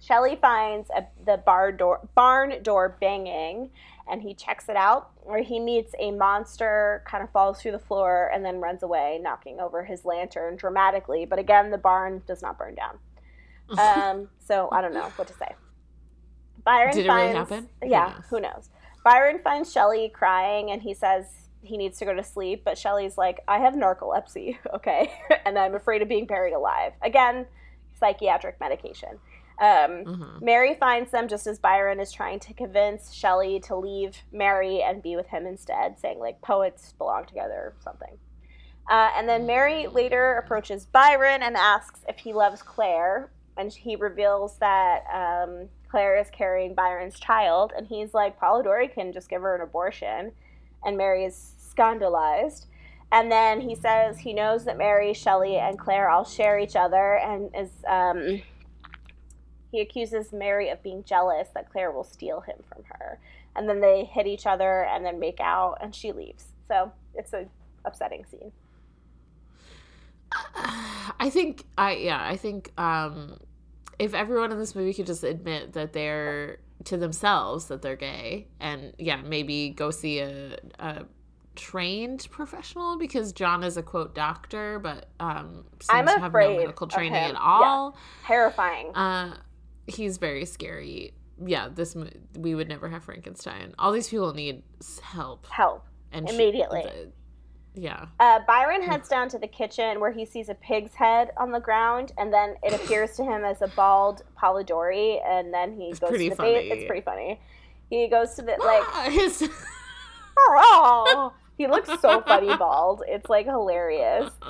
Shelley 0.08 0.36
finds 0.36 0.88
a, 0.90 1.06
the 1.26 1.36
bar 1.36 1.70
door, 1.70 2.00
barn 2.14 2.62
door 2.62 2.96
banging, 2.98 3.70
and 4.10 4.22
he 4.22 4.32
checks 4.32 4.70
it 4.70 4.76
out, 4.76 5.10
where 5.22 5.42
he 5.42 5.60
meets 5.60 5.94
a 5.98 6.12
monster, 6.12 7.04
kind 7.06 7.22
of 7.22 7.30
falls 7.30 7.60
through 7.60 7.72
the 7.72 7.78
floor, 7.78 8.30
and 8.32 8.42
then 8.42 8.58
runs 8.58 8.82
away, 8.82 9.20
knocking 9.22 9.60
over 9.60 9.84
his 9.84 10.06
lantern 10.06 10.56
dramatically. 10.56 11.26
But 11.26 11.38
again, 11.38 11.70
the 11.70 11.76
barn 11.78 12.22
does 12.26 12.40
not 12.42 12.58
burn 12.58 12.74
down. 12.74 12.98
Um, 13.76 14.28
so 14.38 14.70
I 14.72 14.80
don't 14.80 14.94
know 14.94 15.12
what 15.16 15.28
to 15.28 15.34
say. 15.34 15.54
Byron 16.64 16.92
Did 16.94 17.04
it 17.04 17.12
really 17.12 17.34
finds, 17.34 17.50
happen? 17.50 17.68
Who 17.82 17.90
Yeah, 17.90 18.14
knows? 18.16 18.24
who 18.30 18.40
knows? 18.40 18.70
Byron 19.04 19.40
finds 19.44 19.70
Shelley 19.70 20.08
crying 20.08 20.70
and 20.70 20.80
he 20.80 20.94
says 20.94 21.26
he 21.60 21.76
needs 21.76 21.98
to 21.98 22.06
go 22.06 22.14
to 22.14 22.22
sleep, 22.24 22.62
but 22.64 22.78
Shelley's 22.78 23.18
like, 23.18 23.40
I 23.46 23.58
have 23.58 23.74
narcolepsy, 23.74 24.56
okay, 24.74 25.12
and 25.44 25.58
I'm 25.58 25.74
afraid 25.74 26.00
of 26.00 26.08
being 26.08 26.24
buried 26.26 26.54
alive. 26.54 26.94
Again, 27.02 27.46
psychiatric 28.00 28.58
medication. 28.58 29.18
Um, 29.60 30.04
Mhm. 30.04 30.40
Mary 30.42 30.74
finds 30.74 31.10
them 31.10 31.26
just 31.26 31.46
as 31.46 31.58
Byron 31.58 31.98
is 32.00 32.12
trying 32.12 32.38
to 32.40 32.54
convince 32.54 33.12
Shelley 33.12 33.58
to 33.60 33.74
leave 33.74 34.22
Mary 34.30 34.82
and 34.82 35.02
be 35.02 35.16
with 35.16 35.26
him 35.28 35.46
instead, 35.46 35.98
saying 35.98 36.20
like 36.20 36.40
poets 36.40 36.92
belong 36.92 37.26
together 37.26 37.54
or 37.54 37.74
something. 37.80 38.18
Uh, 38.88 39.10
and 39.16 39.28
then 39.28 39.46
Mary 39.46 39.86
later 39.86 40.34
approaches 40.34 40.86
Byron 40.86 41.42
and 41.42 41.56
asks 41.56 42.04
if 42.08 42.18
he 42.18 42.32
loves 42.32 42.62
Claire, 42.62 43.30
and 43.56 43.72
he 43.72 43.96
reveals 43.96 44.56
that 44.58 45.04
um, 45.12 45.68
Claire 45.88 46.16
is 46.16 46.30
carrying 46.30 46.74
Byron's 46.74 47.18
child, 47.18 47.72
and 47.76 47.86
he's 47.86 48.14
like, 48.14 48.38
Polidori 48.38 48.92
can 48.92 49.12
just 49.12 49.28
give 49.28 49.42
her 49.42 49.54
an 49.56 49.60
abortion, 49.60 50.32
and 50.84 50.96
Mary 50.96 51.24
is 51.24 51.54
scandalized. 51.58 52.66
And 53.10 53.32
then 53.32 53.60
he 53.60 53.74
says 53.74 54.18
he 54.18 54.32
knows 54.32 54.64
that 54.66 54.76
Mary, 54.78 55.12
Shelley, 55.14 55.56
and 55.56 55.78
Claire 55.78 56.08
all 56.10 56.24
share 56.24 56.58
each 56.58 56.76
other, 56.76 57.16
and 57.16 57.50
is 57.54 57.70
um, 57.86 58.40
he 59.70 59.80
accuses 59.80 60.32
Mary 60.32 60.70
of 60.70 60.82
being 60.82 61.04
jealous 61.04 61.48
that 61.54 61.70
Claire 61.70 61.90
will 61.90 62.04
steal 62.04 62.40
him 62.40 62.56
from 62.72 62.84
her. 62.84 63.18
And 63.54 63.68
then 63.68 63.80
they 63.80 64.04
hit 64.04 64.26
each 64.26 64.46
other 64.46 64.84
and 64.84 65.04
then 65.04 65.18
make 65.18 65.40
out 65.40 65.78
and 65.80 65.94
she 65.94 66.12
leaves. 66.12 66.46
So 66.68 66.92
it's 67.14 67.32
a 67.32 67.46
upsetting 67.84 68.24
scene. 68.24 68.52
I 71.20 71.30
think 71.30 71.64
I 71.76 71.96
yeah, 71.96 72.22
I 72.22 72.36
think 72.36 72.72
um 72.78 73.38
if 73.98 74.14
everyone 74.14 74.52
in 74.52 74.58
this 74.58 74.74
movie 74.74 74.94
could 74.94 75.06
just 75.06 75.24
admit 75.24 75.72
that 75.72 75.92
they're 75.92 76.58
to 76.84 76.96
themselves 76.96 77.66
that 77.66 77.82
they're 77.82 77.96
gay 77.96 78.46
and 78.60 78.92
yeah, 78.98 79.16
maybe 79.16 79.70
go 79.70 79.90
see 79.90 80.20
a, 80.20 80.56
a 80.78 81.04
trained 81.56 82.28
professional 82.30 82.96
because 82.98 83.32
John 83.32 83.64
is 83.64 83.76
a 83.76 83.82
quote 83.82 84.14
doctor, 84.14 84.78
but 84.78 85.06
um 85.18 85.64
seems 85.80 85.90
I'm 85.90 86.06
to 86.06 86.20
have 86.20 86.32
no 86.32 86.56
medical 86.56 86.86
training 86.86 87.14
at 87.14 87.34
all. 87.34 87.96
Terrifying. 88.24 88.94
Uh, 88.94 89.34
he's 89.88 90.18
very 90.18 90.44
scary. 90.44 91.14
Yeah, 91.44 91.68
this 91.68 91.96
we 92.36 92.54
would 92.54 92.68
never 92.68 92.88
have 92.88 93.04
Frankenstein. 93.04 93.74
All 93.78 93.92
these 93.92 94.08
people 94.08 94.32
need 94.34 94.62
help 95.02 95.46
Help. 95.46 95.84
and 96.12 96.28
Immediately. 96.28 96.82
the- 96.82 97.12
yeah, 97.74 98.06
Uh, 98.18 98.40
Byron 98.44 98.82
heads 98.82 99.08
down 99.08 99.28
to 99.28 99.38
the 99.38 99.46
kitchen 99.46 100.00
where 100.00 100.10
he 100.10 100.24
sees 100.24 100.48
a 100.48 100.54
pig's 100.54 100.94
head 100.96 101.30
on 101.36 101.52
the 101.52 101.60
ground, 101.60 102.10
and 102.18 102.32
then 102.32 102.56
it 102.64 102.72
appears 102.74 103.14
to 103.18 103.22
him 103.24 103.44
as 103.44 103.62
a 103.62 103.68
bald 103.68 104.22
Polidori, 104.36 105.24
and 105.24 105.54
then 105.54 105.74
he 105.78 105.90
It's 105.90 106.00
goes 106.00 106.10
to 106.10 106.18
the 106.18 106.30
bait. 106.34 106.70
It's 106.72 106.86
pretty 106.88 107.02
funny. 107.02 107.40
He 107.88 108.08
goes 108.08 108.34
to 108.34 108.42
the 108.42 108.56
like, 108.58 109.12
his 109.12 109.48
oh, 110.36 111.32
he 111.56 111.68
looks 111.68 111.88
so 112.00 112.20
funny 112.22 112.56
bald. 112.56 113.02
It's 113.06 113.28
like 113.30 113.46
hilarious. 113.46 114.30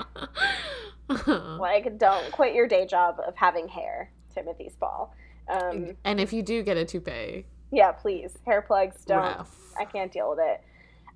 Like, 1.25 1.97
don't 1.97 2.31
quit 2.31 2.53
your 2.53 2.67
day 2.67 2.85
job 2.85 3.19
of 3.25 3.35
having 3.35 3.67
hair, 3.67 4.11
Timothy 4.33 4.69
Spall. 4.69 5.11
Um, 5.49 5.95
and 6.03 6.19
if 6.19 6.31
you 6.31 6.43
do 6.43 6.61
get 6.63 6.77
a 6.77 6.85
toupee, 6.85 7.45
yeah, 7.71 7.91
please, 7.91 8.37
hair 8.45 8.61
plugs 8.61 9.03
don't. 9.05 9.17
rough. 9.19 9.55
I 9.79 9.85
can't 9.85 10.11
deal 10.11 10.29
with 10.29 10.39
it. 10.41 10.61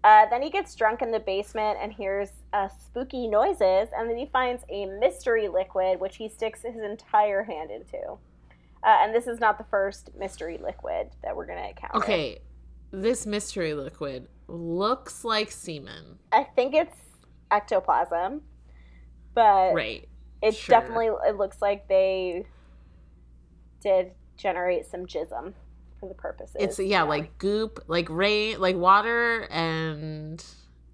Uh, 0.04 0.26
then 0.30 0.41
he 0.41 0.50
gets 0.50 0.76
drunk 0.76 1.02
in 1.02 1.12
the 1.12 1.19
basement 1.19 1.78
and 1.82 1.93
hears 1.93 2.30
uh, 2.52 2.67
spooky 2.67 3.28
noises, 3.28 3.89
and 3.96 4.10
then 4.10 4.17
he 4.17 4.26
finds 4.26 4.63
a 4.69 4.86
mystery 4.86 5.48
liquid, 5.48 6.00
which 6.00 6.17
he 6.17 6.28
sticks 6.28 6.62
his 6.62 6.76
entire 6.76 7.43
hand 7.43 7.72
into. 7.72 7.98
Uh, 8.84 8.98
and 9.02 9.15
this 9.15 9.28
is 9.28 9.39
not 9.39 9.58
the 9.58 9.63
first 9.63 10.10
mystery 10.17 10.60
liquid 10.62 11.08
that 11.24 11.34
we're 11.36 11.46
going 11.46 11.58
to 11.58 11.69
encounter. 11.69 11.98
Okay, 11.98 12.39
this 12.91 13.26
mystery 13.26 13.74
liquid 13.74 14.28
looks 14.48 15.24
like 15.24 15.52
semen. 15.52 16.19
I 16.34 16.43
think 16.43 16.74
it's 16.76 16.98
ectoplasm, 17.50 18.41
but 19.34 19.74
Right. 19.74 20.10
it 20.41 20.54
sure. 20.54 20.80
definitely 20.82 21.08
it 21.28 21.38
looks 21.38 21.62
like 21.62 21.88
they 21.88 22.46
did 23.80 24.12
generate 24.38 24.86
some 24.86 25.06
jism 25.06 25.54
for 26.00 26.10
the 26.10 26.15
purposes. 26.15 26.56
It's 26.60 26.80
yeah, 26.80 27.04
like 27.04 27.38
goop, 27.38 27.84
like 27.88 28.10
rain, 28.10 28.60
like 28.60 28.76
water 28.76 29.48
and 29.52 30.43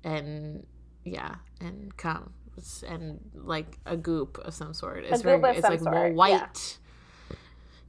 and 0.03 0.65
yeah, 1.03 1.35
and 1.59 1.95
cum 1.97 2.33
and 2.87 3.19
like 3.33 3.77
a 3.85 3.97
goop 3.97 4.37
of 4.39 4.53
some 4.53 4.73
sort. 4.73 5.03
It's 5.03 5.21
goop 5.21 5.41
very 5.41 5.51
of 5.51 5.57
it's 5.57 5.61
some 5.61 5.71
like 5.71 5.79
sort, 5.79 5.95
more 5.95 6.11
white. 6.11 6.77
I 7.31 7.35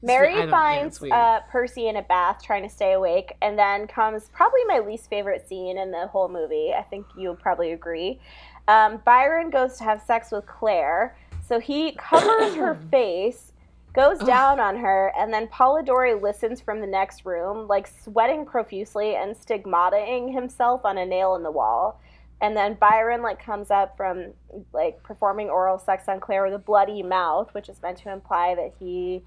Mary 0.02 0.34
yeah, 0.34 0.48
finds 0.48 1.02
uh, 1.02 1.40
Percy 1.50 1.88
in 1.88 1.96
a 1.96 2.02
bath 2.02 2.42
trying 2.42 2.62
to 2.62 2.70
stay 2.70 2.92
awake, 2.92 3.34
and 3.42 3.58
then 3.58 3.86
comes 3.86 4.30
probably 4.32 4.64
my 4.66 4.78
least 4.78 5.10
favorite 5.10 5.46
scene 5.46 5.76
in 5.76 5.90
the 5.90 6.06
whole 6.06 6.28
movie. 6.28 6.72
I 6.76 6.82
think 6.82 7.06
you'll 7.16 7.36
probably 7.36 7.72
agree. 7.72 8.18
Um, 8.66 9.02
Byron 9.04 9.50
goes 9.50 9.76
to 9.78 9.84
have 9.84 10.00
sex 10.00 10.30
with 10.30 10.46
Claire, 10.46 11.16
so 11.46 11.60
he 11.60 11.92
covers 11.92 12.54
her 12.54 12.74
face, 12.90 13.49
goes 13.92 14.18
down 14.18 14.60
on 14.60 14.76
her, 14.76 15.12
and 15.18 15.32
then 15.32 15.48
Polidori 15.48 16.20
listens 16.20 16.60
from 16.60 16.80
the 16.80 16.86
next 16.86 17.24
room, 17.24 17.66
like 17.66 17.86
sweating 17.86 18.44
profusely 18.46 19.16
and 19.16 19.34
stigmataing 19.34 20.32
himself 20.32 20.84
on 20.84 20.98
a 20.98 21.06
nail 21.06 21.34
in 21.34 21.42
the 21.42 21.50
wall. 21.50 22.00
And 22.40 22.56
then 22.56 22.74
Byron 22.74 23.22
like 23.22 23.44
comes 23.44 23.70
up 23.70 23.96
from 23.96 24.32
like 24.72 25.02
performing 25.02 25.50
oral 25.50 25.78
sex 25.78 26.08
on 26.08 26.20
Claire 26.20 26.44
with 26.44 26.54
a 26.54 26.58
bloody 26.58 27.02
mouth, 27.02 27.52
which 27.52 27.68
is 27.68 27.82
meant 27.82 27.98
to 27.98 28.12
imply 28.12 28.54
that 28.54 28.72
he 28.78 29.22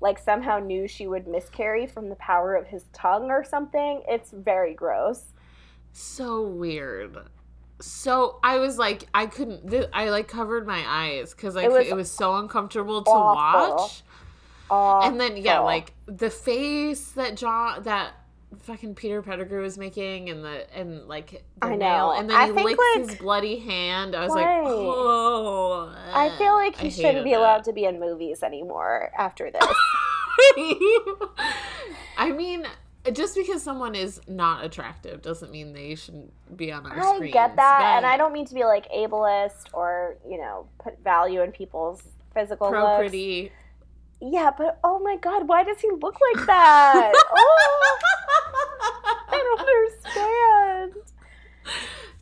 like 0.00 0.18
somehow 0.18 0.58
knew 0.58 0.86
she 0.86 1.06
would 1.06 1.26
miscarry 1.26 1.86
from 1.86 2.08
the 2.08 2.16
power 2.16 2.54
of 2.54 2.66
his 2.66 2.84
tongue 2.92 3.30
or 3.30 3.44
something. 3.44 4.02
It's 4.08 4.30
very 4.30 4.74
gross. 4.74 5.32
so 5.92 6.42
weird. 6.42 7.16
So 7.82 8.38
I 8.44 8.58
was 8.58 8.78
like, 8.78 9.08
I 9.12 9.26
couldn't. 9.26 9.68
Th- 9.70 9.88
I 9.92 10.10
like 10.10 10.28
covered 10.28 10.66
my 10.66 10.82
eyes 10.86 11.34
because 11.34 11.54
like 11.56 11.64
It 11.66 11.72
was 11.72 11.86
it 11.88 11.94
was 11.96 12.10
so 12.10 12.36
uncomfortable 12.36 13.02
to 13.02 13.10
awful. 13.10 13.76
watch. 13.76 14.02
Awful. 14.70 15.08
and 15.10 15.20
then 15.20 15.36
yeah 15.36 15.58
like 15.58 15.92
the 16.06 16.30
face 16.30 17.08
that 17.12 17.36
john 17.36 17.82
that 17.82 18.12
fucking 18.62 18.94
peter 18.94 19.20
pettigrew 19.20 19.60
was 19.60 19.76
making 19.76 20.30
and 20.30 20.42
the 20.42 20.66
and 20.74 21.06
like 21.08 21.30
the 21.60 21.66
I 21.66 21.76
nail 21.76 21.78
know. 21.78 22.12
and 22.18 22.30
then 22.30 22.36
I 22.36 22.46
he 22.46 22.52
licks 22.52 22.82
his 23.10 23.14
bloody 23.18 23.58
hand 23.58 24.14
i 24.14 24.20
was 24.20 24.32
Right. 24.32 24.62
like 24.62 24.72
oh 24.72 25.94
I 26.14 26.30
feel 26.38 26.54
like 26.54 26.76
he 26.78 26.86
I 26.86 26.90
shouldn't 26.90 27.24
be 27.24 27.34
allowed 27.34 27.64
to 27.64 27.72
be 27.74 27.84
in 27.84 28.00
movies 28.00 28.42
anymore 28.42 29.10
after 29.18 29.50
this. 29.50 29.62
i 32.16 32.32
mean 32.34 32.66
just 33.12 33.34
because 33.34 33.62
someone 33.62 33.94
is 33.94 34.20
not 34.28 34.64
attractive 34.64 35.22
doesn't 35.22 35.50
mean 35.50 35.72
they 35.72 35.94
shouldn't 35.96 36.32
be 36.56 36.70
on 36.70 36.86
our 36.86 36.98
I 36.98 37.14
screens 37.16 37.32
get 37.32 37.56
that, 37.56 37.94
and 37.96 38.06
I 38.06 38.16
don't 38.16 38.32
mean 38.32 38.46
to 38.46 38.54
be 38.54 38.64
like 38.64 38.88
ableist 38.92 39.64
or 39.72 40.16
you 40.28 40.38
know 40.38 40.66
put 40.82 41.02
value 41.02 41.42
in 41.42 41.50
people's 41.52 42.02
physical 42.34 42.68
pro 42.70 42.84
looks. 42.84 42.98
pretty 42.98 43.50
Yeah, 44.20 44.50
but 44.56 44.78
oh 44.84 44.98
my 45.00 45.16
god, 45.16 45.48
why 45.48 45.64
does 45.64 45.80
he 45.80 45.90
look 45.90 46.16
like 46.34 46.46
that? 46.46 47.12
oh, 47.36 47.98
I 49.28 49.36
don't 49.38 49.60
understand. 49.60 51.02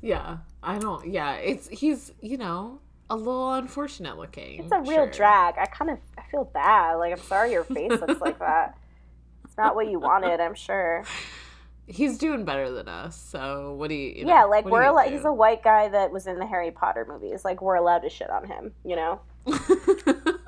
yeah 0.03 0.38
i 0.62 0.79
don't 0.79 1.07
yeah 1.07 1.35
it's 1.35 1.69
he's 1.69 2.11
you 2.23 2.38
know 2.38 2.79
a 3.11 3.16
little 3.16 3.53
unfortunate 3.55 4.16
looking 4.16 4.61
It's 4.61 4.73
a 4.73 4.79
real 4.81 5.05
sure. 5.05 5.11
drag. 5.11 5.59
I 5.59 5.66
kind 5.66 5.90
of 5.90 5.99
I 6.16 6.23
feel 6.31 6.45
bad. 6.45 6.95
Like 6.95 7.12
I'm 7.12 7.19
sorry 7.25 7.51
your 7.53 7.64
face 7.64 7.90
looks 7.90 8.21
like 8.21 8.38
that. 8.51 8.79
Not 9.61 9.75
what 9.75 9.90
you 9.90 9.99
wanted, 9.99 10.40
I'm 10.40 10.55
sure. 10.55 11.05
He's 11.87 12.18
doing 12.18 12.44
better 12.44 12.70
than 12.70 12.87
us, 12.87 13.20
so 13.20 13.75
what 13.75 13.88
do 13.88 13.94
you? 13.96 14.11
you 14.11 14.27
yeah, 14.27 14.42
know, 14.42 14.49
like 14.49 14.64
we're 14.64 14.85
allowed. 14.85 15.11
He's 15.11 15.25
a 15.25 15.33
white 15.33 15.64
guy 15.64 15.88
that 15.88 16.12
was 16.12 16.29
in 16.29 16.38
the 16.38 16.46
Harry 16.46 16.70
Potter 16.70 17.05
movies. 17.09 17.44
Like 17.44 17.61
we're 17.61 17.75
allowed 17.75 18.01
to 18.01 18.09
shit 18.09 18.31
on 18.31 18.46
him, 18.46 18.73
you 18.85 18.94
know. 18.94 19.20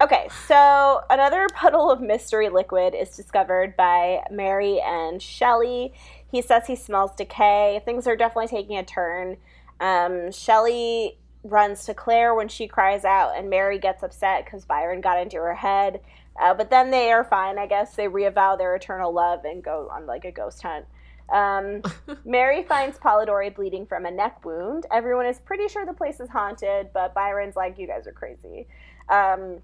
Okay, 0.00 0.28
so 0.48 1.00
another 1.08 1.46
puddle 1.54 1.90
of 1.90 2.00
mystery 2.00 2.50
liquid 2.50 2.94
is 2.94 3.16
discovered 3.16 3.74
by 3.74 4.22
Mary 4.30 4.80
and 4.84 5.22
Shelley. 5.22 5.94
He 6.30 6.42
says 6.42 6.66
he 6.66 6.76
smells 6.76 7.12
decay. 7.14 7.80
Things 7.86 8.06
are 8.06 8.14
definitely 8.14 8.48
taking 8.48 8.76
a 8.76 8.84
turn. 8.84 9.38
Um, 9.80 10.32
Shelley 10.32 11.16
runs 11.44 11.86
to 11.86 11.94
Claire 11.94 12.34
when 12.34 12.48
she 12.48 12.66
cries 12.66 13.04
out, 13.04 13.38
and 13.38 13.48
Mary 13.48 13.78
gets 13.78 14.02
upset 14.02 14.44
because 14.44 14.64
Byron 14.64 15.00
got 15.00 15.18
into 15.18 15.36
her 15.36 15.54
head. 15.54 16.00
Uh, 16.40 16.54
but 16.54 16.70
then 16.70 16.90
they 16.90 17.12
are 17.12 17.24
fine, 17.24 17.58
I 17.58 17.66
guess. 17.66 17.94
They 17.94 18.08
reavow 18.08 18.58
their 18.58 18.74
eternal 18.74 19.12
love 19.12 19.44
and 19.44 19.62
go 19.62 19.88
on 19.92 20.06
like 20.06 20.24
a 20.24 20.32
ghost 20.32 20.62
hunt. 20.62 20.86
Um, 21.32 21.82
Mary 22.24 22.62
finds 22.64 22.98
Polidori 22.98 23.54
bleeding 23.54 23.86
from 23.86 24.04
a 24.04 24.10
neck 24.10 24.44
wound. 24.44 24.86
Everyone 24.90 25.26
is 25.26 25.38
pretty 25.38 25.68
sure 25.68 25.86
the 25.86 25.92
place 25.92 26.20
is 26.20 26.28
haunted, 26.28 26.90
but 26.92 27.14
Byron's 27.14 27.56
like, 27.56 27.78
"You 27.78 27.86
guys 27.86 28.06
are 28.06 28.12
crazy." 28.12 28.66
Um, 29.08 29.58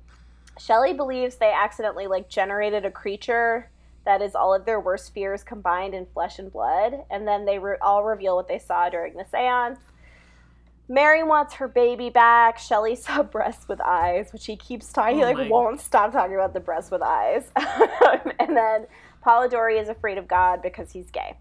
Shelley 0.59 0.93
believes 0.93 1.37
they 1.37 1.53
accidentally 1.53 2.07
like 2.07 2.29
generated 2.29 2.85
a 2.85 2.91
creature 2.91 3.71
that 4.05 4.23
is 4.23 4.35
all 4.35 4.55
of 4.55 4.65
their 4.65 4.81
worst 4.81 5.13
fears 5.13 5.45
combined 5.45 5.95
in 5.95 6.07
flesh 6.07 6.39
and 6.39 6.51
blood, 6.51 7.05
and 7.11 7.27
then 7.27 7.45
they 7.45 7.59
re- 7.59 7.77
all 7.83 8.05
reveal 8.05 8.37
what 8.37 8.49
they 8.49 8.59
saw 8.59 8.89
during 8.89 9.15
the 9.15 9.25
séance. 9.25 9.79
Mary 10.91 11.23
wants 11.23 11.55
her 11.55 11.69
baby 11.69 12.11
back. 12.11 12.59
Shelley 12.59 12.97
saw 12.97 13.23
breasts 13.37 13.69
with 13.69 13.81
eyes, 13.81 14.33
which 14.33 14.45
he 14.45 14.57
keeps 14.57 14.93
talking. 14.93 15.19
he 15.19 15.25
Oh 15.25 15.31
like 15.31 15.49
won't 15.49 15.81
stop 15.81 16.11
talking 16.13 16.35
about 16.35 16.53
the 16.53 16.59
breasts 16.59 16.91
with 16.91 17.01
eyes. 17.01 17.45
and 18.41 18.57
then 18.57 18.87
Polidori 19.25 19.81
is 19.81 19.89
afraid 19.89 20.19
of 20.19 20.27
God 20.27 20.61
because 20.63 20.91
he's 20.91 21.09
gay. 21.11 21.39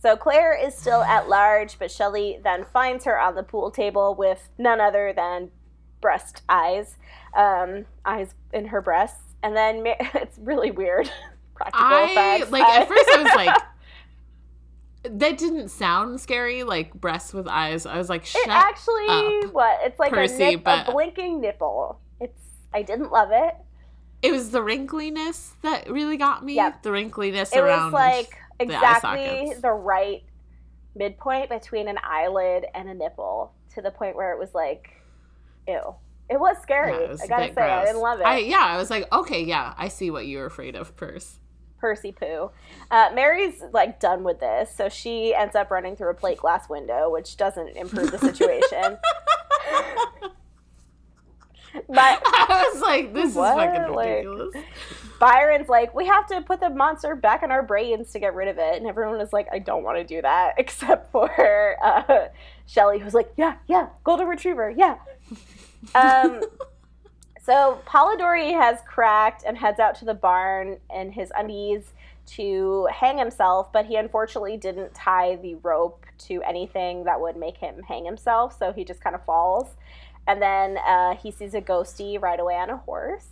So 0.00 0.16
Claire 0.16 0.52
is 0.60 0.74
still 0.76 1.02
at 1.04 1.28
large, 1.28 1.78
but 1.78 1.92
Shelley 1.92 2.40
then 2.42 2.64
finds 2.72 3.04
her 3.04 3.20
on 3.20 3.36
the 3.36 3.44
pool 3.44 3.70
table 3.70 4.16
with 4.16 4.48
none 4.58 4.80
other 4.80 5.12
than 5.14 5.52
breast 6.00 6.42
eyes, 6.48 6.96
um, 7.36 7.86
eyes 8.04 8.34
in 8.52 8.66
her 8.66 8.82
breasts, 8.82 9.36
and 9.44 9.54
then 9.56 9.84
Ma- 9.84 9.94
it's 10.14 10.38
really 10.38 10.72
weird. 10.72 11.08
Practical 11.54 11.86
I 11.86 12.02
effects. 12.10 12.50
like 12.50 12.64
at 12.64 12.88
first 12.88 13.08
I 13.14 13.22
was 13.22 13.32
like, 13.36 13.62
that 15.02 15.38
didn't 15.38 15.68
sound 15.68 16.20
scary, 16.20 16.62
like 16.62 16.94
breasts 16.94 17.32
with 17.32 17.48
eyes. 17.48 17.86
I 17.86 17.98
was 17.98 18.08
like, 18.08 18.24
shut 18.24 18.42
it 18.42 18.48
actually 18.48 19.06
up, 19.08 19.52
what? 19.52 19.78
It's 19.82 19.98
like 19.98 20.12
Percy, 20.12 20.42
a, 20.42 20.50
nip, 20.52 20.64
but- 20.64 20.88
a 20.88 20.92
blinking 20.92 21.40
nipple. 21.40 22.00
It's 22.20 22.40
I 22.72 22.82
didn't 22.82 23.10
love 23.10 23.30
it. 23.32 23.54
It 24.22 24.30
was 24.30 24.50
the 24.50 24.60
wrinkliness 24.60 25.54
that 25.62 25.90
really 25.90 26.16
got 26.16 26.44
me. 26.44 26.54
Yep. 26.54 26.84
The 26.84 26.90
wrinkliness 26.90 27.52
around. 27.52 27.64
It 27.64 27.68
around. 27.68 27.92
was 27.92 28.00
like 28.00 28.36
exactly 28.60 29.46
sockets. 29.46 29.60
the 29.60 29.72
right 29.72 30.22
midpoint 30.94 31.50
between 31.50 31.88
an 31.88 31.98
eyelid 32.04 32.66
and 32.74 32.88
a 32.88 32.94
nipple 32.94 33.52
to 33.74 33.82
the 33.82 33.90
point 33.90 34.14
where 34.14 34.32
it 34.32 34.38
was 34.38 34.54
like, 34.54 34.90
ew. 35.66 35.96
It 36.30 36.38
was 36.38 36.56
scary. 36.62 36.92
Yeah, 36.92 37.00
it 37.00 37.10
was 37.10 37.20
I 37.20 37.26
gotta 37.26 37.52
say, 37.52 37.62
I 37.62 37.84
didn't 37.84 38.00
love 38.00 38.20
it. 38.20 38.26
I, 38.26 38.38
yeah, 38.38 38.60
I 38.60 38.76
was 38.76 38.90
like, 38.90 39.12
okay, 39.12 39.42
yeah, 39.42 39.74
I 39.76 39.88
see 39.88 40.10
what 40.10 40.26
you 40.26 40.38
were 40.38 40.46
afraid 40.46 40.76
of, 40.76 40.96
Purse. 40.96 41.40
Percy 41.82 42.12
Poo. 42.12 42.50
Uh, 42.92 43.10
Mary's 43.12 43.60
like 43.72 43.98
done 44.00 44.22
with 44.22 44.38
this, 44.40 44.70
so 44.74 44.88
she 44.88 45.34
ends 45.34 45.54
up 45.56 45.70
running 45.70 45.96
through 45.96 46.10
a 46.10 46.14
plate 46.14 46.38
glass 46.38 46.68
window, 46.68 47.10
which 47.10 47.36
doesn't 47.36 47.76
improve 47.76 48.10
the 48.12 48.18
situation. 48.18 48.96
but 51.88 52.22
I 52.24 52.68
was 52.72 52.80
like, 52.80 53.12
this 53.12 53.34
What? 53.34 53.58
is 53.58 53.64
fucking 53.76 53.94
Like- 53.94 54.08
ridiculous. 54.08 54.54
Byron's 55.18 55.68
like, 55.68 55.94
we 55.94 56.06
have 56.06 56.26
to 56.28 56.40
put 56.40 56.58
the 56.58 56.68
monster 56.70 57.14
back 57.14 57.42
in 57.44 57.52
our 57.52 57.62
brains 57.62 58.10
to 58.12 58.18
get 58.18 58.34
rid 58.34 58.48
of 58.48 58.58
it, 58.58 58.76
and 58.76 58.86
everyone 58.88 59.20
is 59.20 59.32
like, 59.32 59.46
I 59.52 59.58
don't 59.60 59.84
want 59.84 59.98
to 59.98 60.04
do 60.04 60.20
that, 60.22 60.54
except 60.58 61.10
for 61.12 61.76
uh, 61.84 62.28
Shelley, 62.66 62.98
who's 63.00 63.14
like, 63.14 63.32
yeah, 63.36 63.56
yeah, 63.68 63.88
golden 64.04 64.26
retriever, 64.28 64.70
yeah. 64.76 64.96
Um, 65.94 66.40
so 67.44 67.80
Polidori 67.86 68.52
has 68.52 68.78
cracked 68.86 69.44
and 69.44 69.58
heads 69.58 69.80
out 69.80 69.96
to 69.96 70.04
the 70.04 70.14
barn 70.14 70.78
in 70.94 71.12
his 71.12 71.32
undies 71.36 71.92
to 72.24 72.88
hang 72.92 73.18
himself, 73.18 73.72
but 73.72 73.86
he 73.86 73.96
unfortunately 73.96 74.56
didn't 74.56 74.94
tie 74.94 75.36
the 75.36 75.56
rope 75.56 76.06
to 76.18 76.40
anything 76.42 77.04
that 77.04 77.20
would 77.20 77.36
make 77.36 77.56
him 77.56 77.82
hang 77.82 78.04
himself, 78.04 78.56
so 78.56 78.72
he 78.72 78.84
just 78.84 79.00
kind 79.00 79.16
of 79.16 79.24
falls. 79.24 79.74
And 80.26 80.40
then 80.40 80.78
uh, 80.78 81.16
he 81.16 81.32
sees 81.32 81.54
a 81.54 81.60
ghosty 81.60 82.20
ride 82.20 82.38
away 82.38 82.54
on 82.54 82.70
a 82.70 82.76
horse. 82.76 83.26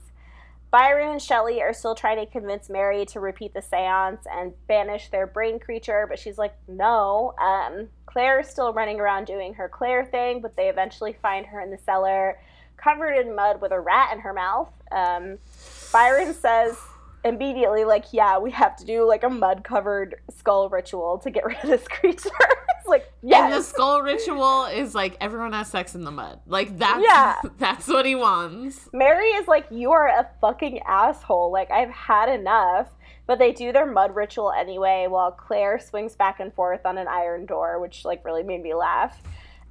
Byron 0.71 1.11
and 1.11 1.23
Shelley 1.23 1.61
are 1.63 1.73
still 1.73 1.97
trying 1.97 2.19
to 2.19 2.31
convince 2.31 2.69
Mary 2.69 3.05
to 3.07 3.21
repeat 3.21 3.55
the 3.55 3.63
seance 3.63 4.21
and 4.33 4.53
banish 4.69 5.09
their 5.09 5.27
brain 5.27 5.59
creature, 5.59 6.07
but 6.09 6.19
she's 6.19 6.39
like, 6.39 6.55
no. 6.69 7.35
Um, 7.41 7.89
is 8.17 8.49
still 8.49 8.73
running 8.73 9.01
around 9.01 9.27
doing 9.27 9.55
her 9.55 9.69
Claire 9.69 10.05
thing, 10.05 10.41
but 10.41 10.57
they 10.57 10.69
eventually 10.69 11.13
find 11.13 11.47
her 11.47 11.61
in 11.61 11.71
the 11.71 11.79
cellar, 11.79 12.41
covered 12.83 13.13
in 13.13 13.35
mud 13.35 13.61
with 13.61 13.73
a 13.73 13.81
rat 13.81 14.13
in 14.13 14.21
her 14.21 14.33
mouth. 14.33 14.73
Um, 14.93 15.39
Byron 15.93 16.35
says 16.35 16.77
immediately, 17.25 17.85
like, 17.85 18.07
yeah, 18.13 18.39
we 18.39 18.51
have 18.53 18.77
to 18.77 18.85
do 18.85 19.07
like 19.07 19.23
a 19.25 19.29
mud 19.29 19.65
covered 19.65 20.17
skull 20.37 20.69
ritual 20.69 21.19
to 21.19 21.31
get 21.31 21.45
rid 21.51 21.59
of 21.59 21.69
this 21.69 21.87
creature. 21.89 22.31
it's 22.79 22.89
like, 22.89 23.11
And 23.45 23.53
the 23.53 23.63
skull 23.63 24.03
ritual 24.03 24.67
is 24.67 24.95
like 24.95 25.17
everyone 25.21 25.53
has 25.53 25.69
sex 25.69 25.95
in 25.95 26.05
the 26.05 26.11
mud. 26.11 26.41
Like 26.47 26.79
that's 26.79 27.03
Yeah. 27.03 27.37
that's 27.59 27.89
what 27.89 28.07
he 28.07 28.15
wants. 28.15 28.89
Mary 28.93 29.27
is 29.29 29.47
like, 29.49 29.67
you 29.71 29.93
are 29.93 30.09
a 30.09 30.29
fucking 30.41 30.81
asshole. 30.87 31.53
Like, 31.53 31.71
I've 31.71 31.91
had 31.91 32.29
enough. 32.29 32.89
But 33.27 33.39
they 33.39 33.53
do 33.53 33.71
their 33.71 33.87
mud 33.87 34.17
ritual 34.17 34.51
anyway, 34.51 35.07
while 35.09 35.31
Claire 35.31 35.79
swings 35.79 36.17
back 36.17 36.41
and 36.41 36.53
forth 36.53 36.85
on 36.85 36.99
an 36.99 37.07
iron 37.07 37.47
door, 37.47 37.79
which 37.79 38.05
like 38.05 38.25
really 38.25 38.43
made 38.43 38.61
me 38.61 38.75
laugh. 38.75 39.23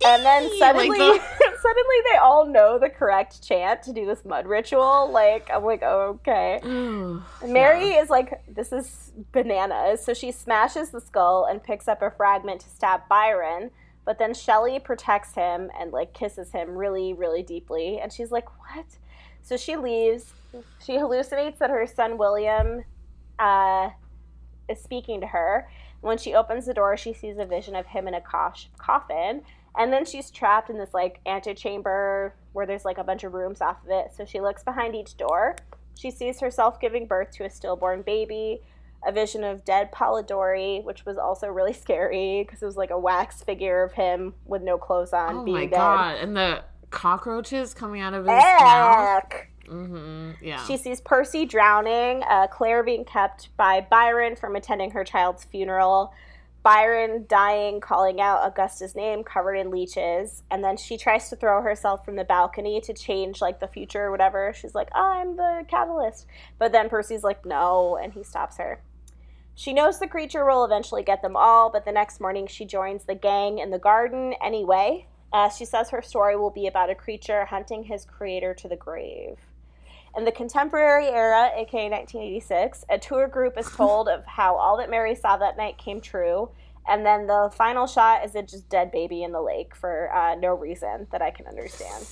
And 0.06 0.24
then 0.24 0.50
suddenly, 0.58 0.98
like 0.98 1.22
suddenly 1.62 1.96
they 2.12 2.18
all 2.18 2.46
know 2.46 2.80
the 2.80 2.90
correct 2.90 3.44
chant 3.46 3.84
to 3.84 3.94
do 3.94 4.06
this 4.06 4.24
mud 4.24 4.48
ritual. 4.48 5.12
Like, 5.12 5.50
I'm 5.54 5.64
like, 5.64 5.82
oh, 5.84 6.20
okay. 6.26 6.60
Mary 7.46 7.90
is 7.92 8.10
like, 8.10 8.42
this 8.48 8.72
is 8.72 9.12
bananas. 9.34 10.04
So 10.04 10.14
she 10.14 10.32
smashes 10.32 10.92
the 10.92 11.02
skull 11.02 11.46
and 11.50 11.62
picks 11.62 11.88
up 11.88 12.02
a 12.02 12.12
fragment 12.12 12.62
to 12.62 12.70
stab 12.70 13.02
Byron. 13.10 13.72
But 14.06 14.18
then 14.18 14.34
Shelley 14.34 14.80
protects 14.80 15.36
him 15.36 15.70
and 15.80 15.92
like 15.92 16.14
kisses 16.14 16.52
him 16.52 16.76
really, 16.76 17.14
really 17.14 17.44
deeply. 17.44 18.00
And 18.00 18.12
she's 18.12 18.32
like, 18.32 18.48
what? 18.62 18.86
So 19.42 19.58
she 19.58 19.76
leaves. 19.76 20.34
She 20.84 20.94
hallucinates 20.94 21.58
that 21.60 21.70
her 21.70 21.86
son 21.86 22.18
William 22.18 22.84
uh, 23.38 23.90
is 24.68 24.80
speaking 24.80 25.22
to 25.22 25.28
her. 25.28 25.70
When 26.02 26.18
she 26.18 26.34
opens 26.34 26.66
the 26.66 26.74
door, 26.74 26.96
she 26.96 27.14
sees 27.14 27.38
a 27.38 27.46
vision 27.46 27.76
of 27.76 27.86
him 27.86 28.08
in 28.08 28.14
a 28.14 28.22
cosh- 28.22 28.70
coffin. 28.78 29.42
And 29.78 29.94
then 29.94 30.06
she's 30.06 30.32
trapped 30.32 30.70
in 30.70 30.78
this 30.78 30.94
like 30.94 31.20
antechamber 31.26 32.36
where 32.54 32.66
there's 32.66 32.86
like 32.86 32.98
a 32.98 33.04
bunch 33.04 33.24
of 33.24 33.34
rooms 33.34 33.62
off 33.62 33.84
of 33.84 33.90
it. 33.92 34.12
So 34.16 34.26
she 34.26 34.40
looks 34.42 34.64
behind 34.64 34.96
each 34.96 35.16
door. 35.18 35.56
She 35.98 36.12
sees 36.12 36.40
herself 36.40 36.80
giving 36.80 37.06
birth 37.08 37.32
to 37.38 37.46
a 37.46 37.50
stillborn 37.50 38.02
baby, 38.02 38.62
a 39.06 39.12
vision 39.12 39.44
of 39.44 39.64
dead 39.66 39.92
Polidori, 39.92 40.84
which 40.84 41.06
was 41.06 41.18
also 41.18 41.48
really 41.48 41.74
scary 41.86 42.44
because 42.44 42.62
it 42.62 42.66
was 42.66 42.78
like 42.78 42.90
a 42.92 43.00
wax 43.00 43.44
figure 43.44 43.84
of 43.84 43.94
him 43.94 44.34
with 44.46 44.62
no 44.62 44.78
clothes 44.78 45.14
on 45.14 45.36
Oh 45.38 45.44
being 45.44 45.58
my 45.58 45.66
dead. 45.66 45.72
god! 45.72 46.16
And 46.22 46.36
the 46.36 46.64
cockroaches 46.90 47.74
coming 47.74 48.02
out 48.02 48.14
of 48.14 48.22
his 48.26 48.28
mouth. 48.28 49.24
Eck. 49.24 49.52
hmm 49.70 50.32
Yeah. 50.42 50.64
She 50.66 50.76
sees 50.78 51.00
Percy 51.02 51.46
drowning, 51.46 52.24
uh, 52.30 52.48
Claire 52.48 52.84
being 52.84 53.06
kept 53.06 53.56
by 53.58 53.82
Byron 53.82 54.36
from 54.36 54.56
attending 54.56 54.92
her 54.92 55.04
child's 55.04 55.44
funeral, 55.46 56.14
Byron 56.62 57.26
dying, 57.30 57.80
calling 57.80 58.20
out 58.20 58.44
Augusta's 58.44 58.96
name 58.96 59.24
covered 59.24 59.56
in 59.56 59.72
leeches, 59.72 60.44
and 60.52 60.64
then 60.64 60.76
she 60.76 60.98
tries 60.98 61.30
to 61.30 61.36
throw 61.36 61.62
herself 61.62 62.04
from 62.04 62.18
the 62.18 62.26
balcony 62.26 62.82
to 62.82 62.94
change 62.94 63.42
like 63.42 63.60
the 63.60 63.68
future 63.68 64.06
or 64.06 64.12
whatever. 64.12 64.54
She's 64.54 64.76
like, 64.76 64.90
I'm 64.94 65.38
the 65.38 65.64
catalyst. 65.70 66.28
But 66.58 66.74
then 66.74 66.90
Percy's 66.90 67.24
like, 67.24 67.46
no, 67.46 67.98
and 68.02 68.12
he 68.12 68.24
stops 68.24 68.58
her. 68.58 68.82
She 69.56 69.74
knows 69.74 70.00
the 70.00 70.08
creature 70.08 70.46
will 70.46 70.66
eventually 70.66 71.04
get 71.04 71.22
them 71.22 71.36
all, 71.36 71.70
but 71.70 71.86
the 71.86 71.92
next 71.92 72.20
morning 72.20 72.48
she 72.48 72.66
joins 72.66 73.06
the 73.06 73.16
gang 73.16 73.60
in 73.60 73.72
the 73.72 73.80
garden 73.80 74.34
anyway. 74.42 75.08
Uh, 75.32 75.50
she 75.50 75.66
says 75.66 75.90
her 75.90 76.02
story 76.02 76.36
will 76.36 76.50
be 76.50 76.68
about 76.68 76.90
a 76.90 76.96
creature 76.96 77.46
hunting 77.46 77.84
his 77.84 78.06
creator 78.06 78.54
to 78.54 78.68
the 78.68 78.76
grave. 78.76 79.38
In 80.18 80.26
the 80.26 80.32
contemporary 80.32 81.08
era, 81.08 81.52
aka 81.56 81.90
1986, 81.90 82.86
a 82.90 82.98
tour 82.98 83.28
group 83.28 83.58
is 83.58 83.70
told 83.72 84.10
of 84.10 84.26
how 84.26 84.56
all 84.56 84.78
that 84.78 84.90
Mary 84.90 85.16
saw 85.16 85.38
that 85.38 85.56
night 85.56 85.78
came 85.78 86.02
true, 86.02 86.50
and 86.88 87.06
then 87.06 87.28
the 87.28 87.52
final 87.54 87.86
shot 87.86 88.26
is 88.26 88.34
a 88.36 88.42
just 88.42 88.68
dead 88.70 88.92
baby 88.92 89.24
in 89.24 89.32
the 89.32 89.42
lake 89.42 89.76
for 89.76 90.14
uh, 90.14 90.36
no 90.36 90.54
reason 90.56 91.08
that 91.12 91.22
I 91.22 91.30
can 91.32 91.46
understand. 91.46 92.06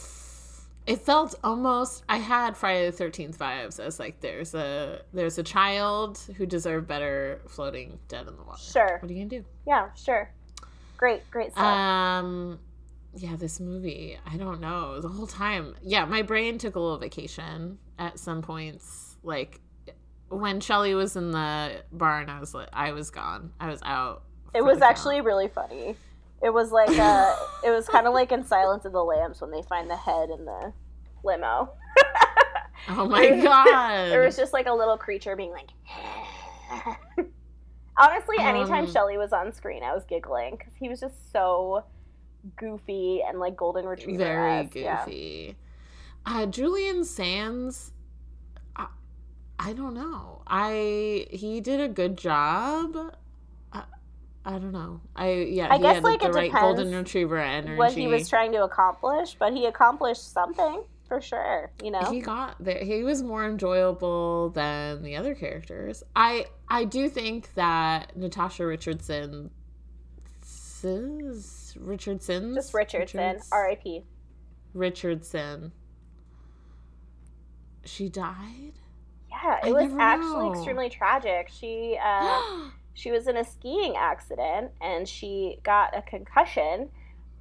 it 0.86 1.02
felt 1.02 1.36
almost 1.44 2.04
I 2.08 2.18
had 2.18 2.56
Friday 2.56 2.86
the 2.86 2.92
Thirteenth 2.92 3.38
vibes 3.38 3.80
as 3.80 4.00
like 4.00 4.22
there's 4.22 4.54
a 4.54 5.02
there's 5.12 5.38
a 5.38 5.44
child 5.44 6.20
who 6.38 6.46
deserved 6.46 6.88
better 6.88 7.42
floating 7.48 8.00
dead 8.08 8.28
in 8.28 8.36
the 8.38 8.44
water. 8.44 8.62
Sure. 8.62 9.00
What 9.02 9.10
are 9.10 9.14
you 9.14 9.26
gonna 9.26 9.42
do? 9.42 9.46
Yeah, 9.66 9.90
sure. 9.96 10.32
Great, 10.98 11.30
great 11.30 11.52
stuff. 11.52 11.64
Um, 11.64 12.60
yeah, 13.16 13.36
this 13.36 13.60
movie. 13.60 14.18
I 14.26 14.38
don't 14.38 14.60
know. 14.62 15.02
The 15.02 15.08
whole 15.08 15.28
time, 15.28 15.76
yeah, 15.82 16.06
my 16.06 16.22
brain 16.22 16.58
took 16.58 16.76
a 16.76 16.80
little 16.80 16.98
vacation 16.98 17.78
at 17.98 18.20
some 18.20 18.42
points. 18.42 19.18
Like 19.24 19.60
when 20.30 20.60
Shelley 20.60 20.94
was 20.94 21.16
in 21.16 21.32
the 21.32 21.82
barn, 21.92 22.30
I 22.30 22.40
was 22.40 22.54
like, 22.54 22.70
I 22.74 22.92
was 22.92 23.10
gone. 23.10 23.52
I 23.60 23.68
was 23.70 23.82
out. 23.84 24.24
it 24.54 24.64
was 24.64 24.82
actually 24.82 25.22
really 25.22 25.48
funny. 25.48 25.96
It 26.44 26.54
was 26.54 26.72
like 26.72 26.90
uh 26.98 27.36
it 27.66 27.72
was 27.72 27.88
kind 27.88 28.06
of 28.08 28.14
like 28.14 28.32
in 28.32 28.44
Silence 28.46 28.86
of 28.86 28.92
the 28.92 29.04
Lambs 29.04 29.42
when 29.42 29.52
they 29.52 29.62
find 29.64 29.90
the 29.90 29.96
head 29.98 30.30
in 30.30 30.46
the 30.46 30.74
limo. 31.24 31.74
Oh 32.90 33.06
my 33.06 33.42
god! 33.42 34.12
There 34.12 34.22
was 34.22 34.38
just 34.38 34.54
like 34.54 34.68
a 34.68 34.72
little 34.72 34.98
creature 34.98 35.36
being 35.36 35.52
like. 35.52 35.70
Honestly, 37.98 38.36
anytime 38.40 38.86
Um, 38.86 38.92
Shelley 38.92 39.18
was 39.18 39.34
on 39.34 39.52
screen, 39.52 39.84
I 39.84 39.94
was 39.94 40.06
giggling 40.06 40.56
because 40.58 40.74
he 40.80 40.88
was 40.88 41.00
just 41.00 41.32
so 41.32 41.84
goofy 42.56 43.22
and 43.28 43.40
like 43.40 43.56
golden 43.56 43.86
retriever. 43.86 44.18
very 44.18 44.64
goofy. 44.66 45.56
Uh, 46.26 46.46
Julian 46.46 47.04
Sands. 47.04 47.92
I, 48.76 48.88
I 49.60 49.74
don't 49.74 49.94
know. 49.94 50.42
I 50.48 51.28
he 51.30 51.62
did 51.62 51.80
a 51.80 51.88
good 51.88 52.18
job. 52.18 53.16
I, 53.72 53.84
I 54.46 54.52
don't 54.52 54.72
know. 54.72 55.02
I 55.16 55.32
yeah. 55.32 55.68
I 55.72 55.78
he 55.78 55.82
guess, 55.82 55.96
had 55.96 56.04
like, 56.04 56.22
the 56.22 56.32
right 56.32 56.52
golden 56.52 56.94
retriever 56.94 57.38
energy. 57.38 57.78
What 57.78 57.94
he 57.94 58.08
was 58.08 58.30
trying 58.30 58.52
to 58.54 58.64
accomplish, 58.64 59.36
but 59.40 59.54
he 59.54 59.66
accomplished 59.66 60.32
something 60.32 60.84
for 61.08 61.22
sure. 61.22 61.72
You 61.82 61.92
know, 61.92 62.12
he 62.12 62.20
got 62.20 62.56
there 62.60 62.84
he 62.84 63.04
was 63.04 63.24
more 63.24 63.46
enjoyable 63.46 64.50
than 64.50 65.04
the 65.04 65.16
other 65.16 65.36
characters 65.36 66.04
i 66.16 66.46
i 66.68 66.84
do 66.84 67.08
think 67.10 67.54
that 67.56 68.16
natasha 68.18 68.66
richardson 68.66 69.50
sis, 70.44 71.57
richardson 71.82 72.54
just 72.54 72.74
Richardson, 72.74 73.40
R.I.P. 73.52 74.04
richardson 74.74 75.72
she 77.86 78.10
died 78.10 78.74
Yeah, 79.30 79.60
I 79.64 79.70
it 79.70 79.74
was 79.74 79.92
actually 80.00 80.50
know. 80.50 80.54
extremely 80.54 80.90
tragic. 80.90 81.50
She 81.50 81.98
uh, 82.04 82.42
she 82.94 83.12
was 83.12 83.28
in 83.28 83.38
a 83.38 83.44
skiing 83.44 83.96
accident 83.96 84.72
and 84.82 85.08
she 85.08 85.60
got 85.64 85.96
a 85.98 86.02
concussion, 86.02 86.90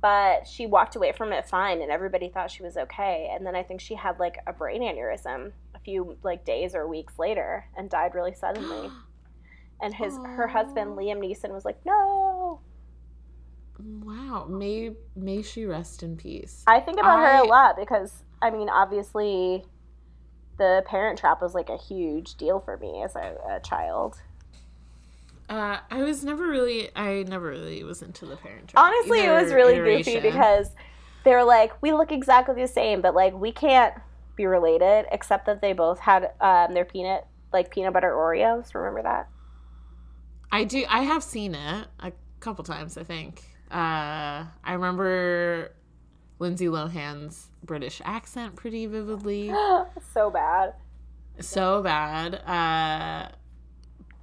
but 0.02 0.46
she 0.46 0.66
walked 0.66 0.94
away 0.96 1.12
from 1.12 1.32
it 1.32 1.48
fine, 1.48 1.80
and 1.82 1.90
everybody 1.90 2.28
thought 2.28 2.50
she 2.50 2.62
was 2.62 2.76
okay. 2.76 3.30
And 3.32 3.44
then 3.46 3.56
I 3.56 3.62
think 3.62 3.80
she 3.80 3.94
had 3.94 4.18
like 4.20 4.36
a 4.46 4.52
brain 4.52 4.82
aneurysm 4.82 5.52
a 5.74 5.78
few 5.80 6.16
like 6.22 6.44
days 6.44 6.74
or 6.74 6.86
weeks 6.86 7.18
later 7.18 7.66
and 7.76 7.90
died 7.90 8.14
really 8.14 8.34
suddenly. 8.34 8.90
And 9.78 9.92
his 9.94 10.16
her 10.16 10.46
husband 10.46 10.96
Liam 10.96 11.18
Neeson 11.18 11.50
was 11.52 11.66
like, 11.66 11.76
"No." 11.84 12.60
Wow 13.78 14.46
may 14.48 14.92
may 15.14 15.42
she 15.42 15.64
rest 15.66 16.02
in 16.02 16.16
peace 16.16 16.62
I 16.66 16.80
think 16.80 16.98
about 16.98 17.18
her 17.20 17.44
a 17.44 17.44
lot 17.44 17.76
because 17.76 18.22
I 18.42 18.50
mean, 18.50 18.68
obviously, 18.68 19.64
the 20.58 20.82
Parent 20.86 21.18
Trap 21.18 21.40
was 21.40 21.54
like 21.54 21.70
a 21.70 21.76
huge 21.78 22.34
deal 22.34 22.60
for 22.60 22.76
me 22.76 23.02
as 23.02 23.16
a, 23.16 23.34
a 23.48 23.60
child. 23.60 24.16
uh 25.48 25.78
i 25.90 26.02
was 26.02 26.24
never 26.24 26.46
really 26.48 26.90
i 26.96 27.22
never 27.28 27.48
really 27.48 27.82
was 27.84 28.02
into 28.02 28.26
the 28.26 28.36
parent 28.36 28.68
Trap, 28.68 28.84
Honestly, 28.84 29.20
it 29.20 29.30
was 29.30 29.52
really 29.52 29.76
goofy 29.76 30.20
because 30.20 30.70
they're 31.24 31.44
like, 31.44 31.72
we 31.82 31.92
look 31.92 32.12
exactly 32.12 32.54
the 32.54 32.68
same, 32.68 33.00
but 33.00 33.14
like 33.14 33.34
we 33.34 33.50
can't 33.52 33.94
be 34.36 34.46
related 34.46 35.06
except 35.10 35.46
that 35.46 35.60
they 35.60 35.72
both 35.72 35.98
had 35.98 36.30
um, 36.40 36.72
their 36.74 36.84
peanut 36.84 37.26
like 37.52 37.70
peanut 37.70 37.92
butter 37.92 38.12
Oreos. 38.12 38.74
Remember 38.74 39.02
that? 39.02 39.28
I 40.52 40.64
do. 40.64 40.84
I 40.88 41.02
have 41.02 41.22
seen 41.24 41.54
it 41.54 41.88
a 42.00 42.12
couple 42.40 42.64
times. 42.64 42.96
I 42.96 43.02
think. 43.02 43.42
Uh, 43.70 44.44
I 44.64 44.72
remember 44.72 45.72
Lindsay 46.38 46.66
Lohan's 46.66 47.48
British 47.64 48.00
accent 48.04 48.56
pretty 48.56 48.86
vividly. 48.86 49.48
so 50.12 50.30
bad. 50.30 50.74
So 51.40 51.82
bad. 51.82 52.34
Uh, 52.46 53.28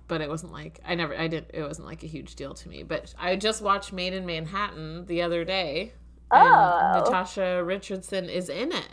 but 0.08 0.22
it 0.22 0.30
wasn't 0.30 0.52
like 0.54 0.80
I 0.86 0.96
never. 0.96 1.16
I 1.18 1.28
did. 1.28 1.46
It 1.54 1.64
wasn't 1.64 1.88
like 1.88 2.04
a 2.04 2.08
huge 2.08 2.36
deal 2.36 2.54
to 2.54 2.70
me. 2.70 2.84
But 2.84 3.14
I 3.20 3.36
just 3.36 3.62
watched 3.62 3.92
Maid 3.94 4.14
in 4.14 4.26
Manhattan 4.26 5.06
the 5.06 5.22
other 5.22 5.44
day. 5.46 5.94
and 6.32 6.48
Oh. 6.50 7.00
Natasha 7.04 7.64
Richardson 7.64 8.30
is 8.30 8.50
in 8.50 8.72
it. 8.72 8.88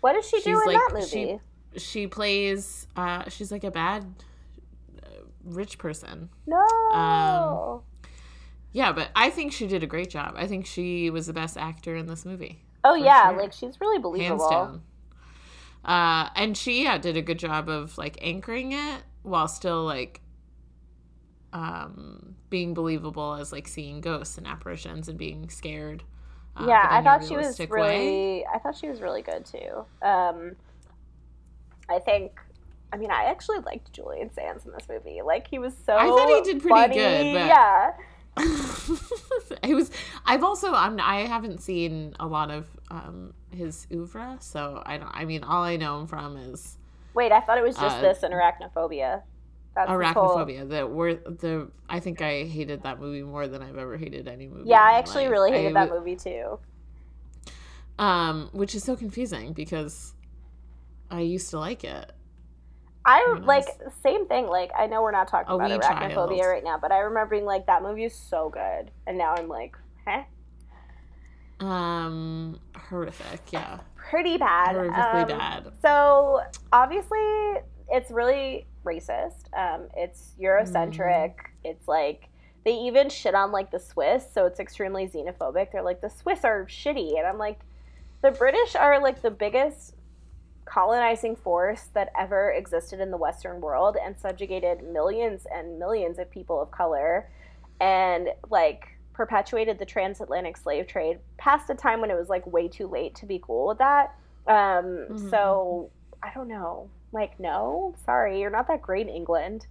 What 0.00 0.14
does 0.14 0.28
she 0.28 0.40
do 0.40 0.50
in 0.60 0.66
like- 0.66 0.76
that 0.76 0.90
movie? 0.94 1.06
she- 1.06 1.38
She 1.78 2.06
plays. 2.06 2.86
Uh, 2.96 3.28
she's 3.28 3.50
like 3.52 3.64
a 3.64 3.70
bad 3.70 4.04
uh, 5.02 5.06
rich 5.44 5.78
person. 5.78 6.28
no. 6.46 6.58
um, 6.92 7.82
Yeah, 8.72 8.92
but 8.92 9.10
I 9.14 9.28
think 9.30 9.52
she 9.52 9.66
did 9.66 9.82
a 9.82 9.86
great 9.86 10.08
job. 10.10 10.34
I 10.36 10.46
think 10.46 10.64
she 10.66 11.10
was 11.10 11.26
the 11.26 11.32
best 11.32 11.56
actor 11.58 11.94
in 11.94 12.06
this 12.06 12.24
movie, 12.24 12.62
oh 12.84 12.94
yeah, 12.94 13.28
sure. 13.30 13.38
like 13.42 13.52
she's 13.52 13.80
really 13.80 13.96
hands 13.96 14.02
believable. 14.02 14.50
down. 14.50 14.82
Uh, 15.84 16.28
and 16.36 16.56
she 16.56 16.84
yeah 16.84 16.96
did 16.96 17.16
a 17.16 17.22
good 17.22 17.38
job 17.38 17.68
of 17.68 17.98
like 17.98 18.16
anchoring 18.22 18.72
it 18.72 19.02
while 19.22 19.48
still 19.48 19.84
like 19.84 20.20
um 21.52 22.34
being 22.50 22.72
believable 22.74 23.34
as 23.34 23.52
like 23.52 23.66
seeing 23.68 24.00
ghosts 24.00 24.38
and 24.38 24.46
apparitions 24.46 25.08
and 25.08 25.18
being 25.18 25.48
scared. 25.50 26.02
uh, 26.56 26.66
yeah, 26.68 26.86
I 26.90 27.02
thought 27.02 27.24
she 27.24 27.36
was 27.36 27.58
really. 27.58 27.80
way. 27.80 28.44
I 28.44 28.58
thought 28.58 28.76
she 28.76 28.88
was 28.88 29.00
really 29.00 29.22
good 29.22 29.44
too. 29.44 29.84
Um, 30.06 30.56
I 31.88 31.98
think. 31.98 32.38
I 32.94 32.98
mean, 32.98 33.10
I 33.10 33.24
actually 33.24 33.58
liked 33.60 33.90
Julian 33.94 34.30
Sands 34.34 34.66
in 34.66 34.72
this 34.72 34.86
movie. 34.86 35.22
Like 35.24 35.46
he 35.48 35.58
was 35.58 35.72
so. 35.86 35.96
I 35.96 36.08
thought 36.08 36.28
he 36.28 36.52
did 36.52 36.60
pretty 36.60 36.74
funny. 36.74 36.94
good, 36.94 37.32
but- 37.34 37.46
Yeah. 37.46 37.90
it 39.62 39.74
was 39.74 39.90
i've 40.26 40.42
also 40.42 40.72
i'm 40.72 40.98
i 41.00 41.20
haven't 41.26 41.60
seen 41.60 42.14
a 42.18 42.26
lot 42.26 42.50
of 42.50 42.66
um 42.90 43.34
his 43.50 43.86
oeuvre 43.92 44.36
so 44.40 44.82
i 44.86 44.96
don't 44.96 45.10
i 45.14 45.24
mean 45.24 45.44
all 45.44 45.62
i 45.62 45.76
know 45.76 46.00
him 46.00 46.06
from 46.06 46.36
is 46.36 46.78
Wait, 47.14 47.30
I 47.30 47.40
thought 47.40 47.58
it 47.58 47.62
was 47.64 47.76
just 47.76 47.98
Uh, 47.98 48.00
this 48.00 48.22
and 48.22 48.32
arachnophobia. 48.32 49.20
That's 49.74 49.90
his 49.90 50.12
whole- 50.12 50.30
arachnophobia 50.34 50.66
the 50.68 50.86
were 50.86 51.14
the 51.14 51.70
i 51.90 52.00
think 52.00 52.22
i 52.22 52.44
hated 52.44 52.82
that 52.84 52.98
movie 53.00 53.22
more 53.22 53.46
than 53.48 53.62
i've 53.62 53.76
ever 53.76 53.98
hated 53.98 54.26
any 54.28 54.46
movie 54.48 54.68
Yeah, 54.70 54.82
I 54.82 54.92
actually 54.98 55.24
life. 55.24 55.32
really 55.32 55.52
hated 55.52 55.76
I 55.76 55.84
that 55.86 55.90
movie 55.94 56.16
too. 56.16 56.58
um 57.98 58.48
which 58.52 58.74
is 58.74 58.82
so 58.82 58.96
confusing 58.96 59.52
because 59.52 60.14
i 61.10 61.20
used 61.20 61.50
to 61.50 61.58
like 61.58 61.84
it 61.84 62.12
I 63.04 63.22
Who 63.26 63.40
knows? 63.40 63.46
like 63.46 63.66
same 64.02 64.26
thing. 64.26 64.46
Like 64.46 64.70
I 64.78 64.86
know 64.86 65.02
we're 65.02 65.10
not 65.12 65.28
talking 65.28 65.50
A 65.50 65.54
about 65.54 65.70
wee 65.70 65.78
arachnophobia 65.78 66.38
child. 66.38 66.40
right 66.40 66.64
now, 66.64 66.78
but 66.80 66.92
I 66.92 66.98
remember 66.98 67.30
being 67.30 67.44
like 67.44 67.66
that 67.66 67.82
movie 67.82 68.04
is 68.04 68.14
so 68.14 68.48
good, 68.50 68.90
and 69.06 69.18
now 69.18 69.34
I'm 69.36 69.48
like, 69.48 69.76
huh, 70.06 70.22
um 71.60 72.58
horrific 72.76 73.40
yeah 73.52 73.78
pretty 73.96 74.36
bad. 74.36 74.74
horrifically 74.76 75.22
Um, 75.22 75.28
bad 75.28 75.72
So 75.80 76.42
obviously, 76.72 77.18
it's 77.88 78.10
really 78.10 78.66
racist. 78.84 79.46
Um, 79.56 79.88
it's 79.96 80.34
Eurocentric. 80.40 81.34
It's 81.64 81.86
like 81.86 82.28
they 82.64 82.74
even 82.74 83.08
shit 83.08 83.34
on 83.34 83.52
like 83.52 83.70
the 83.70 83.78
Swiss, 83.78 84.24
so 84.32 84.46
it's 84.46 84.60
extremely 84.60 85.06
xenophobic. 85.08 85.72
They're 85.72 85.82
like 85.82 86.00
the 86.00 86.10
Swiss 86.10 86.44
are 86.44 86.66
shitty, 86.66 87.18
and 87.18 87.26
I'm 87.26 87.38
like, 87.38 87.60
the 88.22 88.30
British 88.32 88.74
are 88.76 89.00
like 89.00 89.22
the 89.22 89.30
biggest 89.30 89.94
colonizing 90.64 91.36
force 91.36 91.88
that 91.94 92.10
ever 92.18 92.50
existed 92.50 93.00
in 93.00 93.10
the 93.10 93.16
Western 93.16 93.60
world 93.60 93.96
and 94.02 94.16
subjugated 94.16 94.82
millions 94.84 95.46
and 95.52 95.78
millions 95.78 96.18
of 96.18 96.30
people 96.30 96.60
of 96.60 96.70
color, 96.70 97.28
and 97.80 98.28
like 98.50 98.88
perpetuated 99.12 99.78
the 99.78 99.84
transatlantic 99.84 100.56
slave 100.56 100.86
trade 100.86 101.18
past 101.36 101.68
a 101.68 101.74
time 101.74 102.00
when 102.00 102.10
it 102.10 102.16
was 102.16 102.28
like 102.28 102.46
way 102.46 102.66
too 102.68 102.86
late 102.86 103.14
to 103.16 103.26
be 103.26 103.38
cool 103.44 103.66
with 103.68 103.78
that. 103.78 104.14
Um, 104.46 105.06
Mhm. 105.10 105.30
So 105.30 105.90
I 106.22 106.30
don't 106.34 106.48
know. 106.48 106.88
Like, 107.12 107.38
no, 107.38 107.94
sorry, 108.06 108.40
you're 108.40 108.50
not 108.50 108.68
that 108.68 108.80
great, 108.80 109.08
England. 109.08 109.66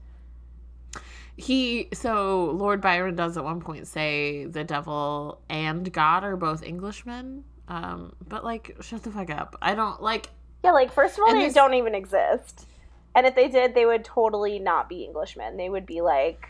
he 1.37 1.87
so 1.93 2.51
lord 2.51 2.81
byron 2.81 3.15
does 3.15 3.37
at 3.37 3.43
one 3.43 3.61
point 3.61 3.87
say 3.87 4.45
the 4.45 4.63
devil 4.65 5.39
and 5.49 5.91
god 5.93 6.23
are 6.25 6.35
both 6.35 6.61
englishmen 6.61 7.43
um 7.69 8.13
but 8.27 8.43
like 8.43 8.75
shut 8.81 9.01
the 9.03 9.09
fuck 9.09 9.29
up 9.29 9.55
i 9.61 9.73
don't 9.73 10.01
like 10.03 10.27
Yeah, 10.63 10.71
like 10.71 10.91
first 10.91 11.17
of 11.17 11.23
all, 11.23 11.29
And 11.31 11.39
they 11.39 11.45
this- 11.45 11.53
don't 11.53 11.73
even 11.73 11.95
exist. 11.95 12.67
And 13.15 13.25
if 13.25 13.35
they 13.35 13.47
did, 13.49 13.73
they 13.75 13.85
would 13.85 14.05
totally 14.05 14.57
not 14.59 14.87
be 14.87 15.05
Englishmen. 15.05 15.57
They 15.57 15.69
would 15.69 15.85
be 15.85 16.01
like 16.01 16.47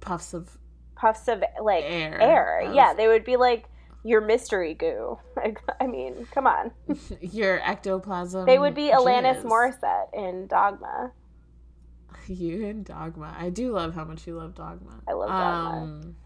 puffs 0.00 0.34
of 0.34 0.56
puffs 0.94 1.28
of 1.28 1.42
like 1.62 1.84
air 1.84 2.20
air. 2.20 2.60
of- 2.60 2.74
Yeah, 2.74 2.94
they 2.94 3.08
would 3.08 3.24
be 3.24 3.36
like 3.36 3.68
your 4.04 4.20
mystery 4.20 4.74
goo. 4.74 5.18
Like, 5.36 5.60
I 5.80 5.86
mean, 5.86 6.26
come 6.30 6.46
on. 6.46 6.70
your 7.20 7.60
ectoplasm 7.60 8.46
They 8.46 8.58
would 8.58 8.74
be 8.74 8.90
Alanis 8.90 9.42
jizz. 9.42 9.44
Morissette 9.44 10.14
in 10.14 10.46
Dogma. 10.46 11.12
you 12.28 12.66
and 12.66 12.84
dogma 12.84 13.32
i 13.38 13.50
do 13.50 13.70
love 13.72 13.94
how 13.94 14.04
much 14.04 14.26
you 14.26 14.34
love 14.36 14.52
dogma 14.54 15.00
I 15.06 15.12
love 15.12 15.28
Dogma. 15.28 15.78
um 15.80 16.16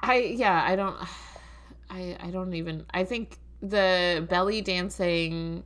i 0.00 0.16
yeah 0.16 0.62
i 0.64 0.74
don't 0.74 0.96
i 1.90 2.16
i 2.20 2.30
don't 2.30 2.54
even 2.54 2.84
i 2.94 3.04
think 3.04 3.38
the 3.62 4.26
belly 4.30 4.60
dancing 4.62 5.62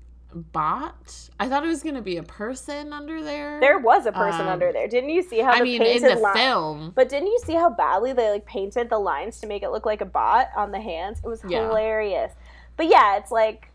bot 0.53 1.29
i 1.39 1.49
thought 1.49 1.65
it 1.65 1.69
was 1.69 1.83
gonna 1.83 2.03
be 2.03 2.17
a 2.17 2.23
person 2.25 2.93
under 2.93 3.23
there 3.23 3.61
There 3.61 3.79
was 3.79 4.05
a 4.07 4.11
person 4.13 4.43
Um, 4.43 4.49
under 4.49 4.73
there. 4.73 4.89
Didn't 4.89 5.11
you 5.11 5.23
see 5.23 5.39
how 5.39 5.53
i 5.53 5.61
mean 5.63 5.81
in 5.83 6.03
the 6.03 6.17
li- 6.17 6.33
film 6.35 6.93
But 6.97 7.09
didn't 7.09 7.29
you 7.29 7.39
see 7.45 7.55
how 7.55 7.71
badly 7.71 8.13
they 8.13 8.31
like 8.31 8.45
painted 8.45 8.91
the 8.91 8.99
lines 8.99 9.39
to 9.41 9.47
make 9.47 9.63
it 9.63 9.71
look 9.71 9.87
like 9.87 10.01
a 10.01 10.05
bot 10.07 10.49
on 10.57 10.73
the 10.73 10.81
hands? 10.81 11.21
It 11.23 11.29
was 11.29 11.41
Yeah. 11.47 11.69
hilarious. 11.69 12.33
But 12.77 12.87
yeah, 12.89 13.17
it's 13.17 13.31
like 13.31 13.71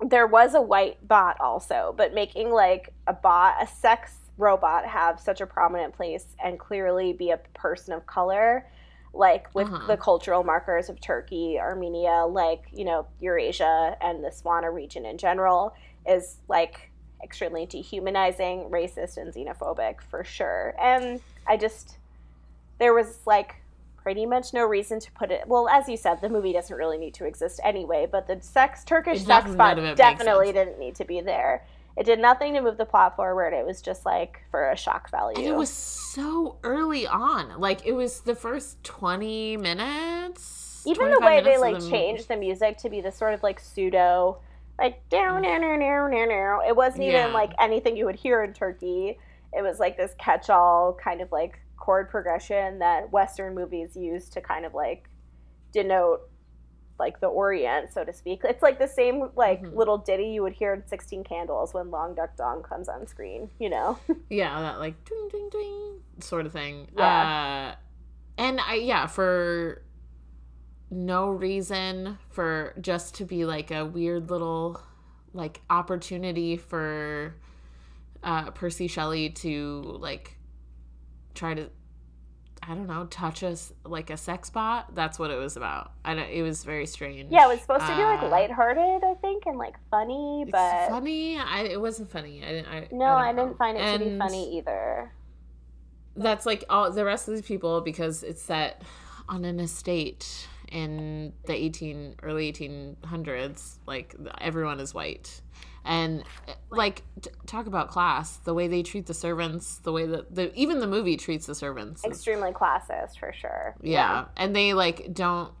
there 0.00 0.26
was 0.26 0.54
a 0.54 0.60
white 0.60 1.06
bot 1.06 1.36
also, 1.40 1.94
but 1.96 2.12
making 2.12 2.50
like 2.50 2.92
a 3.06 3.12
bot, 3.12 3.62
a 3.62 3.66
sex 3.68 4.16
robot 4.36 4.84
have 4.84 5.20
such 5.20 5.40
a 5.40 5.46
prominent 5.46 5.92
place 5.94 6.26
and 6.42 6.58
clearly 6.58 7.12
be 7.12 7.30
a 7.30 7.36
person 7.54 7.92
of 7.92 8.04
color, 8.06 8.66
like 9.12 9.52
with 9.54 9.68
Uh-huh. 9.68 9.86
the 9.86 9.96
cultural 9.96 10.44
markers 10.44 10.88
of 10.88 11.00
Turkey, 11.00 11.58
Armenia, 11.58 12.24
like, 12.26 12.64
you 12.72 12.84
know, 12.84 13.06
Eurasia 13.20 13.96
and 14.00 14.22
the 14.22 14.28
Swana 14.28 14.72
region 14.72 15.04
in 15.06 15.18
general 15.18 15.74
is 16.06 16.36
like 16.48 16.90
extremely 17.22 17.66
dehumanizing, 17.66 18.68
racist, 18.70 19.16
and 19.16 19.32
xenophobic 19.34 20.00
for 20.02 20.22
sure. 20.24 20.74
And 20.80 21.20
I 21.46 21.56
just, 21.56 21.96
there 22.78 22.94
was 22.94 23.18
like 23.26 23.56
pretty 23.96 24.24
much 24.24 24.54
no 24.54 24.64
reason 24.64 25.00
to 25.00 25.10
put 25.12 25.30
it. 25.30 25.46
Well, 25.48 25.68
as 25.68 25.88
you 25.88 25.96
said, 25.96 26.20
the 26.20 26.28
movie 26.28 26.52
doesn't 26.52 26.76
really 26.76 26.96
need 26.96 27.14
to 27.14 27.24
exist 27.24 27.60
anyway, 27.64 28.06
but 28.10 28.26
the 28.26 28.40
sex, 28.40 28.84
Turkish 28.84 29.22
sex 29.24 29.50
spot 29.52 29.76
none 29.76 29.78
of 29.78 29.84
it 29.84 29.88
makes 29.88 29.98
definitely 29.98 30.52
didn't 30.52 30.78
need 30.78 30.94
to 30.94 31.04
be 31.04 31.20
there. 31.20 31.66
It 31.98 32.04
did 32.06 32.20
nothing 32.20 32.54
to 32.54 32.60
move 32.60 32.76
the 32.78 32.84
plot 32.86 33.16
forward. 33.16 33.52
It 33.52 33.66
was 33.66 33.82
just 33.82 34.06
like 34.06 34.40
for 34.52 34.70
a 34.70 34.76
shock 34.76 35.10
value. 35.10 35.36
and 35.38 35.46
it 35.46 35.54
was 35.56 35.68
so 35.70 36.58
early 36.62 37.06
on 37.06 37.58
like 37.60 37.84
it 37.86 37.92
was 37.92 38.20
the 38.20 38.34
first 38.34 38.82
20 38.84 39.56
minutes 39.56 40.84
even 40.86 41.10
the 41.10 41.20
way 41.20 41.40
they 41.42 41.58
like 41.58 41.80
the 41.80 41.90
changed 41.90 42.28
the 42.28 42.36
music 42.36 42.78
to 42.78 42.88
be 42.88 43.00
this 43.00 43.16
sort 43.16 43.34
of 43.34 43.42
like 43.42 43.58
pseudo 43.60 44.38
like 44.78 45.06
down 45.10 45.42
down 45.42 45.60
down 45.60 45.80
down 45.80 46.10
down 46.28 46.60
it 46.66 46.74
wasn't 46.74 47.02
even 47.02 47.14
Yeah. 47.14 47.26
like 47.26 47.52
anything 47.60 47.96
you 47.96 48.04
would 48.06 48.16
hear 48.16 48.42
in 48.44 48.52
turkey 48.54 49.18
it 49.52 49.62
was 49.62 49.78
like 49.80 49.96
this 49.96 50.14
catch-all 50.18 50.94
kind 51.02 51.20
of 51.20 51.30
like 51.32 51.58
chord 51.76 52.08
progression 52.10 52.78
that 52.78 53.10
western 53.12 53.54
movies 53.54 53.96
use 53.96 54.28
to 54.30 54.40
kind 54.40 54.64
of 54.64 54.72
like 54.74 55.08
denote 55.72 56.27
like 56.98 57.20
the 57.20 57.26
orient 57.26 57.92
so 57.92 58.04
to 58.04 58.12
speak 58.12 58.40
it's 58.44 58.62
like 58.62 58.78
the 58.78 58.86
same 58.88 59.30
like 59.36 59.62
Mhm. 59.62 59.76
little 59.76 59.98
ditty 59.98 60.24
you 60.30 60.42
would 60.42 60.52
hear 60.52 60.74
in 60.74 60.86
16 60.86 61.24
candles 61.24 61.72
when 61.74 61.90
long 61.90 62.14
duk 62.14 62.36
dong 62.36 62.62
comes 62.62 62.88
on 62.88 63.06
screen 63.06 63.50
you 63.58 63.68
know 63.70 63.98
yeah 64.30 64.60
that 64.60 64.78
like 64.78 65.04
ding 65.04 65.28
ding 65.30 65.48
ding 65.50 66.00
sort 66.20 66.46
of 66.46 66.52
thing 66.52 66.88
Yeah. 66.96 67.74
uh 67.76 67.76
and 68.36 68.60
i 68.60 68.74
yeah 68.74 69.06
for 69.06 69.82
no 70.90 71.28
reason 71.30 72.18
for 72.30 72.74
just 72.80 73.14
to 73.16 73.24
be 73.24 73.44
like 73.44 73.70
a 73.70 73.84
weird 73.84 74.30
little 74.30 74.80
like 75.34 75.60
opportunity 75.68 76.56
for 76.56 77.34
uh 78.22 78.50
percy 78.52 78.86
shelley 78.88 79.30
to 79.30 79.82
like 80.00 80.36
try 81.34 81.54
to 81.54 81.68
i 82.68 82.74
don't 82.74 82.86
know 82.86 83.06
touch 83.06 83.42
us 83.42 83.72
like 83.84 84.10
a 84.10 84.16
sex 84.16 84.50
bot? 84.50 84.94
That's 84.94 85.18
what 85.18 85.30
it 85.30 85.36
was 85.36 85.56
about. 85.56 85.92
I 86.04 86.14
don't 86.14 86.28
it 86.30 86.42
was 86.42 86.64
very 86.64 86.86
strange. 86.86 87.30
Yeah 87.30 87.44
it 87.46 87.48
was 87.48 87.60
supposed 87.60 87.86
to 87.86 87.96
be 87.96 88.02
like 88.02 88.22
Uh, 88.22 88.28
lighthearted 88.28 89.02
i 89.04 89.14
think 89.22 89.44
and 89.46 89.56
like 89.58 89.76
funny 89.90 90.42
it's 90.42 90.50
but 90.52 90.88
funny? 90.88 91.38
I 91.38 91.62
it 91.62 91.80
wasn't 91.80 92.10
funny. 92.10 92.42
I 92.44 92.48
didn't 92.52 92.68
I, 92.68 92.80
no 92.92 93.06
don't 93.06 93.08
i, 93.08 93.32
didn't 93.32 93.56
find 93.58 93.78
it 93.78 93.98
to 93.98 94.04
be 94.04 94.18
funny 94.18 94.58
either. 94.58 95.12
that's 96.16 96.44
like 96.46 96.64
all 96.68 96.90
the 96.90 97.04
rest 97.04 97.28
of 97.28 97.34
these 97.34 97.46
people 97.46 97.80
because 97.80 98.22
it's 98.22 98.42
set 98.42 98.82
on 99.28 99.44
an 99.44 99.60
estate 99.60 100.46
in 100.72 101.32
the 101.46 101.54
18 101.54 102.16
early 102.22 102.52
1800s 102.52 103.78
like 103.86 104.14
everyone 104.40 104.80
is 104.80 104.92
white 104.94 105.40
and 105.84 106.22
like 106.70 107.02
t- 107.22 107.30
talk 107.46 107.66
about 107.66 107.88
class 107.88 108.36
the 108.38 108.52
way 108.52 108.68
they 108.68 108.82
treat 108.82 109.06
the 109.06 109.14
servants 109.14 109.78
the 109.78 109.92
way 109.92 110.06
that 110.06 110.34
the 110.34 110.54
even 110.54 110.80
the 110.80 110.86
movie 110.86 111.16
treats 111.16 111.46
the 111.46 111.54
servants 111.54 112.04
Extremely 112.04 112.52
classist 112.52 113.18
for 113.18 113.32
sure. 113.32 113.74
yeah. 113.82 114.26
and 114.36 114.54
they 114.54 114.74
like 114.74 115.14
don't 115.14 115.52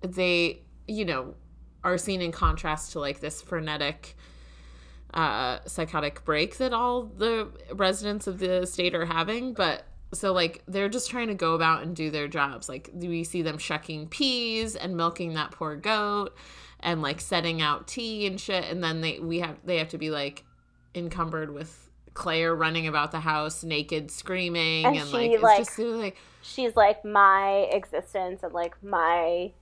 they 0.00 0.62
you 0.86 1.04
know 1.04 1.34
are 1.84 1.98
seen 1.98 2.22
in 2.22 2.32
contrast 2.32 2.92
to 2.92 3.00
like 3.00 3.20
this 3.20 3.42
frenetic 3.42 4.16
uh 5.14 5.58
psychotic 5.66 6.24
break 6.24 6.56
that 6.58 6.72
all 6.72 7.04
the 7.04 7.48
residents 7.72 8.26
of 8.26 8.38
the 8.38 8.66
state 8.66 8.94
are 8.94 9.06
having 9.06 9.52
but 9.54 9.84
so 10.12 10.32
like 10.32 10.62
they're 10.66 10.88
just 10.88 11.10
trying 11.10 11.28
to 11.28 11.34
go 11.34 11.54
about 11.54 11.82
and 11.82 11.94
do 11.94 12.10
their 12.10 12.28
jobs 12.28 12.68
like 12.68 12.90
do 12.98 13.08
we 13.08 13.24
see 13.24 13.42
them 13.42 13.58
shucking 13.58 14.08
peas 14.08 14.74
and 14.74 14.96
milking 14.96 15.34
that 15.34 15.50
poor 15.50 15.76
goat 15.76 16.34
and 16.80 17.02
like 17.02 17.20
setting 17.20 17.60
out 17.60 17.86
tea 17.86 18.26
and 18.26 18.40
shit 18.40 18.64
and 18.64 18.82
then 18.82 19.00
they 19.00 19.18
we 19.18 19.40
have 19.40 19.56
they 19.64 19.78
have 19.78 19.88
to 19.88 19.98
be 19.98 20.10
like 20.10 20.44
encumbered 20.94 21.52
with 21.52 21.90
claire 22.14 22.54
running 22.54 22.86
about 22.86 23.12
the 23.12 23.20
house 23.20 23.62
naked 23.62 24.10
screaming 24.10 24.86
And 24.86 24.96
and, 24.96 25.08
she, 25.08 25.14
like 25.16 25.30
it's 25.30 25.42
like- 25.42 25.58
just 25.58 25.78
like 25.78 26.16
She's 26.48 26.76
like 26.76 27.04
my 27.04 27.68
existence 27.72 28.42
and 28.42 28.52
like 28.54 28.82
my 28.82 29.52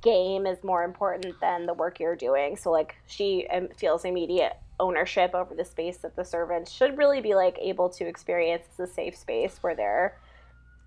game 0.00 0.46
is 0.46 0.62
more 0.64 0.82
important 0.82 1.40
than 1.40 1.66
the 1.66 1.74
work 1.74 2.00
you're 2.00 2.16
doing. 2.16 2.56
So 2.56 2.70
like 2.70 2.96
she 3.06 3.46
um, 3.48 3.68
feels 3.76 4.04
immediate 4.04 4.56
ownership 4.78 5.34
over 5.34 5.54
the 5.54 5.64
space 5.64 5.98
that 5.98 6.16
the 6.16 6.24
servants 6.24 6.70
should 6.70 6.98
really 6.98 7.20
be 7.20 7.34
like 7.34 7.58
able 7.60 7.88
to 7.90 8.06
experience 8.06 8.64
as 8.78 8.88
a 8.90 8.92
safe 8.92 9.16
space 9.16 9.58
where 9.62 9.74
they're, 9.74 10.18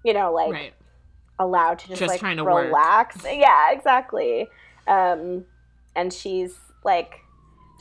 you 0.03 0.13
know, 0.13 0.31
like 0.33 0.51
right 0.51 0.73
allowed 1.39 1.79
to 1.79 1.87
just, 1.87 1.99
Just 1.99 2.09
like 2.09 2.19
trying 2.19 2.37
to 2.37 2.43
work. 2.43 2.65
relax. 2.65 3.17
Yeah, 3.25 3.71
exactly. 3.71 4.47
Um, 4.87 5.45
and 5.95 6.11
she's 6.13 6.57
like, 6.83 7.15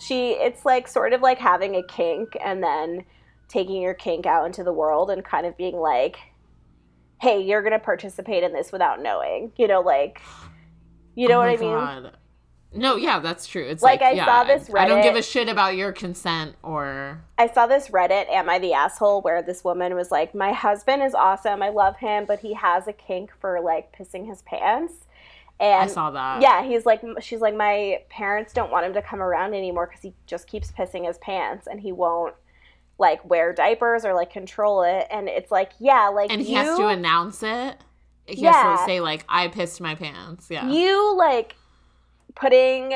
she 0.01 0.31
it's 0.31 0.65
like 0.65 0.87
sort 0.89 1.13
of 1.13 1.21
like 1.21 1.39
having 1.39 1.75
a 1.75 1.83
kink 1.83 2.37
and 2.43 2.63
then 2.63 3.05
taking 3.49 3.83
your 3.83 3.95
kink 3.95 4.27
out 4.27 4.47
into 4.47 4.63
the 4.63 4.73
world 4.73 5.11
and 5.11 5.25
kind 5.25 5.45
of 5.47 5.57
being 5.57 5.77
like, 5.77 6.17
hey, 7.21 7.41
you're 7.41 7.63
gonna 7.63 7.79
participate 7.81 8.45
in 8.45 8.53
this 8.53 8.71
without 8.71 9.03
knowing. 9.03 9.53
You 9.57 9.67
know, 9.67 9.81
like, 9.81 10.21
you 11.17 11.27
know 11.29 11.39
Oh 11.39 11.39
what 11.39 11.49
I 11.49 11.57
mean? 11.57 11.71
God. 11.73 12.17
No, 12.73 12.97
yeah, 12.97 13.19
that's 13.19 13.47
true. 13.47 13.64
It's 13.64 13.83
Like, 13.83 14.01
like, 14.01 14.12
I 14.12 14.16
yeah, 14.16 14.27
saw 14.27 14.45
this 14.45 14.69
Reddit. 14.69 14.79
I 14.79 14.85
don't 14.87 15.03
give 15.03 15.16
a 15.16 15.23
shit 15.23 15.49
about 15.49 15.75
your 15.77 15.91
consent 15.93 16.55
or 16.62 17.23
I 17.39 17.49
saw 17.49 17.66
this 17.66 17.89
Reddit, 17.89 18.29
Am 18.29 18.49
I 18.51 18.59
the 18.59 18.75
Asshole, 18.75 19.23
where 19.23 19.41
this 19.43 19.64
woman 19.64 19.95
was 19.95 20.11
like, 20.11 20.35
My 20.35 20.53
husband 20.53 21.03
is 21.03 21.14
awesome. 21.14 21.62
I 21.62 21.71
love 21.71 21.97
him, 21.97 22.27
but 22.27 22.41
he 22.41 22.53
has 22.55 22.87
a 22.87 22.93
kink 22.93 23.31
for 23.41 23.61
like 23.61 23.97
pissing 23.97 24.27
his 24.29 24.43
pants. 24.43 25.07
And 25.61 25.83
I 25.83 25.87
saw 25.87 26.11
that. 26.11 26.41
yeah, 26.43 26.62
he's 26.62 26.85
like, 26.87 27.01
she's 27.21 27.41
like, 27.41 27.55
My 27.55 28.03
parents 28.11 28.53
don't 28.53 28.71
want 28.71 28.85
him 28.85 28.93
to 28.95 29.03
come 29.03 29.23
around 29.23 29.55
anymore 29.55 29.87
because 29.87 30.03
he 30.03 30.12
just 30.27 30.47
keeps 30.47 30.71
pissing 30.71 31.07
his 31.07 31.16
pants 31.19 31.66
and 31.66 31.81
he 31.81 31.93
won't 31.93 32.35
like 32.99 33.25
wear 33.25 33.53
diapers 33.55 34.05
or 34.05 34.12
like 34.12 34.31
control 34.31 34.83
it. 34.83 35.07
And 35.11 35.29
it's 35.29 35.51
like, 35.51 35.73
yeah, 35.79 36.09
like, 36.09 36.31
and 36.31 36.43
he 36.43 36.51
you, 36.53 36.59
has 36.59 36.77
to 36.77 36.89
announce 36.89 37.43
it. 37.43 37.77
He 38.27 38.43
Yeah. 38.43 38.53
has 38.53 38.81
to 38.81 38.85
say 38.85 39.01
like, 39.01 39.25
"I 39.27 39.49
pissed 39.49 39.81
my 39.81 39.95
pants." 39.95 40.49
Yeah, 40.51 40.69
you 40.69 41.16
like 41.16 41.57
putting 42.39 42.95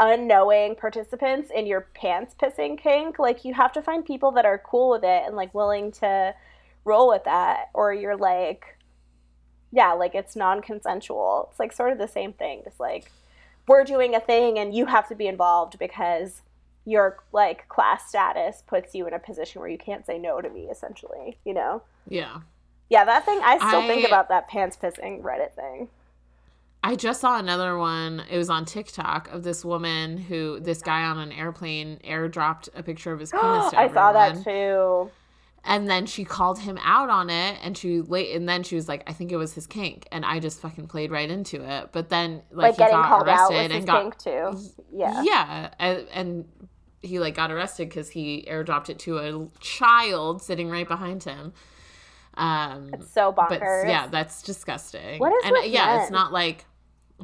unknowing 0.00 0.76
participants 0.76 1.50
in 1.54 1.66
your 1.66 1.88
pants 1.92 2.34
pissing 2.40 2.78
kink 2.78 3.18
like 3.18 3.44
you 3.44 3.52
have 3.52 3.72
to 3.72 3.82
find 3.82 4.04
people 4.04 4.30
that 4.30 4.44
are 4.44 4.58
cool 4.58 4.90
with 4.90 5.02
it 5.02 5.24
and 5.26 5.34
like 5.34 5.52
willing 5.54 5.90
to 5.90 6.34
roll 6.84 7.08
with 7.08 7.24
that. 7.24 7.68
Or 7.74 7.92
you're 7.92 8.16
like 8.16 8.76
yeah 9.72 9.92
like 9.92 10.14
it's 10.14 10.36
non-consensual. 10.36 11.48
It's 11.50 11.60
like 11.60 11.72
sort 11.72 11.92
of 11.92 11.98
the 11.98 12.08
same 12.08 12.32
thing. 12.32 12.62
Just 12.64 12.80
like 12.80 13.10
we're 13.66 13.84
doing 13.84 14.14
a 14.14 14.20
thing 14.20 14.58
and 14.58 14.74
you 14.74 14.86
have 14.86 15.08
to 15.08 15.14
be 15.14 15.26
involved 15.26 15.78
because 15.78 16.42
your 16.88 17.18
like 17.32 17.68
class 17.68 18.08
status 18.08 18.62
puts 18.66 18.94
you 18.94 19.06
in 19.06 19.12
a 19.12 19.18
position 19.18 19.60
where 19.60 19.68
you 19.68 19.78
can't 19.78 20.06
say 20.06 20.18
no 20.18 20.40
to 20.40 20.48
me 20.48 20.68
essentially 20.70 21.36
you 21.44 21.52
know? 21.52 21.82
Yeah. 22.08 22.40
yeah 22.88 23.04
that 23.04 23.26
thing 23.26 23.38
i 23.44 23.58
still 23.68 23.82
think 23.82 24.06
about 24.06 24.30
that 24.30 24.48
pants 24.48 24.78
pissing 24.80 25.22
reddit 25.22 25.52
thing 25.52 25.88
I 26.82 26.94
just 26.94 27.20
saw 27.20 27.38
another 27.38 27.76
one. 27.76 28.22
It 28.30 28.38
was 28.38 28.48
on 28.48 28.64
TikTok 28.64 29.30
of 29.32 29.42
this 29.42 29.64
woman 29.64 30.16
who 30.16 30.60
this 30.60 30.80
guy 30.80 31.02
on 31.02 31.18
an 31.18 31.32
airplane 31.32 31.98
airdropped 32.04 32.68
a 32.74 32.82
picture 32.82 33.12
of 33.12 33.20
his 33.20 33.30
penis. 33.32 33.74
I 33.74 33.88
saw 33.92 34.12
that 34.12 34.42
too 34.44 35.10
And 35.64 35.90
then 35.90 36.06
she 36.06 36.24
called 36.24 36.60
him 36.60 36.78
out 36.82 37.10
on 37.10 37.30
it, 37.30 37.58
and 37.62 37.76
she 37.76 38.00
late, 38.00 38.34
and 38.34 38.48
then 38.48 38.62
she 38.62 38.76
was 38.76 38.88
like, 38.88 39.02
"I 39.08 39.12
think 39.12 39.32
it 39.32 39.36
was 39.36 39.54
his 39.54 39.66
kink," 39.66 40.06
and 40.12 40.24
I 40.24 40.38
just 40.38 40.60
fucking 40.60 40.86
played 40.86 41.10
right 41.10 41.28
into 41.28 41.62
it. 41.62 41.90
But 41.92 42.08
then, 42.08 42.42
like, 42.52 42.70
like, 42.70 42.74
he 42.74 42.78
getting 42.78 42.96
got 42.96 43.22
arrested 43.26 43.54
was 43.54 43.64
and 43.64 43.72
his 43.72 43.84
got 43.84 44.02
kink 44.02 44.18
too. 44.18 44.58
Yeah. 44.92 45.22
yeah, 45.24 45.70
and, 45.78 46.06
and 46.12 46.44
he 47.02 47.18
like 47.18 47.34
got 47.34 47.50
arrested 47.50 47.88
because 47.88 48.08
he 48.10 48.46
airdropped 48.48 48.88
it 48.88 48.98
to 49.00 49.18
a 49.18 49.48
child 49.60 50.42
sitting 50.42 50.70
right 50.70 50.86
behind 50.88 51.24
him. 51.24 51.52
Um, 52.34 52.90
It's 52.94 53.10
so 53.12 53.32
but 53.32 53.50
bonkers. 53.50 53.88
yeah, 53.88 54.06
that's 54.06 54.42
disgusting. 54.42 55.18
What 55.18 55.32
is 55.32 55.44
and 55.44 55.72
yeah, 55.72 56.02
it's 56.02 56.10
not 56.12 56.32
like 56.32 56.64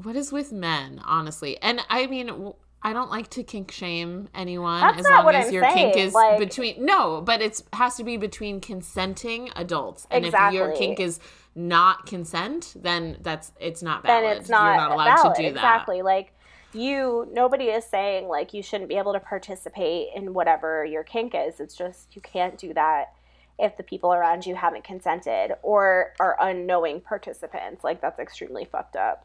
what 0.02 0.16
is 0.16 0.32
with 0.32 0.52
men, 0.52 1.00
honestly. 1.04 1.60
And 1.62 1.80
I 1.88 2.06
mean, 2.06 2.52
I 2.82 2.92
don't 2.92 3.10
like 3.10 3.30
to 3.30 3.42
kink 3.42 3.70
shame 3.70 4.28
anyone 4.34 4.80
That's 4.80 4.98
as 4.98 5.04
not 5.04 5.16
long 5.16 5.24
what 5.24 5.34
as 5.34 5.46
I'm 5.46 5.52
your 5.54 5.62
kink 5.64 5.94
saying, 5.94 6.08
is 6.08 6.14
like- 6.14 6.38
between 6.38 6.84
no, 6.84 7.20
but 7.22 7.40
it 7.40 7.62
has 7.72 7.96
to 7.96 8.04
be 8.04 8.16
between 8.16 8.60
consenting 8.60 9.50
adults. 9.56 10.06
And 10.10 10.26
if 10.26 10.34
your 10.52 10.72
kink 10.72 11.00
is 11.00 11.18
not 11.54 12.06
consent, 12.06 12.74
then 12.76 13.16
that's 13.22 13.52
it's 13.60 13.82
not 13.82 14.02
valid. 14.02 14.24
then 14.24 14.36
it's 14.36 14.48
not, 14.50 14.66
You're 14.66 14.76
not 14.76 14.90
allowed 14.92 15.16
valid. 15.22 15.36
to 15.36 15.42
do 15.42 15.48
that. 15.52 15.58
Exactly. 15.58 16.02
Like 16.02 16.32
you 16.72 17.28
nobody 17.32 17.66
is 17.66 17.84
saying 17.84 18.26
like 18.26 18.52
you 18.52 18.62
shouldn't 18.62 18.88
be 18.88 18.96
able 18.96 19.12
to 19.12 19.20
participate 19.20 20.08
in 20.14 20.34
whatever 20.34 20.84
your 20.84 21.04
kink 21.04 21.32
is. 21.34 21.60
It's 21.60 21.76
just 21.76 22.14
you 22.16 22.20
can't 22.20 22.58
do 22.58 22.74
that 22.74 23.12
if 23.58 23.76
the 23.76 23.84
people 23.84 24.12
around 24.12 24.44
you 24.44 24.56
haven't 24.56 24.82
consented 24.82 25.52
or 25.62 26.12
are 26.18 26.36
unknowing 26.40 27.00
participants. 27.00 27.84
Like 27.84 28.00
that's 28.02 28.18
extremely 28.18 28.64
fucked 28.64 28.96
up. 28.96 29.24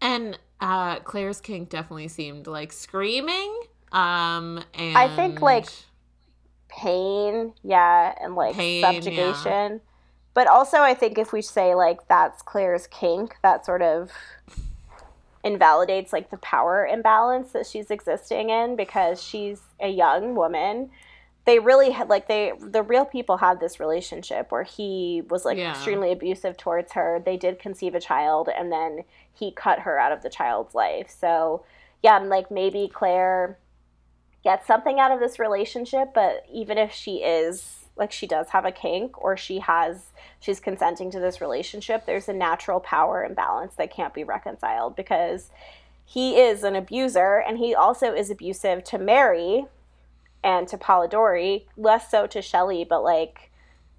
And 0.00 0.38
uh, 0.60 1.00
Claire's 1.00 1.40
kink 1.40 1.70
definitely 1.70 2.08
seemed 2.08 2.46
like 2.46 2.72
screaming. 2.72 3.60
Um, 3.92 4.62
and 4.74 4.96
I 4.96 5.14
think, 5.14 5.40
like, 5.40 5.66
pain, 6.68 7.52
yeah, 7.62 8.14
and 8.20 8.34
like 8.34 8.54
Pain, 8.54 8.82
subjugation. 8.82 9.80
But 10.34 10.46
also, 10.48 10.78
I 10.78 10.94
think 10.94 11.18
if 11.18 11.32
we 11.32 11.40
say 11.40 11.74
like 11.74 12.06
that's 12.08 12.42
Claire's 12.42 12.86
kink, 12.88 13.36
that 13.42 13.64
sort 13.64 13.82
of 13.82 14.12
invalidates 15.44 16.12
like 16.12 16.30
the 16.30 16.36
power 16.38 16.86
imbalance 16.86 17.52
that 17.52 17.66
she's 17.66 17.90
existing 17.90 18.50
in 18.50 18.76
because 18.76 19.22
she's 19.22 19.62
a 19.80 19.88
young 19.88 20.34
woman. 20.34 20.90
They 21.46 21.58
really 21.60 21.90
had 21.92 22.08
like 22.08 22.26
they 22.28 22.52
the 22.60 22.82
real 22.82 23.04
people 23.04 23.36
had 23.36 23.60
this 23.60 23.78
relationship 23.80 24.50
where 24.50 24.64
he 24.64 25.22
was 25.30 25.44
like 25.44 25.56
Yeah. 25.56 25.70
extremely 25.70 26.12
abusive 26.12 26.56
towards 26.56 26.92
her. 26.92 27.22
They 27.24 27.36
did 27.36 27.58
conceive 27.58 27.94
a 27.94 28.00
child 28.00 28.48
and 28.48 28.70
then 28.70 29.04
he 29.32 29.52
cut 29.52 29.80
her 29.80 29.98
out 29.98 30.12
of 30.12 30.22
the 30.22 30.28
child's 30.28 30.74
life. 30.74 31.08
So 31.08 31.64
yeah, 32.02 32.16
and 32.20 32.28
like 32.28 32.50
maybe 32.50 32.90
Claire 32.92 33.58
gets 34.42 34.66
something 34.66 34.98
out 35.00 35.12
of 35.12 35.20
this 35.20 35.38
relationship, 35.38 36.12
but 36.14 36.44
even 36.52 36.78
if 36.78 36.92
she 36.92 37.16
is 37.22 37.84
like 37.96 38.12
she 38.12 38.26
does 38.26 38.48
have 38.50 38.64
a 38.64 38.72
kink 38.72 39.16
or 39.22 39.36
she 39.36 39.60
has 39.60 40.06
she's 40.40 40.60
consenting 40.60 41.10
to 41.12 41.20
this 41.20 41.40
relationship, 41.40 42.06
there's 42.06 42.28
a 42.28 42.32
natural 42.32 42.80
power 42.80 43.24
imbalance 43.24 43.74
that 43.76 43.90
can't 43.92 44.12
be 44.14 44.24
reconciled 44.24 44.96
because 44.96 45.50
he 46.04 46.38
is 46.40 46.62
an 46.62 46.76
abuser 46.76 47.36
and 47.38 47.58
he 47.58 47.74
also 47.74 48.12
is 48.12 48.30
abusive 48.30 48.84
to 48.84 48.98
Mary 48.98 49.66
and 50.46 50.66
to 50.68 50.78
Polidori, 50.78 51.66
less 51.76 52.10
so 52.10 52.26
to 52.28 52.40
Shelley, 52.40 52.84
but 52.84 53.02
like 53.02 53.50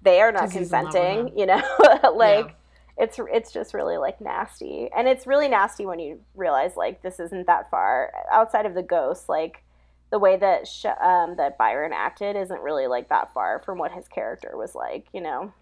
they 0.02 0.20
are 0.20 0.32
not 0.32 0.42
'Cause 0.42 0.54
he's 0.54 0.72
in 0.72 0.84
love 0.84 0.84
with 0.86 0.92
consenting, 0.94 1.38
you 1.38 1.46
know? 1.46 1.62
like 2.14 2.56
it's 2.96 3.20
it's 3.32 3.52
just 3.52 3.74
really 3.74 3.96
like 3.96 4.20
nasty 4.20 4.88
and 4.96 5.06
it's 5.06 5.24
really 5.24 5.46
nasty 5.46 5.86
when 5.86 6.00
you 6.00 6.18
realize 6.34 6.76
like 6.76 7.00
this 7.02 7.20
isn't 7.20 7.46
that 7.46 7.70
far 7.70 8.12
outside 8.32 8.66
of 8.66 8.74
the 8.74 8.82
ghost 8.82 9.28
like 9.28 9.62
the 10.10 10.18
way 10.18 10.36
that 10.36 10.66
Sh- 10.66 10.86
um, 11.00 11.36
that 11.36 11.56
byron 11.58 11.92
acted 11.92 12.34
isn't 12.34 12.60
really 12.60 12.88
like 12.88 13.08
that 13.10 13.32
far 13.32 13.60
from 13.60 13.78
what 13.78 13.92
his 13.92 14.08
character 14.08 14.50
was 14.54 14.74
like 14.74 15.06
you 15.12 15.20
know 15.20 15.52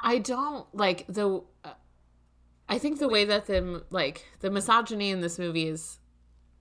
I 0.00 0.18
don't 0.18 0.66
like 0.74 1.06
the. 1.08 1.40
Uh, 1.64 1.72
I 2.68 2.78
think 2.78 2.98
the 2.98 3.08
way 3.08 3.24
that 3.24 3.46
the 3.46 3.84
like 3.90 4.26
the 4.40 4.50
misogyny 4.50 5.08
in 5.10 5.22
this 5.22 5.38
movie 5.38 5.66
is 5.66 5.98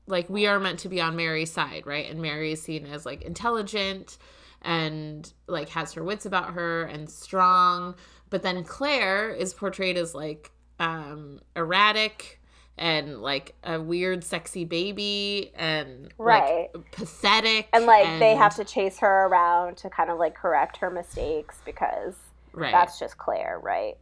like 0.07 0.29
we 0.29 0.47
are 0.47 0.59
meant 0.59 0.79
to 0.79 0.89
be 0.89 0.99
on 1.01 1.15
Mary's 1.15 1.51
side, 1.51 1.85
right? 1.85 2.09
And 2.09 2.21
Mary 2.21 2.51
is 2.51 2.61
seen 2.61 2.85
as 2.85 3.05
like 3.05 3.21
intelligent 3.21 4.17
and 4.61 5.31
like 5.47 5.69
has 5.69 5.93
her 5.93 6.03
wits 6.03 6.25
about 6.25 6.53
her 6.53 6.83
and 6.83 7.09
strong, 7.09 7.95
but 8.29 8.43
then 8.43 8.63
Claire 8.63 9.29
is 9.31 9.53
portrayed 9.53 9.97
as 9.97 10.13
like 10.15 10.51
um 10.79 11.39
erratic 11.55 12.41
and 12.77 13.21
like 13.21 13.53
a 13.63 13.79
weird 13.79 14.23
sexy 14.23 14.65
baby 14.65 15.51
and 15.55 16.11
Right. 16.17 16.69
like 16.73 16.91
pathetic 16.91 17.69
and 17.71 17.85
like 17.85 18.19
they 18.19 18.35
have 18.35 18.55
to 18.55 18.63
chase 18.63 18.97
her 18.99 19.27
around 19.27 19.77
to 19.77 19.89
kind 19.89 20.09
of 20.09 20.17
like 20.17 20.33
correct 20.35 20.77
her 20.77 20.89
mistakes 20.89 21.61
because 21.65 22.15
right 22.51 22.71
that's 22.71 22.97
just 22.97 23.17
claire 23.19 23.59
right 23.61 23.97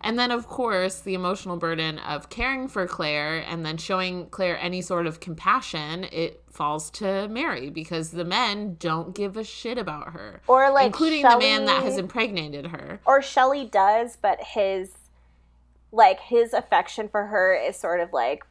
And 0.00 0.18
then, 0.18 0.30
of 0.30 0.46
course, 0.46 1.00
the 1.00 1.14
emotional 1.14 1.56
burden 1.56 1.98
of 1.98 2.30
caring 2.30 2.68
for 2.68 2.86
Claire 2.86 3.38
and 3.38 3.66
then 3.66 3.76
showing 3.76 4.26
Claire 4.26 4.58
any 4.58 4.80
sort 4.80 5.06
of 5.06 5.20
compassion, 5.20 6.04
it 6.12 6.42
falls 6.50 6.90
to 6.90 7.28
Mary 7.28 7.70
because 7.70 8.10
the 8.10 8.24
men 8.24 8.76
don't 8.78 9.14
give 9.14 9.36
a 9.36 9.44
shit 9.44 9.76
about 9.76 10.12
her. 10.12 10.40
Or 10.46 10.70
like 10.70 10.86
including 10.86 11.22
Shelley, 11.22 11.34
the 11.34 11.50
man 11.50 11.64
that 11.66 11.82
has 11.82 11.98
impregnated 11.98 12.68
her. 12.68 13.00
Or 13.04 13.20
Shelley 13.22 13.64
does, 13.64 14.16
but 14.20 14.40
his 14.40 14.92
like 15.90 16.20
his 16.20 16.52
affection 16.52 17.08
for 17.08 17.26
her 17.26 17.54
is 17.54 17.76
sort 17.76 18.00
of 18.00 18.12
like 18.12 18.44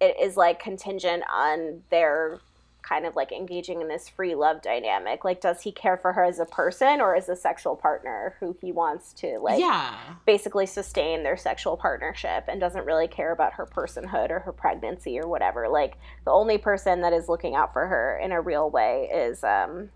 it 0.00 0.16
is 0.20 0.36
like 0.36 0.58
contingent 0.58 1.22
on 1.32 1.82
their 1.90 2.40
kind 2.86 3.06
of 3.06 3.16
like 3.16 3.32
engaging 3.32 3.80
in 3.80 3.88
this 3.88 4.08
free 4.08 4.34
love 4.34 4.62
dynamic. 4.62 5.24
Like, 5.24 5.40
does 5.40 5.62
he 5.62 5.72
care 5.72 5.96
for 5.96 6.12
her 6.12 6.24
as 6.24 6.38
a 6.38 6.44
person 6.44 7.00
or 7.00 7.16
as 7.16 7.28
a 7.28 7.36
sexual 7.36 7.76
partner 7.76 8.36
who 8.40 8.56
he 8.60 8.72
wants 8.72 9.12
to 9.14 9.38
like 9.40 9.58
yeah. 9.58 9.94
basically 10.26 10.66
sustain 10.66 11.22
their 11.22 11.36
sexual 11.36 11.76
partnership 11.76 12.44
and 12.48 12.60
doesn't 12.60 12.84
really 12.84 13.08
care 13.08 13.32
about 13.32 13.54
her 13.54 13.66
personhood 13.66 14.30
or 14.30 14.40
her 14.40 14.52
pregnancy 14.52 15.18
or 15.18 15.26
whatever. 15.26 15.68
Like 15.68 15.96
the 16.24 16.30
only 16.30 16.58
person 16.58 17.00
that 17.00 17.12
is 17.12 17.28
looking 17.28 17.54
out 17.54 17.72
for 17.72 17.86
her 17.86 18.20
in 18.22 18.32
a 18.32 18.40
real 18.40 18.70
way 18.70 19.08
is 19.12 19.42
um 19.42 19.90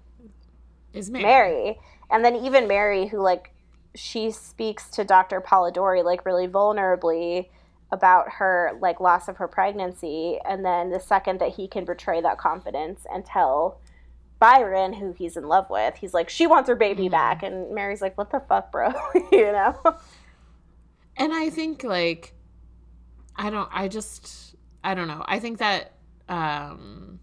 Is 0.93 1.11
Mary. 1.11 1.25
Mary. 1.25 1.81
And 2.11 2.25
then 2.25 2.37
even 2.37 2.67
Mary 2.67 3.07
who 3.07 3.21
like 3.21 3.53
she 3.95 4.31
speaks 4.31 4.91
to 4.91 5.05
Dr. 5.05 5.41
Polidori 5.41 6.05
like 6.05 6.25
really 6.25 6.49
vulnerably 6.49 7.49
about 7.91 8.33
her 8.35 8.73
like 8.81 9.01
loss 9.01 9.29
of 9.29 9.37
her 9.39 9.49
pregnancy 9.49 10.39
and 10.47 10.65
then 10.65 10.91
the 10.91 11.01
second 11.01 11.41
that 11.41 11.51
he 11.57 11.67
can 11.67 11.85
betray 11.85 12.21
that 12.21 12.37
confidence 12.39 13.07
and 13.13 13.25
tell 13.25 13.81
Byron 14.39 14.93
who 14.93 15.13
he's 15.13 15.37
in 15.37 15.49
love 15.49 15.67
with 15.71 15.97
he's 15.97 16.13
like 16.15 16.29
she 16.29 16.47
wants 16.47 16.69
her 16.69 16.77
baby 16.77 17.09
Mhm. 17.09 17.13
back 17.13 17.43
and 17.43 17.75
Mary's 17.75 18.03
like 18.03 18.17
what 18.19 18.31
the 18.31 18.41
fuck 18.41 18.71
bro 18.71 18.93
you 19.33 19.51
know 19.53 19.75
And 21.17 21.33
I 21.33 21.51
think 21.51 21.83
like 21.83 22.35
I 23.35 23.51
don't 23.51 23.69
I 23.73 23.89
just 23.89 24.55
I 24.85 24.95
don't 24.95 25.09
know. 25.09 25.25
I 25.27 25.39
think 25.41 25.59
that 25.59 25.95
um 26.29 27.19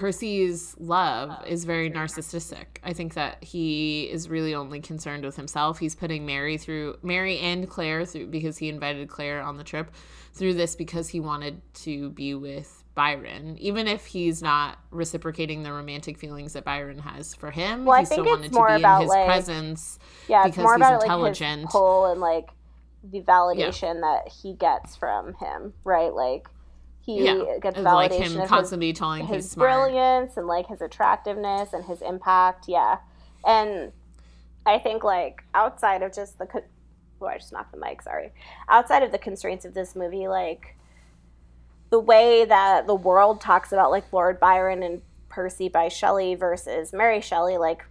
Percy's 0.00 0.74
love 0.78 1.44
is 1.46 1.64
very 1.66 1.90
narcissistic. 1.90 2.64
I 2.82 2.94
think 2.94 3.12
that 3.14 3.44
he 3.44 4.04
is 4.04 4.30
really 4.30 4.54
only 4.54 4.80
concerned 4.80 5.24
with 5.26 5.36
himself. 5.36 5.78
He's 5.78 5.94
putting 5.94 6.24
Mary 6.24 6.56
through 6.56 6.96
Mary 7.02 7.38
and 7.38 7.68
Claire 7.68 8.06
through 8.06 8.28
because 8.28 8.56
he 8.56 8.70
invited 8.70 9.08
Claire 9.10 9.42
on 9.42 9.58
the 9.58 9.62
trip 9.64 9.90
through 10.32 10.54
this 10.54 10.74
because 10.74 11.08
he 11.10 11.20
wanted 11.20 11.60
to 11.74 12.08
be 12.10 12.34
with 12.34 12.82
Byron. 12.94 13.58
Even 13.58 13.86
if 13.86 14.06
he's 14.06 14.40
not 14.40 14.78
reciprocating 14.90 15.62
the 15.64 15.72
romantic 15.72 16.16
feelings 16.16 16.54
that 16.54 16.64
Byron 16.64 16.98
has 17.00 17.34
for 17.34 17.50
him, 17.50 17.84
Well, 17.84 17.96
I 17.96 18.00
he 18.00 18.06
still 18.06 18.24
think 18.24 18.46
it's 18.46 18.52
wanted 18.52 18.52
more 18.54 18.68
to 18.68 18.74
be 18.76 18.80
about, 18.80 18.96
in 18.96 19.02
his 19.02 19.08
like, 19.10 19.26
presence. 19.26 19.98
yeah 20.28 20.46
it's 20.46 20.56
Because 20.56 20.62
more 20.62 20.74
he's 20.76 20.80
about 20.80 20.92
like 20.94 21.02
intelligent. 21.02 21.60
his 21.64 21.70
pull 21.72 22.06
and 22.10 22.20
like 22.22 22.48
the 23.04 23.20
validation 23.20 24.00
that 24.00 24.32
he 24.32 24.54
gets 24.54 24.96
from 24.96 25.34
him 25.34 25.74
right 25.84 26.14
like 26.14 26.48
he 27.18 27.24
Yeah, 27.24 27.58
gets 27.60 27.78
validation 27.78 27.84
like 27.94 28.12
him 28.12 28.32
of 28.34 28.40
his 28.40 28.48
constantly 28.48 28.92
telling 28.92 29.26
his 29.26 29.44
he's 29.44 29.50
smart. 29.52 29.68
brilliance 29.70 30.36
and 30.36 30.46
like 30.46 30.66
his 30.66 30.80
attractiveness 30.80 31.72
and 31.72 31.84
his 31.84 32.02
impact 32.02 32.68
yeah. 32.68 32.98
And 33.44 33.92
i 34.66 34.78
think 34.78 35.02
like 35.04 35.42
outside 35.54 36.02
of 36.02 36.12
just 36.12 36.38
the 36.38 36.46
co- 36.46 36.64
oh 37.22 37.26
i 37.26 37.38
just 37.38 37.52
knocked 37.52 37.72
the 37.72 37.78
mic 37.78 38.02
sorry. 38.02 38.32
Outside 38.68 39.02
of 39.02 39.10
the 39.12 39.18
constraints 39.18 39.64
of 39.64 39.74
this 39.74 39.96
movie 39.96 40.28
like 40.28 40.76
the 41.90 41.98
way 42.00 42.44
that 42.44 42.86
the 42.86 42.94
world 42.94 43.40
talks 43.40 43.72
about 43.72 43.90
like 43.90 44.12
lord 44.12 44.38
byron 44.38 44.82
and 44.82 45.02
percy 45.28 45.68
by 45.68 45.88
shelley 45.88 46.34
versus 46.34 46.92
mary 46.92 47.20
shelley 47.20 47.56
like 47.56 47.84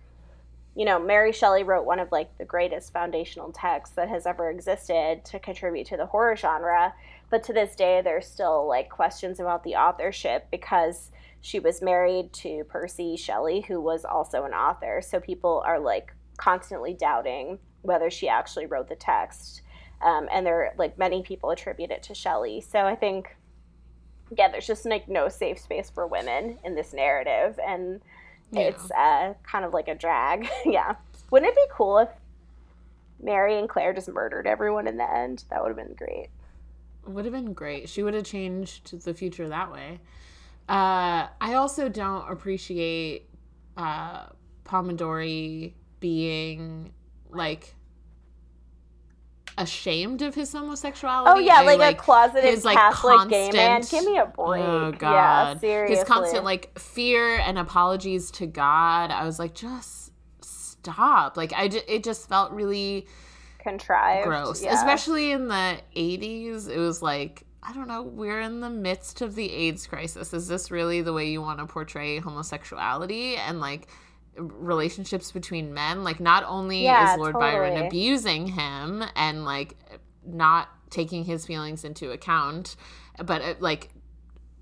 you 0.76 0.86
know 0.86 1.00
mary 1.00 1.32
shelley 1.34 1.64
wrote 1.64 1.86
one 1.86 2.00
of 2.00 2.12
like 2.12 2.38
the 2.38 2.46
greatest 2.46 2.94
foundational 2.94 3.52
texts 3.52 3.96
that 3.96 4.08
has 4.08 4.26
ever 4.26 4.50
existed 4.50 5.22
to 5.26 5.40
contribute 5.40 5.88
to 5.88 5.98
the 5.98 6.06
horror 6.06 6.36
genre 6.36 6.94
but 7.30 7.44
to 7.44 7.54
this 7.54 7.76
day 7.76 8.02
there's 8.02 8.28
still 8.28 8.68
like 8.68 8.90
questions 8.90 9.40
about 9.40 9.64
the 9.64 9.76
authorship 9.76 10.48
because 10.52 11.12
she 11.42 11.60
was 11.60 11.82
married 11.82 12.34
to 12.34 12.64
Percy 12.66 13.16
Shelley 13.16 13.62
who 13.62 13.80
was 13.80 14.04
also 14.06 14.44
an 14.44 14.54
author. 14.54 15.02
So 15.02 15.20
people 15.20 15.64
are 15.66 15.80
like 15.80 16.14
constantly 16.38 16.94
doubting 16.94 17.60
whether 17.82 18.10
she 18.10 18.28
actually 18.28 18.66
wrote 18.66 18.90
the 18.90 18.96
text. 18.96 19.62
Um, 20.02 20.28
and 20.32 20.46
there 20.46 20.74
like 20.78 20.98
many 20.98 21.22
people 21.24 21.50
attribute 21.52 21.92
it 21.92 22.04
to 22.04 22.14
Shelley. 22.16 22.62
So 22.62 22.80
I 22.80 22.96
think 22.96 23.36
yeah 24.38 24.48
there's 24.50 24.68
just 24.68 24.86
like 24.86 25.08
no 25.08 25.28
safe 25.30 25.60
space 25.60 25.90
for 25.90 26.08
women 26.08 26.58
in 26.64 26.76
this 26.76 26.94
narrative. 26.94 27.60
And 27.66 28.02
Yeah. 28.52 28.62
it's 28.62 28.92
uh, 28.92 29.34
kind 29.44 29.64
of 29.66 29.74
like 29.74 29.88
a 29.88 29.96
drag. 29.96 30.50
Yeah. 30.66 30.96
Wouldn't 31.32 31.52
it 31.52 31.56
be 31.56 31.66
cool 31.72 32.00
if 32.00 32.10
Mary 33.22 33.60
and 33.60 33.70
Claire 33.70 33.94
just 33.94 34.10
murdered 34.10 34.48
everyone 34.48 34.88
in 34.88 34.98
the 34.98 35.10
end? 35.10 35.44
That 35.52 35.62
would 35.62 35.70
have 35.70 35.78
been 35.78 35.94
great 35.96 36.30
Would 37.08 37.26
have 37.26 37.34
been 37.34 37.54
great. 37.54 37.90
She 37.90 38.04
would 38.04 38.14
have 38.14 38.24
changed 38.26 39.04
the 39.04 39.14
future 39.14 39.50
that 39.50 39.72
way. 39.72 40.00
Uh, 40.68 41.28
I 41.42 41.56
also 41.56 41.90
don't 41.90 42.30
appreciate 42.30 43.30
uh, 43.76 44.28
Pomodori 44.66 45.74
being 46.00 46.94
like 47.32 47.76
ashamed 49.58 50.22
of 50.22 50.36
his 50.36 50.54
homosexuality. 50.54 51.32
Oh 51.36 51.40
yeah, 51.40 51.56
I, 51.58 51.76
like, 51.76 51.96
a 51.96 51.98
closeted 51.98 52.44
his, 52.44 52.64
like, 52.64 52.78
Catholic 52.78 53.30
gay 53.30 53.52
man. 53.52 53.82
Give 53.90 54.06
me 54.06 54.18
a 54.18 54.26
break. 54.26 54.64
Oh 54.64 54.92
Yeah, 54.92 54.98
God! 54.98 55.60
seriously. 55.60 55.98
His 55.98 56.06
constant 56.08 56.46
like 56.46 56.78
fear 56.80 57.38
and 57.40 57.58
apologies 57.58 58.32
to 58.32 58.46
God. 58.46 59.12
I 59.12 59.26
was 59.26 59.40
like, 59.40 59.54
just 59.56 60.12
stop. 60.42 61.36
Like 61.36 61.52
I, 61.54 61.68
ju- 61.68 61.82
it 61.88 62.04
just 62.04 62.30
felt 62.30 62.52
really 62.52 63.08
contrived. 63.60 64.26
gross 64.28 64.64
Yeah. 64.64 64.74
especially 64.74 65.32
in 65.32 65.48
the 65.48 65.80
80s 65.96 66.70
it 66.70 66.78
was 66.80 67.02
like 67.02 67.44
i 67.62 67.74
don't 67.74 67.88
know 67.88 68.04
we're 68.04 68.40
in 68.42 68.62
the 68.62 68.70
midst 68.70 69.22
of 69.22 69.36
the 69.36 69.52
aids 69.52 69.86
crisis 69.86 70.34
is 70.34 70.48
this 70.48 70.72
really 70.72 71.02
the 71.02 71.14
way 71.14 71.30
you 71.30 71.42
want 71.42 71.60
to 71.60 71.66
portray 71.66 72.20
homosexuality 72.20 73.36
and 73.36 73.60
like 73.60 73.88
relationships 74.38 75.32
between 75.32 75.74
men 75.74 76.04
like 76.04 76.20
not 76.20 76.44
only 76.48 76.84
Yeah, 76.84 77.14
is 77.14 77.20
lord 77.20 77.34
byron 77.34 77.86
abusing 77.86 78.48
him 78.48 79.04
and 79.16 79.44
like 79.46 79.76
not 80.26 80.70
taking 80.90 81.26
his 81.26 81.46
feelings 81.46 81.84
into 81.84 82.12
account 82.12 82.76
but 83.26 83.42
uh, 83.42 83.54
like 83.60 83.90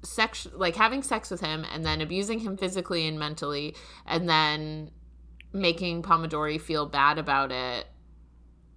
sex 0.04 0.48
like 0.54 0.76
having 0.76 1.04
sex 1.04 1.30
with 1.30 1.42
him 1.42 1.66
and 1.74 1.86
then 1.86 2.02
abusing 2.02 2.40
him 2.40 2.58
physically 2.58 3.08
and 3.08 3.20
mentally 3.20 3.76
and 4.06 4.28
then 4.28 4.90
making 5.54 6.02
pomodori 6.02 6.60
feel 6.60 6.86
bad 6.86 7.18
about 7.18 7.52
it 7.52 7.88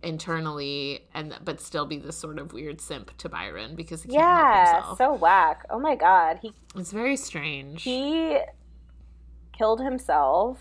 internally 0.02 1.06
and 1.14 1.36
but 1.44 1.60
still 1.60 1.84
be 1.86 1.98
this 1.98 2.16
sort 2.16 2.38
of 2.38 2.52
weird 2.52 2.80
simp 2.80 3.16
to 3.18 3.28
byron 3.28 3.74
because 3.76 4.02
he 4.02 4.12
Yeah, 4.14 4.94
so 4.96 5.12
whack. 5.14 5.64
Oh 5.70 5.78
my 5.78 5.94
god, 5.94 6.38
he 6.42 6.52
it's 6.76 6.92
very 6.92 7.16
strange 7.16 7.82
he 7.82 8.38
killed 9.52 9.80
himself 9.80 10.58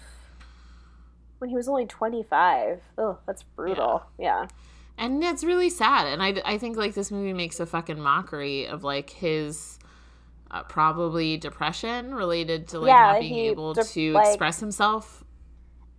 when 1.38 1.50
he 1.50 1.56
was 1.56 1.70
only 1.70 1.86
twenty 1.86 2.22
five. 2.24 2.82
Oh, 2.98 3.18
that's 3.26 3.44
brutal. 3.44 4.04
Yeah. 4.18 4.48
and 4.98 5.24
it's 5.24 5.44
really 5.46 5.70
sad 5.70 6.08
and 6.08 6.22
I, 6.22 6.42
I 6.44 6.58
think 6.58 6.76
like 6.76 6.94
this 6.94 7.10
movie 7.12 7.32
makes 7.34 7.62
a 7.62 7.66
fucking 7.66 8.00
mockery 8.00 8.68
of 8.68 8.84
like 8.84 9.10
his 9.10 9.80
uh, 10.52 10.64
probably 10.64 11.38
depression 11.38 12.14
related 12.14 12.68
to 12.70 12.80
like 12.80 12.90
Yeah, 12.90 13.12
not 13.14 13.20
being 13.22 13.36
able 13.52 13.74
de- 13.74 13.84
to 13.86 14.12
like- 14.14 14.28
express 14.28 14.60
himself 14.60 15.24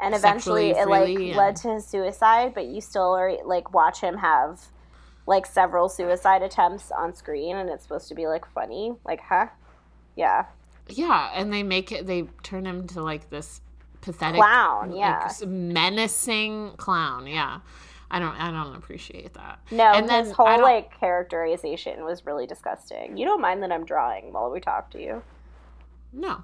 And 0.02 0.14
eventually, 0.14 0.70
it 0.70 0.88
like 0.88 1.04
freely 1.04 1.34
led 1.34 1.56
to 1.56 1.74
his 1.74 1.86
suicide. 1.86 2.54
But 2.54 2.66
you 2.66 2.80
still 2.80 3.12
are 3.12 3.32
like 3.44 3.72
watch 3.74 4.00
him 4.00 4.18
have 4.18 4.60
like 5.26 5.46
several 5.46 5.88
suicide 5.88 6.42
attempts 6.42 6.90
on 6.90 7.14
screen, 7.14 7.56
and 7.56 7.68
it's 7.70 7.82
supposed 7.82 8.08
to 8.08 8.14
be 8.14 8.26
like 8.26 8.44
funny. 8.52 8.94
Like, 9.04 9.20
huh? 9.20 9.46
Yeah. 10.16 10.46
yeah 10.88 11.30
and 11.34 11.52
they 11.52 11.62
make 11.62 11.92
it 11.92 12.06
they 12.06 12.24
turn 12.42 12.66
him 12.66 12.86
to 12.88 13.00
like 13.02 13.30
this 13.30 13.60
pathetic 14.00 14.40
Clown, 14.40 14.94
yeah. 14.94 15.22
s- 15.24 15.44
menacing 15.46 16.72
clown 16.76 17.26
yeah 17.26 17.60
i 18.10 18.18
don't 18.18 18.34
i 18.34 18.50
don't 18.50 18.74
appreciate 18.74 19.32
that 19.34 19.60
No, 19.70 19.92
And 19.92 20.08
then 20.08 20.24
his 20.24 20.32
whole 20.34 20.60
like 20.60 20.98
characterization 20.98 22.04
was 22.04 22.26
really 22.26 22.46
disgusting. 22.46 23.16
You 23.16 23.24
don't 23.24 23.40
mind 23.40 23.62
that 23.62 23.70
I'm 23.70 23.84
drawing 23.84 24.32
while 24.32 24.50
we 24.50 24.58
talk 24.60 24.90
to 24.90 25.00
you. 25.00 25.22
No. 26.12 26.42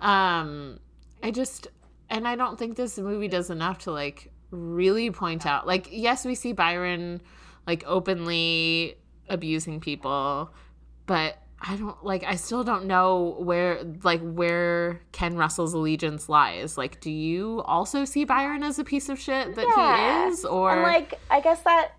Um 0.00 0.78
I 1.22 1.30
just 1.30 1.66
and 2.10 2.26
I 2.28 2.36
don't 2.36 2.58
think 2.58 2.76
this 2.76 2.98
movie 2.98 3.28
does 3.28 3.50
enough 3.50 3.78
to 3.80 3.92
like 3.92 4.30
really 4.50 5.10
point 5.10 5.46
out 5.46 5.66
like 5.66 5.88
yes, 5.90 6.24
we 6.24 6.34
see 6.34 6.52
Byron 6.52 7.22
like 7.66 7.84
openly 7.86 8.96
abusing 9.28 9.80
people, 9.80 10.50
but 11.06 11.38
I 11.60 11.76
don't 11.76 12.02
like 12.04 12.24
I 12.24 12.36
still 12.36 12.64
don't 12.64 12.86
know 12.86 13.36
where 13.38 13.82
like 14.02 14.20
where 14.22 15.00
Ken 15.12 15.36
Russell's 15.36 15.74
allegiance 15.74 16.28
lies. 16.28 16.76
Like 16.76 17.00
do 17.00 17.10
you 17.10 17.62
also 17.64 18.04
see 18.04 18.24
Byron 18.24 18.62
as 18.62 18.78
a 18.78 18.84
piece 18.84 19.08
of 19.08 19.18
shit 19.20 19.54
that 19.54 19.66
Yeah. 19.76 20.26
he 20.26 20.32
is 20.32 20.44
or 20.44 20.72
And 20.72 20.82
like, 20.82 21.20
I 21.30 21.40
guess 21.40 21.60
that 21.62 21.92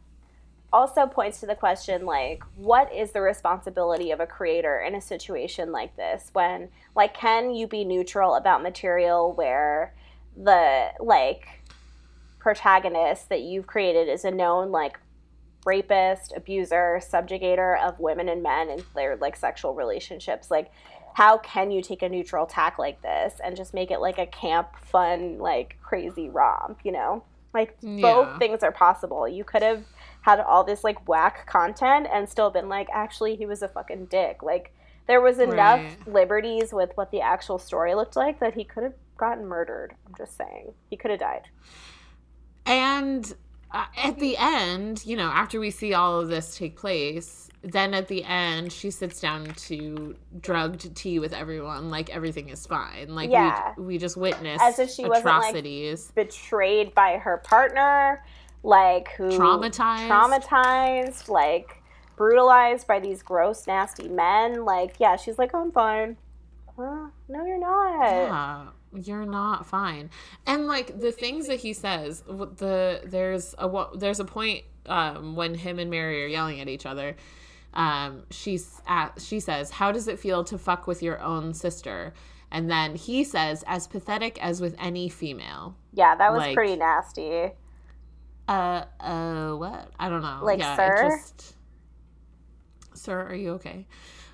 also 0.74 1.05
points 1.05 1.41
to 1.41 1.45
the 1.45 1.55
question 1.55 2.05
like, 2.05 2.43
what 2.55 2.91
is 2.93 3.12
the 3.12 3.22
responsibility 3.22 4.12
of 4.12 4.20
a 4.20 4.26
creator 4.26 4.80
in 4.80 4.95
a 4.95 5.01
situation 5.01 5.72
like 5.72 5.95
this? 5.97 6.30
When, 6.34 6.70
like, 6.95 7.14
can 7.14 7.53
you 7.53 7.68
be 7.68 7.84
neutral 7.84 8.36
about 8.36 8.64
material 8.64 9.34
where 9.34 9.93
the, 10.36 10.90
like, 11.00 11.48
protagonist 12.40 13.30
that 13.30 13.42
you've 13.42 13.68
created 13.68 14.08
is 14.10 14.26
a 14.26 14.32
known, 14.32 14.72
like, 14.72 15.00
rapist, 15.66 16.34
abuser, 16.36 17.00
subjugator 17.02 17.80
of 17.80 18.00
women 18.00 18.28
and 18.30 18.42
men 18.42 18.70
in 18.70 18.84
their 18.96 19.16
like 19.18 19.36
sexual 19.36 19.76
relationships. 19.76 20.50
Like, 20.50 20.72
how 21.14 21.38
can 21.38 21.70
you 21.70 21.82
take 21.84 22.02
a 22.02 22.10
neutral 22.10 22.46
tack 22.48 22.80
like 22.80 23.02
this 23.04 23.36
and 23.44 23.56
just 23.56 23.74
make 23.74 23.92
it 23.92 24.00
like 24.00 24.18
a 24.18 24.26
camp, 24.26 24.70
fun, 24.84 25.38
like 25.38 25.78
crazy 25.84 26.30
romp? 26.30 26.80
You 26.84 26.94
know, 26.94 27.24
like 27.54 27.78
Yeah. 27.82 28.02
both 28.02 28.40
things 28.40 28.64
are 28.64 28.72
possible. 28.72 29.28
You 29.28 29.44
could 29.44 29.62
have 29.62 29.84
had 30.22 30.40
all 30.40 30.64
this 30.64 30.84
like 30.84 31.08
whack 31.08 31.46
content 31.46 32.08
and 32.12 32.28
still 32.28 32.50
been 32.50 32.68
like, 32.70 32.88
actually, 32.92 33.36
he 33.36 33.46
was 33.46 33.62
a 33.62 33.68
fucking 33.68 34.06
dick. 34.06 34.42
Like, 34.42 34.74
there 35.08 35.22
was 35.22 35.38
enough 35.40 35.80
Right. 35.80 36.08
liberties 36.08 36.74
with 36.74 36.90
what 36.96 37.12
the 37.12 37.22
actual 37.22 37.60
story 37.60 37.94
looked 37.94 38.16
like 38.16 38.40
that 38.40 38.56
he 38.56 38.64
could 38.64 38.82
have 38.84 38.94
gotten 39.22 39.45
murdered. 39.45 39.95
I'm 40.05 40.13
just 40.17 40.36
saying, 40.36 40.74
he 40.89 40.97
could 40.97 41.11
have 41.11 41.22
died. 41.22 41.43
And 42.65 43.34
uh, 43.72 43.86
at 44.03 44.19
the 44.19 44.36
end, 44.38 45.05
you 45.05 45.15
know, 45.15 45.30
after 45.30 45.59
we 45.59 45.72
see 45.72 45.93
all 45.93 46.19
of 46.19 46.28
this 46.28 46.57
take 46.57 46.76
place, 46.76 47.49
then 47.63 47.93
at 47.93 48.07
the 48.07 48.24
end, 48.24 48.74
she 48.74 48.91
sits 48.91 49.22
down 49.22 49.45
to 49.45 50.15
drugged 50.41 50.93
tea 50.95 51.19
with 51.19 51.32
everyone, 51.34 51.89
like 51.89 52.09
everything 52.09 52.49
is 52.49 52.65
fine. 52.67 53.15
Like 53.15 53.30
Yeah. 53.30 53.74
we 53.78 53.86
we 53.86 53.97
just 53.97 54.17
witnessed 54.17 54.63
As 54.63 54.80
if 54.80 54.89
she 54.89 55.05
wasn't, 55.05 55.26
like, 55.26 55.38
atrocities, 55.49 56.11
betrayed 56.15 56.93
by 56.95 57.17
her 57.17 57.38
partner, 57.38 58.24
like 58.63 59.09
who 59.15 59.30
traumatized. 59.30 60.09
traumatized, 60.09 61.30
like 61.30 61.82
brutalized 62.17 62.88
by 62.88 62.99
these 62.99 63.22
gross, 63.24 63.67
nasty 63.67 64.07
men. 64.09 64.65
Like, 64.65 64.95
yeah, 64.99 65.15
she's 65.15 65.38
like, 65.39 65.53
I'm 65.55 65.72
fine. 65.72 66.17
No, 66.78 67.11
you're 67.45 67.59
not. 67.59 68.01
Yeah, 68.11 68.65
you're 68.94 69.26
not 69.26 69.66
fine. 69.66 70.10
And 70.46 70.68
like 70.68 71.00
the 71.00 71.12
things 71.12 71.48
that 71.48 71.60
he 71.60 71.74
says, 71.74 72.22
the 72.22 73.02
there's 73.06 73.56
a 73.58 73.86
there's 73.96 74.20
a 74.20 74.26
point 74.26 74.64
um, 74.86 75.36
when 75.36 75.56
him 75.56 75.80
and 75.80 75.89
Mary 75.89 76.24
are 76.24 76.28
yelling 76.28 76.60
at 76.60 76.68
each 76.68 76.86
other. 76.86 77.16
Um, 77.74 78.24
she's 78.32 78.82
at, 78.86 79.22
she 79.22 79.39
says, 79.39 79.72
"How 79.72 79.92
does 79.92 80.08
it 80.08 80.20
feel 80.20 80.44
to 80.46 80.58
fuck 80.58 80.88
with 80.88 81.02
your 81.02 81.22
own 81.22 81.54
sister?" 81.54 82.14
And 82.52 82.70
then 82.70 82.96
he 82.96 83.24
says, 83.24 83.64
"As 83.66 83.88
pathetic 83.88 84.44
as 84.44 84.60
with 84.60 84.76
any 84.78 85.08
female." 85.08 85.76
Yeah, 85.94 86.16
that 86.16 86.32
was 86.32 86.39
Like- 86.39 86.56
pretty 86.56 86.76
nasty. 86.76 87.52
Uh, 88.48 88.84
uh, 89.00 89.54
what? 89.54 89.89
I 89.98 90.10
don't 90.10 90.22
know. 90.22 90.39
Like, 90.44 90.60
yeah, 90.60 90.76
sir? 90.76 91.10
just, 91.10 91.56
sir, 92.94 93.22
are 93.22 93.36
you 93.36 93.52
okay? 93.52 93.86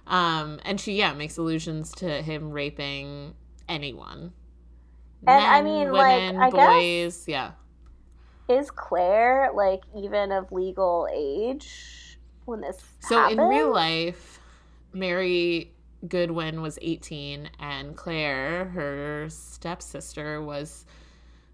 Um, 0.07 0.59
and 0.63 0.79
she 0.79 0.93
yeah 0.93 1.13
makes 1.13 1.37
allusions 1.37 1.91
to 1.97 2.21
him 2.23 2.51
raping 2.51 3.35
anyone. 3.69 4.33
And, 5.25 5.43
I 5.43 5.61
mean, 5.61 5.91
like, 5.91 6.35
I 6.35 6.49
guess- 6.51 7.27
yeah. 7.27 7.51
Is 8.49 8.71
Claire 8.71 9.51
like 9.53 9.83
even 9.95 10.31
of 10.31 10.51
legal 10.53 11.07
age 11.13 12.17
when 12.45 12.61
this 12.61 12.77
So 12.99 13.27
in 13.27 13.39
real 13.39 13.73
life, 13.73 14.39
Mary 14.93 15.73
Godwin 16.07 16.61
was 16.61 16.79
18, 16.81 17.49
and 17.59 17.95
Claire, 17.97 18.65
her 18.65 19.25
stepsister, 19.29 20.41
was, 20.41 20.85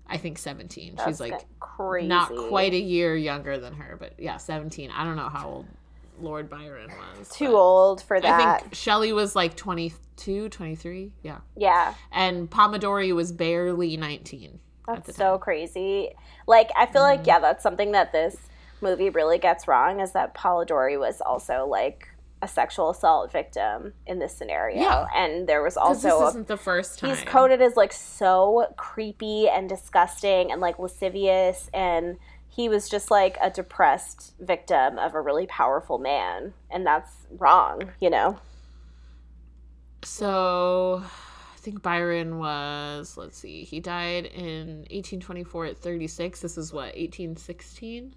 I 0.05 0.17
think, 0.17 0.37
17. 0.37 0.95
That's 0.95 1.09
She's 1.09 1.19
like 1.19 1.45
crazy. 1.59 2.07
not 2.07 2.29
quite 2.49 2.73
a 2.73 2.79
year 2.79 3.15
younger 3.15 3.57
than 3.57 3.73
her, 3.73 3.95
but 3.99 4.13
yeah, 4.19 4.37
17. 4.37 4.91
I 4.91 5.03
don't 5.03 5.15
know 5.15 5.29
how 5.29 5.47
old 5.49 5.65
Lord 6.21 6.49
Byron 6.49 6.89
was. 7.17 7.29
too 7.29 7.55
old 7.55 8.01
for 8.01 8.19
that. 8.21 8.41
I 8.41 8.59
think 8.59 8.75
Shelley 8.75 9.13
was 9.13 9.35
like 9.35 9.55
22, 9.55 10.49
23. 10.49 11.11
Yeah. 11.23 11.39
yeah, 11.57 11.93
And 12.11 12.49
Pomodori 12.49 13.13
was 13.15 13.31
barely 13.31 13.97
19. 13.97 14.59
that's 14.87 15.15
so 15.15 15.37
crazy. 15.37 16.11
Like, 16.47 16.69
I 16.77 16.85
feel 16.85 17.01
Mhm. 17.01 17.17
like 17.17 17.27
yeah, 17.27 17.39
that's 17.39 17.63
something 17.63 17.91
that 17.93 18.11
this 18.11 18.35
movie 18.81 19.09
really 19.09 19.37
gets 19.37 19.67
wrong 19.67 19.99
is 20.01 20.11
that 20.11 20.33
Polidori 20.35 20.99
was 20.99 21.21
also 21.21 21.65
like 21.65 22.09
a 22.41 22.47
sexual 22.49 22.89
assault 22.89 23.31
victim 23.31 23.93
in 24.05 24.19
this 24.19 24.35
scenario, 24.35 24.81
Yeah. 24.81 25.05
and 25.15 25.47
there 25.47 25.63
was 25.63 25.77
also 25.77 26.19
this 26.19 26.29
isn't 26.31 26.47
the 26.49 26.57
first 26.57 26.99
time. 26.99 27.11
he's 27.11 27.23
coded 27.23 27.61
as 27.61 27.77
like 27.77 27.93
so 27.93 28.67
creepy 28.75 29.47
and 29.47 29.69
disgusting 29.69 30.51
and 30.51 30.59
like 30.59 30.77
lascivious 30.77 31.69
and 31.73 32.17
he 32.55 32.69
was 32.69 32.87
just 32.89 33.09
like 33.09 33.37
a 33.41 33.49
depressed 33.49 34.33
victim 34.39 34.97
of 34.99 35.15
a 35.15 35.21
really 35.21 35.47
powerful 35.47 35.97
man 35.97 36.53
and 36.69 36.85
that's 36.85 37.11
wrong 37.37 37.91
you 37.99 38.09
know 38.09 38.37
So, 40.03 41.01
I 41.03 41.57
think 41.57 41.81
Byron 41.81 42.37
was, 42.39 43.15
let's 43.17 43.37
see, 43.37 43.63
he 43.63 43.79
died 43.79 44.25
in 44.25 44.79
1824 44.91 45.65
at 45.67 45.77
36. 45.77 46.41
This 46.41 46.57
is 46.57 46.73
what, 46.73 46.95
1816? 46.97 48.13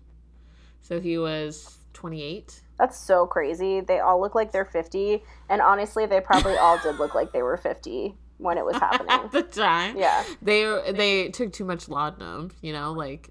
So 0.82 1.00
he 1.00 1.16
was 1.18 1.78
28. 1.92 2.60
that's 2.78 2.98
so 2.98 3.26
crazy 3.26 3.80
they 3.80 4.00
all 4.00 4.20
look 4.20 4.34
like 4.34 4.52
they're 4.52 4.64
50 4.66 5.22
and 5.48 5.62
honestly 5.62 6.04
they 6.06 6.20
probably 6.20 6.56
all 6.56 6.78
did 6.82 6.98
look 6.98 7.14
like 7.14 7.32
they 7.32 7.42
were 7.42 7.56
50 7.56 8.14
when 8.38 8.58
it 8.58 8.64
was 8.66 8.76
happening. 8.76 9.08
At 9.10 9.32
the 9.32 9.42
time. 9.42 9.96
yeah 9.96 10.22
They 10.42 10.92
they 10.92 11.28
took 11.28 11.52
too 11.54 11.64
much 11.64 11.88
laudanum, 11.88 12.50
you 12.60 12.72
know, 12.74 12.92
like 12.92 13.30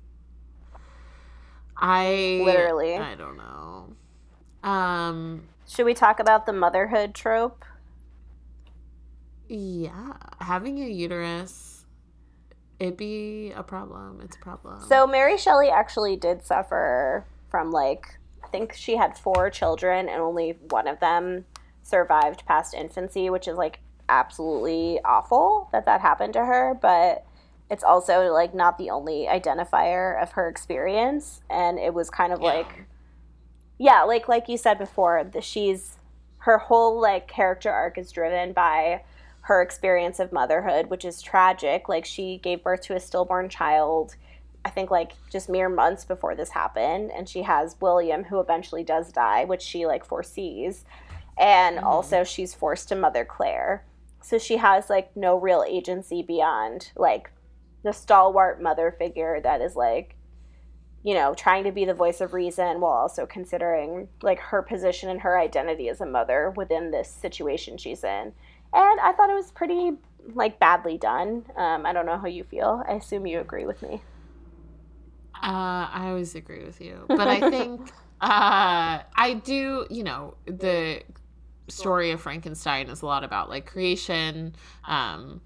I 1.78 2.41
Literally. 2.43 2.95
I 2.95 3.15
don't 3.15 3.38
know. 3.38 3.95
Um 4.63 5.43
should 5.67 5.86
we 5.86 5.93
talk 5.93 6.19
about 6.19 6.45
the 6.45 6.53
motherhood 6.53 7.13
trope 7.13 7.65
yeah, 9.47 10.13
having 10.39 10.80
a 10.80 10.88
uterus 10.88 11.76
it'd 12.80 12.97
be 12.97 13.51
a 13.55 13.63
problem. 13.63 14.21
It's 14.23 14.36
a 14.36 14.39
problem. 14.39 14.82
So 14.88 15.07
Mary 15.07 15.38
Shelley 15.38 15.69
actually 15.69 16.15
did 16.15 16.45
suffer 16.45 17.26
from 17.49 17.71
like 17.71 18.17
I 18.43 18.47
think 18.47 18.73
she 18.73 18.95
had 18.95 19.17
four 19.17 19.49
children 19.49 20.07
and 20.09 20.21
only 20.21 20.57
one 20.69 20.88
of 20.88 20.99
them 20.99 21.45
survived 21.84 22.45
past 22.45 22.73
infancy, 22.73 23.30
which 23.30 23.47
is 23.47 23.57
like 23.57 23.80
absolutely 24.09 24.99
awful 25.03 25.69
that 25.71 25.86
that 25.86 26.01
happened 26.01 26.34
to 26.34 26.45
her, 26.45 26.78
but 26.80 27.26
it's 27.70 27.84
also 27.84 28.32
like 28.32 28.53
not 28.53 28.78
the 28.78 28.89
only 28.89 29.28
identifier 29.30 30.22
of 30.22 30.34
her 30.34 30.47
experience 30.47 31.41
and 31.49 31.80
it 31.80 31.93
was 31.93 32.09
kind 32.09 32.32
of 32.34 32.41
Yeah. 32.41 32.53
like 32.53 32.86
yeah, 33.78 34.03
like 34.03 34.28
like 34.30 34.47
you 34.47 34.57
said 34.57 34.78
before, 34.78 35.24
the, 35.24 35.41
she's 35.41 35.97
her 36.39 36.57
whole 36.59 36.99
like 37.01 37.28
character 37.28 37.70
arc 37.72 37.97
is 37.97 38.11
driven 38.11 38.53
by 38.53 39.03
her 39.41 39.61
experience 39.61 40.20
of 40.20 40.32
motherhood, 40.32 40.89
which 40.89 41.03
is 41.03 41.22
tragic. 41.22 41.89
Like 41.89 42.05
she 42.05 42.38
gave 42.38 42.63
birth 42.63 42.82
to 42.84 42.95
a 42.95 42.99
stillborn 42.99 43.49
child, 43.49 44.16
I 44.63 44.70
think 44.70 44.91
like 44.91 45.11
just 45.30 45.49
mere 45.49 45.68
months 45.70 46.05
before 46.05 46.36
this 46.36 46.51
happened, 46.51 47.11
and 47.11 47.28
she 47.28 47.41
has 47.41 47.76
William 47.82 48.24
who 48.24 48.39
eventually 48.39 48.84
does 48.84 49.11
die, 49.11 49.43
which 49.43 49.61
she 49.61 49.86
like 49.86 50.05
foresees. 50.05 50.86
And 51.38 51.78
Mhm. 51.80 51.84
also 51.84 52.24
she's 52.24 52.53
forced 52.53 52.88
to 52.89 52.95
mother 52.95 53.26
Claire. 53.26 53.84
So 54.22 54.38
she 54.38 54.57
has 54.57 54.89
like 54.89 55.16
no 55.18 55.36
real 55.38 55.66
agency 55.68 56.22
beyond 56.24 56.91
like 56.95 57.30
the 57.86 57.93
stalwart 57.93 58.61
mother 58.61 58.93
figure 58.99 59.39
that 59.39 59.61
is 59.61 59.75
like 59.75 60.15
you 61.05 61.13
know, 61.13 61.36
trying 61.36 61.63
to 61.65 61.71
be 61.71 61.86
the 61.86 61.93
voice 61.93 62.19
of 62.19 62.33
reason 62.33 62.81
while 62.81 62.93
also 62.93 63.27
considering 63.27 64.07
like 64.23 64.39
her 64.39 64.63
position 64.63 65.07
and 65.07 65.21
her 65.21 65.39
identity 65.39 65.88
as 65.88 66.01
a 66.01 66.05
mother 66.05 66.51
within 66.55 66.89
this 66.89 67.07
situation 67.07 67.77
she's 67.77 68.03
in. 68.03 68.33
And 68.73 68.99
I 68.99 69.13
thought 69.15 69.29
it 69.29 69.36
was 69.36 69.51
pretty 69.51 69.91
like 70.33 70.59
badly 70.59 70.97
done. 70.97 71.45
Um, 71.55 71.86
I 71.86 71.93
don't 71.93 72.07
know 72.07 72.17
how 72.17 72.25
you 72.25 72.43
feel. 72.43 72.83
I 72.89 72.93
assume 72.93 73.27
you 73.27 73.39
agree 73.39 73.67
with 73.67 73.83
me. 73.83 74.01
Uh, 75.36 75.86
I 75.91 76.07
always 76.07 76.33
agree 76.33 76.63
with 76.63 76.81
you, 76.81 77.05
but 77.07 77.27
I 77.27 77.51
think 77.51 77.81
uh, 78.21 79.01
I 79.15 79.41
do. 79.43 79.86
You 79.91 80.05
know, 80.05 80.33
the 80.47 81.03
story 81.67 82.09
of 82.11 82.21
Frankenstein 82.21 82.89
is 82.89 83.03
a 83.03 83.05
lot 83.05 83.23
about 83.23 83.47
like 83.47 83.67
creation. 83.67 84.55
Um, 84.88 85.39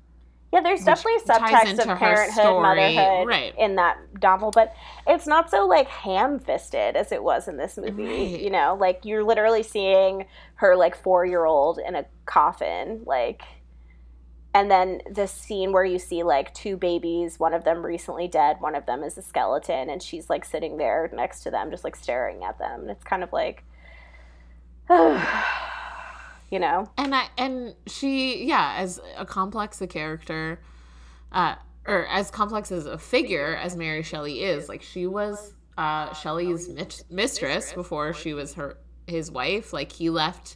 Yeah, 0.51 0.61
there's 0.61 0.83
definitely 0.83 1.19
subtext 1.27 1.77
of 1.77 1.99
parenthood, 1.99 2.61
motherhood 2.61 3.27
right. 3.27 3.53
in 3.57 3.75
that 3.75 3.99
novel, 4.21 4.49
but 4.49 4.73
it's 5.05 5.27
not 5.27 5.51
so 5.51 5.67
like 5.67 5.87
ham-fisted 5.87 6.95
as 6.95 7.11
it 7.11 7.23
was 7.23 7.47
in 7.47 7.57
this 7.57 7.77
movie. 7.77 8.03
Right. 8.03 8.41
You 8.41 8.49
know, 8.49 8.75
like 8.79 9.05
you're 9.05 9.23
literally 9.23 9.61
seeing 9.61 10.25
her 10.55 10.75
like 10.75 10.95
four-year-old 10.95 11.79
in 11.87 11.93
a 11.93 12.05
coffin, 12.25 13.03
like, 13.05 13.43
and 14.55 14.71
then 14.71 15.01
this 15.11 15.31
scene 15.31 15.71
where 15.71 15.85
you 15.85 15.99
see 15.99 16.23
like 16.23 16.51
two 16.55 16.77
babies, 16.77 17.39
one 17.39 17.53
of 17.53 17.63
them 17.63 17.85
recently 17.85 18.27
dead, 18.27 18.57
one 18.59 18.73
of 18.73 18.87
them 18.87 19.03
is 19.03 19.19
a 19.19 19.21
skeleton, 19.21 19.87
and 19.87 20.01
she's 20.01 20.31
like 20.31 20.43
sitting 20.43 20.77
there 20.77 21.11
next 21.13 21.41
to 21.41 21.51
them, 21.51 21.69
just 21.69 21.83
like 21.83 21.95
staring 21.95 22.43
at 22.43 22.57
them, 22.57 22.81
and 22.81 22.89
it's 22.89 23.03
kind 23.03 23.23
of 23.23 23.31
like, 23.31 23.63
you 26.51 26.59
know, 26.59 26.89
and 26.97 27.13
I 27.15 27.27
and 27.37 27.75
she 27.87 28.45
yeah 28.45 28.75
as 28.77 28.99
a 29.17 29.25
complex 29.25 29.81
a 29.81 29.87
character, 29.87 30.61
uh, 31.31 31.55
or 31.87 32.05
as 32.07 32.31
complex 32.31 32.71
as 32.71 32.85
a 32.85 32.97
figure 32.97 33.55
as 33.55 33.75
Mary 33.75 34.03
Shelley 34.03 34.43
is. 34.43 34.67
Like 34.69 34.81
she 34.81 35.07
was 35.07 35.53
uh, 35.77 36.13
Shelley's 36.13 36.67
mit- 36.69 37.03
mistress 37.09 37.73
before 37.73 38.13
she 38.13 38.33
was 38.33 38.53
her 38.55 38.77
his 39.07 39.31
wife. 39.31 39.73
Like 39.73 39.91
he 39.91 40.09
left 40.09 40.55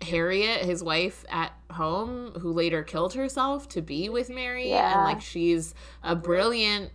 Harriet, 0.00 0.64
his 0.64 0.82
wife, 0.82 1.24
at 1.30 1.52
home, 1.70 2.32
who 2.40 2.52
later 2.52 2.82
killed 2.82 3.14
herself 3.14 3.68
to 3.70 3.80
be 3.82 4.08
with 4.08 4.30
Mary, 4.30 4.70
Yeah. 4.70 4.92
and 4.94 5.04
like 5.04 5.20
she's 5.20 5.74
a 6.02 6.16
brilliant 6.16 6.90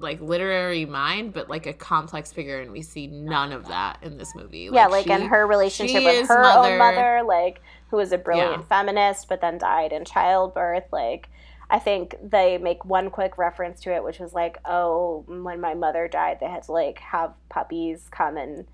like 0.00 0.20
literary 0.20 0.84
mind, 0.84 1.32
but 1.32 1.48
like 1.48 1.66
a 1.66 1.72
complex 1.72 2.32
figure, 2.32 2.60
and 2.60 2.70
we 2.72 2.82
see 2.82 3.06
none 3.06 3.52
of 3.52 3.66
that 3.68 3.98
in 4.02 4.16
this 4.18 4.34
movie. 4.34 4.68
yeah, 4.72 4.86
like 4.86 5.06
in 5.06 5.22
her 5.22 5.46
relationship 5.46 6.02
with 6.04 6.28
her 6.28 6.42
mother- 6.42 6.70
own 6.72 6.78
mother, 6.78 7.22
like 7.26 7.60
who 7.90 7.96
was 7.98 8.12
a 8.12 8.18
brilliant 8.18 8.52
Yeah. 8.58 8.62
feminist, 8.62 9.28
but 9.28 9.40
then 9.40 9.58
died 9.58 9.92
in 9.92 10.04
childbirth. 10.04 10.84
Like, 10.92 11.28
I 11.70 11.78
think 11.78 12.16
they 12.22 12.58
make 12.58 12.84
one 12.84 13.10
quick 13.10 13.38
reference 13.38 13.80
to 13.82 13.94
it, 13.94 14.02
which 14.04 14.18
was 14.18 14.32
like, 14.34 14.58
oh, 14.64 15.24
when 15.26 15.60
my 15.60 15.74
mother 15.74 16.08
died, 16.08 16.38
they 16.40 16.46
had 16.48 16.62
to 16.64 16.72
like 16.72 16.98
have 17.00 17.32
puppies 17.48 18.08
come 18.10 18.36
and 18.36 18.66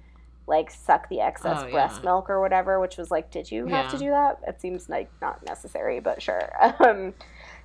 like 0.47 0.71
suck 0.71 1.09
the 1.11 1.21
excess 1.21 1.63
Oh, 1.63 1.71
breast 1.71 1.97
yeah. 1.99 2.05
milk 2.07 2.31
or 2.31 2.41
whatever. 2.41 2.81
Which 2.81 2.97
was 2.97 3.11
like, 3.11 3.31
did 3.31 3.51
you 3.53 3.67
have 3.67 3.91
to 3.91 3.99
do 3.99 4.09
that? 4.11 4.39
It 4.49 4.61
seems 4.61 4.89
like 4.89 5.11
not 5.21 5.45
necessary, 5.45 6.01
but 6.01 6.23
sure. 6.23 6.51
Um, 6.81 7.13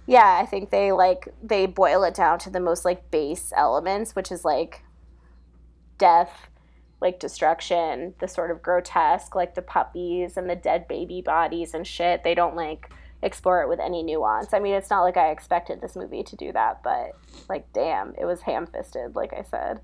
yeah, 0.05 0.39
I 0.41 0.45
think 0.45 0.69
they 0.69 0.91
like 0.91 1.27
they 1.41 1.65
boil 1.65 2.03
it 2.03 2.13
down 2.13 2.39
to 2.39 2.49
the 2.49 2.59
most 2.59 2.85
like 2.85 3.09
base 3.11 3.53
elements, 3.55 4.15
which 4.15 4.31
is 4.31 4.43
like 4.43 4.83
death, 5.97 6.49
like 7.01 7.19
destruction, 7.19 8.13
the 8.19 8.27
sort 8.27 8.51
of 8.51 8.61
grotesque, 8.61 9.35
like 9.35 9.55
the 9.55 9.61
puppies 9.61 10.35
and 10.35 10.49
the 10.49 10.55
dead 10.55 10.87
baby 10.87 11.21
bodies 11.21 11.73
and 11.73 11.87
shit. 11.87 12.23
They 12.23 12.35
don't 12.35 12.55
like 12.55 12.89
explore 13.21 13.61
it 13.61 13.69
with 13.69 13.79
any 13.79 14.03
nuance. 14.03 14.53
I 14.53 14.59
mean, 14.59 14.73
it's 14.73 14.89
not 14.89 15.01
like 15.01 15.17
I 15.17 15.31
expected 15.31 15.81
this 15.81 15.95
movie 15.95 16.23
to 16.23 16.35
do 16.35 16.51
that, 16.51 16.83
but 16.83 17.13
like, 17.47 17.71
damn, 17.73 18.13
it 18.19 18.25
was 18.25 18.41
ham 18.41 18.67
fisted, 18.67 19.15
like 19.15 19.33
I 19.33 19.43
said. 19.43 19.79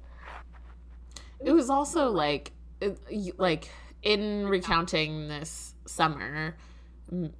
It 1.39 1.53
was 1.53 1.69
also 1.69 2.09
like, 2.09 2.51
like 3.37 3.69
in 4.03 4.47
recounting 4.47 5.29
this 5.29 5.73
summer, 5.85 6.57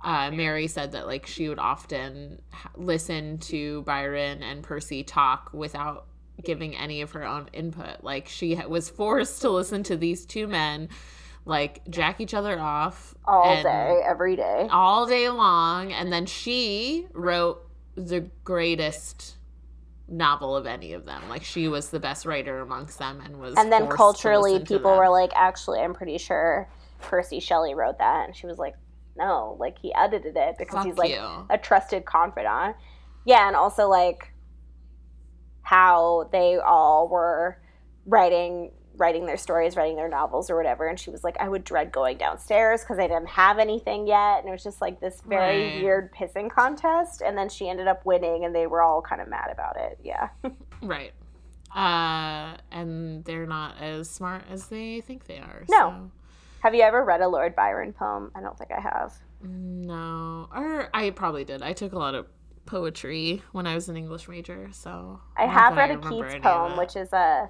uh, 0.04 0.32
Mary 0.32 0.68
said 0.68 0.94
that 0.94 1.08
like 1.08 1.26
she 1.28 1.50
would 1.50 1.60
often 1.60 2.42
listen 2.76 3.38
to 3.38 3.82
Byron 3.84 4.42
and 4.44 4.64
Percy 4.64 5.04
talk 5.04 5.52
without 5.54 6.08
giving 6.44 6.76
any 6.76 7.02
of 7.02 7.12
her 7.12 7.24
own 7.24 7.50
input. 7.54 8.04
Like 8.04 8.28
she 8.28 8.56
was 8.68 8.90
forced 8.90 9.42
to 9.42 9.50
listen 9.50 9.84
to 9.84 9.98
these 9.98 10.26
two 10.26 10.48
men, 10.48 10.90
like 11.46 11.82
jack 11.90 12.20
each 12.22 12.34
other 12.34 12.60
off 12.60 13.16
All 13.26 13.62
day, 13.62 14.02
every 14.06 14.36
day. 14.36 14.68
all 14.72 15.06
day 15.06 15.30
long, 15.30 15.92
and 15.94 16.12
then 16.12 16.26
she 16.26 17.08
wrote 17.14 17.62
the 17.96 18.30
greatest 18.44 19.36
novel 20.08 20.56
of 20.56 20.66
any 20.66 20.94
of 20.94 21.06
them. 21.06 21.22
Like 21.30 21.44
she 21.44 21.68
was 21.68 21.90
the 21.90 22.00
best 22.00 22.26
writer 22.26 22.60
amongst 22.60 22.98
them, 23.00 23.22
and 23.24 23.40
was 23.40 23.56
And 23.58 23.72
then 23.72 23.88
culturally, 23.88 24.60
people 24.60 24.98
were 24.98 25.10
like, 25.10 25.32
actually, 25.36 25.80
I'm 25.80 25.94
pretty 25.94 26.18
sure 26.18 26.68
Percy 27.02 27.40
Shelley 27.40 27.76
wrote 27.76 28.00
that. 28.00 28.26
And 28.26 28.36
she 28.36 28.48
was 28.48 28.58
like, 28.58 28.76
no, 29.20 29.56
like 29.60 29.78
he 29.80 29.94
edited 29.94 30.36
it 30.36 30.56
because 30.58 30.76
Fuck 30.76 30.86
he's 30.88 30.98
like 30.98 31.12
you. 31.12 31.46
a 31.50 31.58
trusted 31.58 32.06
confidant. 32.06 32.76
Yeah, 33.26 33.46
and 33.48 33.56
also 33.56 33.88
like 33.88 34.34
how 35.62 36.30
they 36.32 36.58
all 36.58 37.08
were 37.08 37.62
writing 38.06 38.72
writing 38.96 39.26
their 39.26 39.38
stories, 39.38 39.78
writing 39.78 39.96
their 39.96 40.10
novels 40.10 40.50
or 40.50 40.58
whatever. 40.58 40.86
And 40.86 41.00
she 41.00 41.10
was 41.10 41.24
like, 41.24 41.38
I 41.40 41.48
would 41.48 41.64
dread 41.64 41.90
going 41.94 42.18
downstairs 42.18 42.82
because 42.82 43.00
I 43.00 43.08
didn't 43.08 43.30
have 43.30 43.58
anything 43.58 44.06
yet. 44.08 44.40
And 44.40 44.50
it 44.50 44.52
was 44.52 44.62
just 44.64 44.82
like 44.82 45.00
this 45.00 45.22
very 45.26 45.76
Right. 45.76 45.82
weird 45.84 46.14
pissing 46.14 46.52
contest. 46.52 47.22
And 47.26 47.38
then 47.38 47.48
she 47.48 47.70
ended 47.70 47.88
up 47.88 48.06
winning 48.06 48.44
and 48.44 48.54
they 48.54 48.68
were 48.68 48.82
all 48.82 49.02
kind 49.02 49.22
of 49.22 49.30
mad 49.30 49.52
about 49.52 49.78
it. 49.78 50.00
Yeah. 50.04 50.30
Right. 50.82 51.12
Uh, 51.76 52.58
and 52.72 53.24
they're 53.26 53.46
not 53.46 53.76
as 53.82 54.10
smart 54.10 54.44
as 54.50 54.68
they 54.68 55.00
think 55.02 55.26
they 55.28 55.38
are. 55.38 55.64
No. 55.70 56.10
Have 56.62 56.76
you 56.76 56.82
ever 56.82 57.04
read 57.04 57.22
a 57.22 57.28
Lord 57.28 57.56
Byron 57.56 57.94
poem? 57.94 58.32
I 58.36 58.42
don't 58.42 58.58
think 58.58 58.72
I 58.72 58.80
have. 58.82 59.14
No. 59.42 60.48
Or 60.54 60.90
I 60.94 61.10
probably 61.12 61.44
did. 61.46 61.62
I 61.62 61.74
took 61.74 61.94
a 61.94 61.98
lot 61.98 62.16
of 62.16 62.28
poetry 62.66 63.42
when 63.52 63.66
I 63.66 63.74
was 63.76 63.90
an 63.90 63.98
English 63.98 64.28
major, 64.28 64.70
so 64.72 65.20
I 65.38 65.46
have 65.48 65.76
read 65.76 65.92
a 65.92 65.98
Keats 65.98 66.36
poem, 66.44 66.78
which 66.78 66.96
is 66.96 67.12
a 67.14 67.50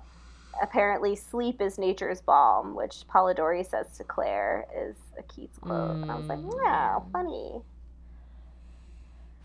apparently 0.61 1.15
sleep 1.15 1.61
is 1.61 1.77
nature's 1.77 2.21
balm, 2.21 2.75
which 2.75 3.05
Polidori 3.07 3.65
says 3.65 3.87
to 3.97 4.03
Claire 4.03 4.65
is 4.75 4.95
a 5.17 5.23
Keats 5.23 5.57
quote. 5.57 5.91
And 5.97 6.11
I 6.11 6.15
was 6.15 6.25
like, 6.27 6.39
Mm. 6.39 6.63
wow, 6.63 7.05
funny. 7.13 7.61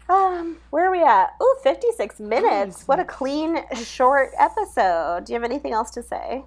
Um, 0.08 0.58
where 0.70 0.86
are 0.86 0.90
we 0.90 1.02
at? 1.02 1.30
Ooh, 1.42 1.56
56 1.62 2.20
minutes. 2.20 2.86
What 2.86 3.00
a 3.00 3.04
clean, 3.04 3.58
short 3.74 4.30
episode. 4.38 5.24
Do 5.24 5.32
you 5.32 5.40
have 5.40 5.48
anything 5.50 5.72
else 5.72 5.90
to 5.92 6.02
say? 6.02 6.44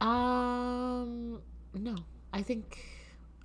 Um, 0.00 1.40
no. 1.74 1.96
I 2.32 2.42
think 2.42 2.78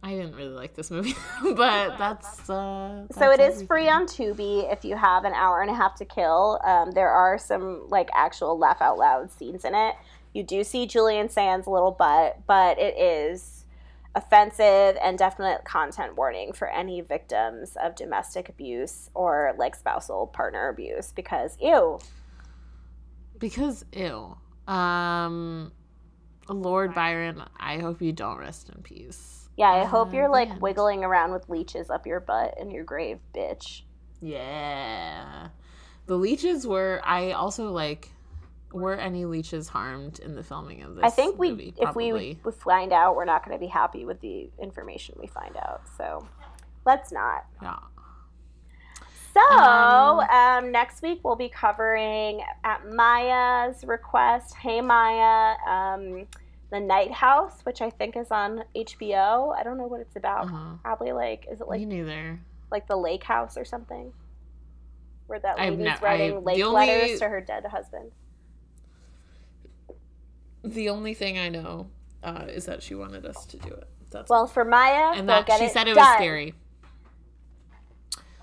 I 0.04 0.12
didn't 0.12 0.36
really 0.36 0.54
like 0.54 0.76
this 0.76 0.92
movie, 0.92 1.16
but 1.44 1.98
that's 1.98 2.50
uh. 2.50 3.08
so 3.12 3.32
it 3.32 3.38
that's 3.38 3.58
is 3.58 3.64
free 3.64 3.90
on 3.90 4.06
Tubi 4.06 4.72
if 4.72 4.86
you 4.86 4.96
have 4.96 5.26
an 5.26 5.34
hour 5.34 5.62
and 5.62 5.70
a 5.70 5.74
half 5.74 5.96
to 5.96 6.06
kill. 6.06 6.60
Um, 6.64 6.92
there 6.92 7.10
are 7.10 7.38
some 7.38 7.90
like 7.90 8.10
actual 8.14 8.58
laugh 8.58 8.82
out 8.82 8.98
loud 8.98 9.32
scenes 9.32 9.66
in 9.66 9.76
it. 9.76 9.96
You 10.34 10.44
do 10.44 10.64
see 10.64 10.86
Julian 10.86 11.30
Sands' 11.30 11.68
little 11.68 11.92
butt, 11.92 12.40
but 12.46 12.78
it 12.78 12.98
is 12.98 13.66
offensive 14.16 14.98
and 15.02 15.18
definite 15.18 15.64
content 15.64 16.16
warning 16.16 16.52
for 16.52 16.68
any 16.68 17.02
victims 17.02 17.78
of 17.82 17.96
domestic 17.96 18.50
abuse 18.50 19.10
or 19.14 19.54
like 19.58 19.76
spousal 19.76 20.28
partner 20.28 20.70
abuse 20.70 21.12
because 21.12 21.58
ew. 21.62 22.00
because 23.40 23.86
ew. 23.94 24.38
Um, 24.68 25.72
Lord 26.50 26.94
Byron, 26.94 27.44
I 27.60 27.78
hope 27.80 28.02
you 28.02 28.12
don't 28.14 28.38
rest 28.38 28.70
in 28.70 28.82
peace. 28.82 29.50
Yeah, 29.58 29.70
I 29.72 29.86
hope 29.86 30.10
Uh, 30.10 30.18
you're 30.18 30.30
like 30.30 30.54
the 30.54 30.60
wiggling 30.60 31.04
around 31.04 31.32
with 31.32 31.50
leeches 31.50 31.90
up 31.90 32.06
your 32.06 32.20
butt 32.20 32.56
in 32.60 32.70
your 32.72 32.84
grave, 32.84 33.20
bitch. 33.36 33.82
Yeah. 34.22 35.50
The 36.06 36.16
leeches 36.16 36.66
were 36.68 37.02
I 37.04 37.32
also 37.32 37.72
like 37.72 38.12
were 38.74 38.96
any 38.96 39.26
leeches 39.26 39.70
harmed 39.70 40.20
in 40.20 40.36
the 40.36 40.44
filming 40.44 40.84
of 40.84 40.96
this 40.96 41.04
I 41.06 41.10
think 41.10 41.40
we, 41.40 41.52
movie? 41.52 41.74
if 41.78 41.96
we 41.96 42.10
Probably. 42.10 42.40
would 42.44 42.54
find 42.56 42.92
out, 42.92 43.16
we're 43.16 43.26
not 43.26 43.46
going 43.46 43.58
to 43.58 43.60
be 43.60 43.68
happy 43.68 44.06
with 44.06 44.20
the 44.20 44.50
information 44.62 45.16
we 45.20 45.28
find 45.28 45.56
out. 45.58 45.82
So 45.98 46.28
let's 46.86 47.12
not. 47.12 47.46
yeah. 47.62 47.78
So 49.38 49.54
Um, 49.56 50.20
um, 50.30 50.72
next 50.72 51.02
week 51.02 51.20
we'll 51.24 51.36
be 51.36 51.50
covering 51.50 52.42
at 52.64 52.86
Maya's 52.88 53.84
request. 53.86 54.56
Hey 54.56 54.82
Maya, 54.82 55.56
um, 55.68 56.26
the 56.72 56.80
Night 56.80 57.12
House, 57.12 57.62
which 57.64 57.82
I 57.82 57.90
think 57.90 58.18
is 58.18 58.32
on 58.32 58.64
HBO. 58.76 59.56
I 59.58 59.64
don't 59.64 59.78
know 59.78 59.86
what 59.88 60.02
it's 60.02 60.16
about. 60.16 60.46
Uh-huh. 60.46 60.76
Probably 60.84 61.12
like 61.12 61.46
is 61.52 61.62
it 61.62 61.70
Me 61.70 61.78
like 61.80 61.88
neither. 61.88 62.40
like 62.72 62.88
the 62.88 62.96
Lake 62.98 63.24
House 63.24 63.58
or 63.58 63.64
something, 63.66 64.12
where 65.28 65.40
that 65.40 65.58
lady's 65.60 65.88
I- 65.88 66.00
writing 66.02 66.34
the 66.36 66.40
lake 66.42 66.64
only- 66.64 66.88
letters 66.88 67.20
to 67.20 67.30
her 67.30 67.42
dead 67.42 67.66
husband. 67.66 68.12
The 70.64 70.90
only 70.90 71.14
thing 71.14 71.38
I 71.38 71.50
know 71.50 71.88
uh, 72.24 72.46
is 72.50 72.66
that 72.66 72.82
she 72.84 72.96
wanted 72.96 73.26
us 73.26 73.46
to 73.46 73.58
do 73.58 73.70
it. 73.70 73.88
That's 74.10 74.30
Well, 74.30 74.48
for 74.48 74.66
Maya, 74.66 75.12
and 75.16 75.28
we'll 75.28 75.38
that 75.38 75.46
get 75.46 75.60
she 75.60 75.66
it 75.66 75.72
said 75.72 75.88
it 75.88 75.92
was 75.96 76.04
done. 76.04 76.16
scary. 76.18 76.56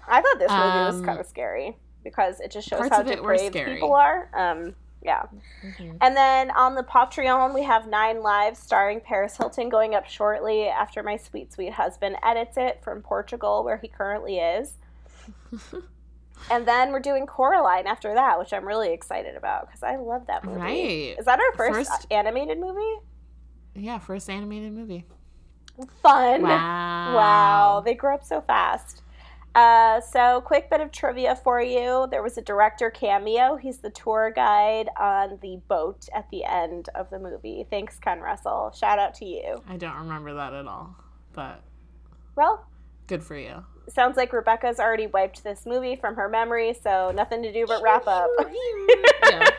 I 0.09 0.21
thought 0.21 0.39
this 0.39 0.51
movie 0.51 0.87
was 0.87 0.97
Um, 1.01 1.05
kind 1.05 1.21
of 1.21 1.27
scary 1.27 1.77
because 2.03 2.41
it 2.41 2.51
just 2.51 2.69
shows 2.69 2.89
how 2.89 3.01
of 3.01 3.09
it 3.09 3.23
were 3.23 3.37
depraved 3.37 3.73
people 3.75 3.95
are. 3.95 4.29
Um, 4.35 4.75
yeah. 5.03 5.25
Mhm. 5.63 5.99
And 6.01 6.17
then 6.17 6.51
on 6.53 6.75
the 6.75 6.83
Patreon, 6.83 7.55
we 7.55 7.63
have 7.63 7.87
Nine 7.87 8.23
Lives 8.23 8.59
starring 8.59 9.01
Paris 9.01 9.37
Hilton 9.37 9.69
going 9.69 9.95
up 9.95 10.07
shortly 10.07 10.67
after 10.69 11.03
my 11.03 11.17
sweet, 11.17 11.53
sweet 11.53 11.73
husband 11.75 12.17
edits 12.23 12.57
it 12.57 12.83
from 12.83 13.03
Portugal, 13.03 13.65
where 13.65 13.77
he 13.79 13.89
currently 13.89 14.39
is. 14.39 14.77
and 16.51 16.67
then 16.67 16.93
we're 16.93 17.01
doing 17.01 17.27
Coraline 17.27 17.87
after 17.87 18.15
that, 18.15 18.39
which 18.39 18.53
I'm 18.53 18.67
really 18.67 18.93
excited 18.93 19.37
about 19.37 19.67
because 19.67 19.83
I 19.83 19.97
love 19.97 20.27
that 20.27 20.45
movie. 20.45 20.59
Right. 20.61 21.17
Is 21.19 21.25
that 21.27 21.41
our 21.41 21.53
first, 21.57 21.91
First- 21.91 22.07
animated 22.11 22.59
movie? 22.59 23.01
Yeah, 23.75 23.99
first 23.99 24.29
animated 24.31 24.73
movie. 24.73 25.05
Fun. 26.03 26.43
Wow. 26.43 27.15
Wow, 27.17 27.83
they 27.85 27.95
grow 27.95 28.15
up 28.15 28.25
so 28.25 28.41
fast. 28.41 29.03
Uh, 29.55 30.01
so, 30.01 30.41
quick 30.41 30.69
bit 30.69 30.81
of 30.81 30.91
trivia 30.91 31.37
for 31.37 31.61
you. 31.63 32.09
There 32.11 32.23
was 32.25 32.37
a 32.37 32.43
director 32.43 32.91
cameo. 32.91 33.55
He's 33.57 33.79
the 33.79 33.91
tour 33.91 34.33
guide 34.35 34.89
on 34.99 35.39
the 35.43 35.61
boat 35.69 36.09
at 36.15 36.29
the 36.31 36.45
end 36.45 36.89
of 36.97 37.09
the 37.11 37.21
movie. 37.21 37.65
Thanks, 37.71 37.99
Ken 38.01 38.19
Russell. 38.21 38.73
Shout 38.77 38.99
out 38.99 39.15
to 39.15 39.25
you. 39.25 39.63
I 39.69 39.77
don't 39.77 39.97
remember 39.97 40.35
that 40.35 40.55
at 40.55 40.67
all, 40.67 40.97
but 41.35 41.63
Well, 42.35 42.67
good 43.07 43.23
for 43.23 43.37
you. 43.37 43.65
sounds 43.89 44.17
like 44.17 44.33
Rebecca's 44.33 44.81
already 44.81 45.07
wiped 45.07 45.45
this 45.45 45.67
movie 45.67 45.95
from 45.95 46.17
her 46.17 46.29
memory, 46.29 46.75
so 46.83 47.13
nothing 47.15 47.43
to 47.45 47.53
do 47.53 47.65
but 47.67 47.81
wrap 47.83 48.07
up. 48.09 48.29
Yeah. 49.31 49.51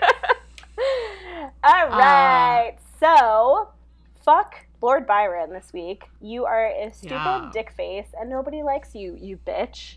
All 1.63 1.87
right. 1.89 2.75
so, 2.99 3.69
fuck 4.23 4.64
Lord 4.85 5.07
Byron 5.07 5.51
this 5.51 5.73
week. 5.73 6.03
You 6.21 6.45
are 6.45 6.67
a 6.67 6.93
stupid 6.93 7.15
Yeah. 7.15 7.49
dick 7.51 7.71
face, 7.71 8.13
and 8.19 8.29
nobody 8.29 8.61
likes 8.61 8.93
you, 8.93 9.17
you 9.19 9.37
bitch. 9.37 9.95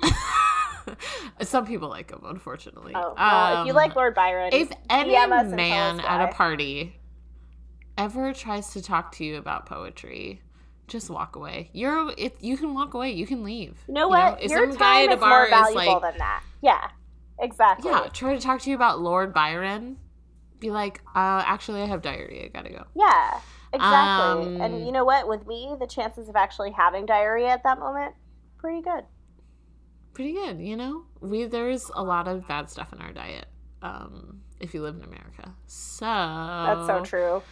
Some 1.42 1.66
people 1.66 1.88
like 1.88 2.12
him, 2.12 2.20
unfortunately. 2.24 2.92
Oh, 2.94 3.14
well, 3.16 3.62
if 3.62 3.66
you 3.66 3.72
Um, 3.72 3.76
like 3.76 3.96
Lord 3.96 4.14
Byron, 4.14 4.50
if 4.52 4.70
any 4.88 5.14
man 5.14 5.98
at 5.98 6.20
a 6.28 6.32
party 6.32 7.00
ever 7.98 8.32
tries 8.32 8.72
to 8.74 8.82
talk 8.82 9.10
to 9.16 9.24
you 9.24 9.36
about 9.36 9.66
poetry, 9.66 10.42
just 10.86 11.10
walk 11.10 11.34
away. 11.34 11.70
You're 11.72 12.12
if 12.16 12.34
you 12.40 12.56
can 12.56 12.72
walk 12.72 12.94
away, 12.94 13.10
you 13.10 13.26
can 13.26 13.42
leave. 13.42 13.82
you 13.88 13.94
know 13.94 14.06
what? 14.06 14.40
If 14.40 14.50
Your 14.52 14.70
some 14.70 14.78
guy 14.78 15.06
time 15.06 15.08
at 15.08 15.10
a 15.10 15.14
is 15.14 15.20
more 15.20 15.28
bar 15.28 15.44
is 15.46 15.50
valuable 15.50 15.92
like, 15.94 16.02
than 16.02 16.18
that. 16.18 16.44
Yeah. 16.62 16.88
Exactly. 17.40 17.90
Yeah, 17.90 18.06
try 18.12 18.36
to 18.36 18.40
talk 18.40 18.60
to 18.60 18.70
you 18.70 18.76
about 18.76 19.00
Lord 19.00 19.34
Byron. 19.34 19.96
Be 20.60 20.70
like, 20.70 21.00
uh, 21.16 21.42
actually, 21.44 21.82
I 21.82 21.86
have 21.86 22.00
diarrhea. 22.00 22.44
I 22.44 22.48
gotta 22.48 22.70
go. 22.70 22.84
Yeah, 22.94 23.40
exactly. 23.74 24.56
Um, 24.56 24.60
and 24.60 24.86
you 24.86 24.92
know 24.92 25.04
what? 25.04 25.28
With 25.28 25.46
me, 25.46 25.74
the 25.78 25.86
chances 25.86 26.28
of 26.28 26.36
actually 26.36 26.70
having 26.70 27.06
diarrhea 27.06 27.48
at 27.48 27.62
that 27.64 27.78
moment, 27.78 28.14
pretty 28.58 28.82
good. 28.82 29.04
Pretty 30.12 30.32
good, 30.32 30.60
you 30.60 30.76
know. 30.76 31.04
We 31.20 31.44
there's 31.46 31.90
a 31.94 32.02
lot 32.02 32.28
of 32.28 32.46
bad 32.46 32.70
stuff 32.70 32.92
in 32.92 33.00
our 33.00 33.12
diet. 33.12 33.46
Um, 33.82 34.40
if 34.60 34.72
you 34.72 34.82
live 34.82 34.96
in 34.96 35.02
America, 35.02 35.54
so 35.66 36.06
That's 36.06 36.86
so 36.86 37.04
true. 37.04 37.42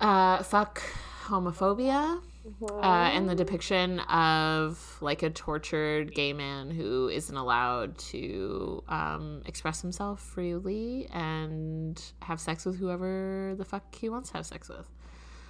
Uh, 0.00 0.42
fuck 0.42 0.82
homophobia. 1.24 2.20
Mhm. 2.46 2.82
uh, 2.82 3.10
and 3.10 3.28
the 3.28 3.34
depiction 3.34 3.98
of 4.00 4.98
like 5.00 5.22
a 5.22 5.30
tortured 5.30 6.14
gay 6.14 6.32
man 6.32 6.70
who 6.70 7.08
isn't 7.08 7.36
allowed 7.36 7.98
to 7.98 8.84
um, 8.88 9.42
express 9.46 9.82
himself 9.82 10.20
freely 10.20 11.08
and 11.12 12.00
have 12.22 12.38
sex 12.38 12.64
with 12.64 12.78
whoever 12.78 13.54
the 13.58 13.64
fuck 13.64 13.92
he 13.94 14.08
wants 14.08 14.30
to 14.30 14.36
have 14.36 14.46
sex 14.46 14.68
with. 14.68 14.88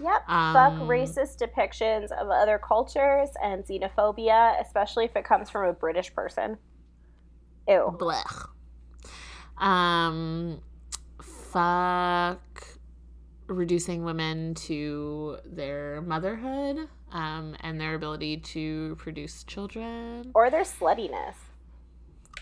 Yep. 0.00 0.28
Um, 0.28 0.52
Fuck 0.54 0.72
racist 0.88 1.38
depictions 1.38 2.12
of 2.12 2.28
other 2.28 2.58
cultures 2.58 3.30
and 3.42 3.64
xenophobia, 3.64 4.60
especially 4.60 5.04
if 5.06 5.16
it 5.16 5.24
comes 5.24 5.48
from 5.48 5.68
a 5.68 5.72
British 5.72 6.14
person. 6.14 6.58
Ew. 7.68 7.96
Blech. 7.98 8.48
Um, 9.58 10.60
fuck 11.22 12.75
reducing 13.46 14.04
women 14.04 14.54
to 14.54 15.38
their 15.44 16.00
motherhood 16.02 16.88
um, 17.12 17.56
and 17.60 17.80
their 17.80 17.94
ability 17.94 18.38
to 18.38 18.96
produce 18.96 19.44
children. 19.44 20.30
Or 20.34 20.50
their 20.50 20.64
sluttiness. 20.64 21.34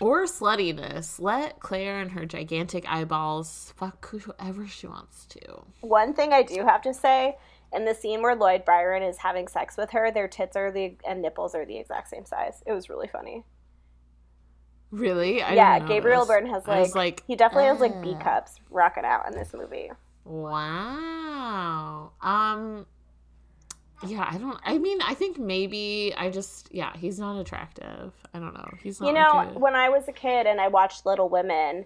or 0.01 0.25
sluttiness. 0.25 1.19
Let 1.21 1.59
Claire 1.59 1.99
and 1.99 2.11
her 2.11 2.25
gigantic 2.25 2.85
eyeballs 2.87 3.73
fuck 3.77 4.09
whoever 4.09 4.67
she 4.67 4.87
wants 4.87 5.25
to. 5.27 5.63
One 5.81 6.13
thing 6.13 6.33
I 6.33 6.43
do 6.43 6.65
have 6.65 6.81
to 6.81 6.93
say, 6.93 7.37
in 7.73 7.85
the 7.85 7.93
scene 7.93 8.21
where 8.21 8.35
Lord 8.35 8.65
Byron 8.65 9.03
is 9.03 9.17
having 9.17 9.47
sex 9.47 9.77
with 9.77 9.91
her, 9.91 10.11
their 10.11 10.27
tits 10.27 10.55
are 10.55 10.71
the 10.71 10.97
and 11.07 11.21
nipples 11.21 11.55
are 11.55 11.65
the 11.65 11.77
exact 11.77 12.09
same 12.09 12.25
size. 12.25 12.63
It 12.65 12.73
was 12.73 12.89
really 12.89 13.07
funny. 13.07 13.43
Really? 14.91 15.41
I 15.41 15.53
yeah, 15.55 15.79
Gabriel. 15.79 16.25
Byrne 16.25 16.47
has 16.47 16.67
like, 16.67 16.95
like, 16.95 17.23
he 17.27 17.35
definitely 17.35 17.65
has 17.65 17.79
like 17.79 18.01
B 18.01 18.15
"Ah." 18.15 18.23
cups 18.23 18.59
rocking 18.69 19.03
out 19.03 19.27
in 19.27 19.37
this 19.37 19.53
movie. 19.53 19.91
Wow. 20.25 22.11
Um. 22.21 22.85
Yeah, 24.05 24.27
I 24.29 24.37
don't. 24.37 24.59
I 24.63 24.77
mean, 24.77 25.01
I 25.01 25.13
think 25.13 25.37
maybe 25.39 26.13
I 26.17 26.29
just. 26.29 26.69
Yeah, 26.71 26.95
he's 26.97 27.19
not 27.19 27.39
attractive. 27.39 28.11
I 28.33 28.39
don't 28.39 28.53
know. 28.53 28.69
He's 28.83 28.99
not. 28.99 29.07
You 29.07 29.13
know, 29.13 29.29
like 29.33 29.55
a- 29.55 29.59
when 29.59 29.75
I 29.75 29.89
was 29.89 30.07
a 30.07 30.11
kid 30.11 30.47
and 30.47 30.59
I 30.59 30.67
watched 30.67 31.05
Little 31.05 31.29
Women, 31.29 31.85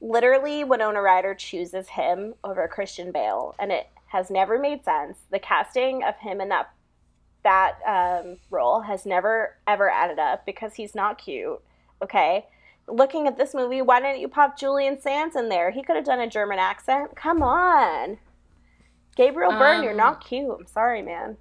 literally 0.00 0.64
Winona 0.64 1.00
Ryder 1.02 1.34
chooses 1.34 1.88
him 1.88 2.34
over 2.44 2.66
Christian 2.68 3.10
Bale, 3.10 3.54
and 3.58 3.72
it 3.72 3.88
has 4.06 4.30
never 4.30 4.58
made 4.58 4.84
sense. 4.84 5.18
The 5.30 5.38
casting 5.38 6.04
of 6.04 6.16
him 6.16 6.40
in 6.40 6.48
that 6.50 6.70
that 7.42 7.78
um, 7.84 8.36
role 8.50 8.80
has 8.82 9.04
never 9.04 9.56
ever 9.66 9.90
added 9.90 10.18
up 10.18 10.46
because 10.46 10.74
he's 10.74 10.94
not 10.94 11.18
cute. 11.18 11.60
Okay, 12.02 12.46
looking 12.88 13.26
at 13.26 13.36
this 13.36 13.54
movie, 13.54 13.82
why 13.82 14.00
didn't 14.00 14.20
you 14.20 14.28
pop 14.28 14.58
Julian 14.58 15.00
Sands 15.00 15.36
in 15.36 15.48
there? 15.48 15.70
He 15.70 15.82
could 15.82 15.96
have 15.96 16.04
done 16.04 16.20
a 16.20 16.28
German 16.28 16.58
accent. 16.58 17.14
Come 17.16 17.42
on. 17.42 18.18
Gabriel 19.16 19.52
Byrne, 19.52 19.82
you're 19.82 19.92
Um, 19.92 19.98
not 19.98 20.24
cute. 20.24 20.56
I'm 20.60 20.66
sorry, 20.66 21.02
man. 21.02 21.36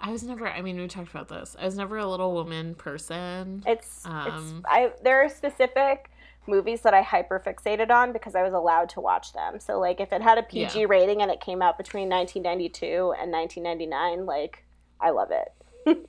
I 0.00 0.12
was 0.12 0.22
never. 0.22 0.46
I 0.48 0.62
mean, 0.62 0.78
we 0.78 0.86
talked 0.86 1.10
about 1.10 1.28
this. 1.28 1.56
I 1.60 1.64
was 1.64 1.76
never 1.76 1.98
a 1.98 2.06
little 2.06 2.32
woman 2.32 2.74
person. 2.76 3.64
It's 3.66 4.04
it's 4.06 4.06
Um, 4.06 4.64
I 4.68 4.92
there 5.02 5.24
are 5.24 5.28
specific 5.28 6.10
movies 6.46 6.82
that 6.82 6.94
I 6.94 7.02
hyper 7.02 7.42
fixated 7.44 7.90
on 7.90 8.12
because 8.12 8.34
I 8.36 8.42
was 8.42 8.52
allowed 8.52 8.88
to 8.90 9.00
watch 9.00 9.32
them. 9.32 9.58
So 9.58 9.78
like 9.80 10.00
if 10.00 10.12
it 10.12 10.22
had 10.22 10.38
a 10.38 10.42
PG 10.44 10.80
Yeah. 10.80 10.86
rating 10.88 11.20
and 11.20 11.30
it 11.32 11.40
came 11.40 11.60
out 11.60 11.76
between 11.76 12.08
1992 12.08 13.12
and 13.20 13.32
1999, 13.32 14.24
like 14.24 14.64
I 15.00 15.10
love 15.10 15.30
it. 15.32 16.06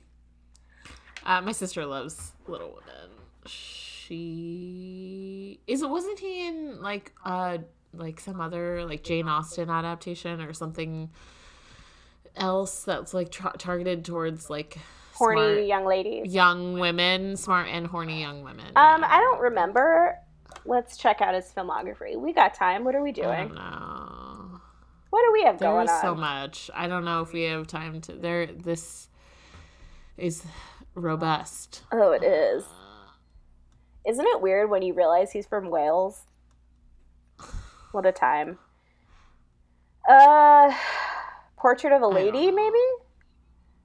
Uh, 1.26 1.42
my 1.42 1.52
sister 1.52 1.84
loves 1.84 2.32
Little 2.48 2.68
Women. 2.70 3.10
She 4.10 5.60
is. 5.68 5.84
Wasn't 5.86 6.18
he 6.18 6.48
in 6.48 6.82
like 6.82 7.12
uh 7.24 7.58
like 7.94 8.18
some 8.18 8.40
other 8.40 8.84
like 8.84 9.04
Jane 9.04 9.28
Austen 9.28 9.70
adaptation 9.70 10.40
or 10.40 10.52
something 10.52 11.10
else 12.34 12.82
that's 12.82 13.14
like 13.14 13.30
tra- 13.30 13.54
targeted 13.56 14.04
towards 14.04 14.50
like 14.50 14.78
Horny 15.14 15.40
smart 15.40 15.66
young 15.66 15.86
ladies. 15.86 16.34
young 16.34 16.80
women, 16.80 17.36
smart 17.36 17.68
and 17.68 17.86
horny 17.86 18.20
young 18.20 18.42
women. 18.42 18.66
Um, 18.74 19.04
I 19.04 19.18
don't 19.20 19.40
remember. 19.40 20.16
Let's 20.64 20.96
check 20.96 21.20
out 21.20 21.34
his 21.34 21.46
filmography. 21.56 22.16
We 22.18 22.32
got 22.32 22.54
time. 22.54 22.82
What 22.84 22.96
are 22.96 23.02
we 23.02 23.12
doing? 23.12 23.48
don't. 23.54 24.60
What 25.10 25.22
do 25.26 25.32
we 25.32 25.42
have 25.44 25.58
There 25.58 25.70
going 25.70 25.86
is 25.86 25.90
on? 25.92 26.00
so 26.02 26.14
much. 26.16 26.68
I 26.74 26.88
don't 26.88 27.04
know 27.04 27.20
if 27.22 27.32
we 27.32 27.42
have 27.44 27.66
time 27.68 28.00
to. 28.02 28.12
There, 28.12 28.46
this 28.46 29.08
is 30.16 30.44
robust. 30.94 31.82
Oh, 31.92 32.10
it 32.12 32.22
is. 32.24 32.64
Isn't 34.06 34.26
it 34.26 34.40
weird 34.40 34.70
when 34.70 34.82
you 34.82 34.94
realize 34.94 35.30
he's 35.32 35.46
from 35.46 35.70
Wales? 35.70 36.22
What 37.92 38.06
a 38.06 38.12
time. 38.12 38.58
Uh, 40.08 40.72
Portrait 41.56 41.92
of 41.92 42.02
a 42.02 42.06
Lady, 42.06 42.50
maybe? 42.50 42.78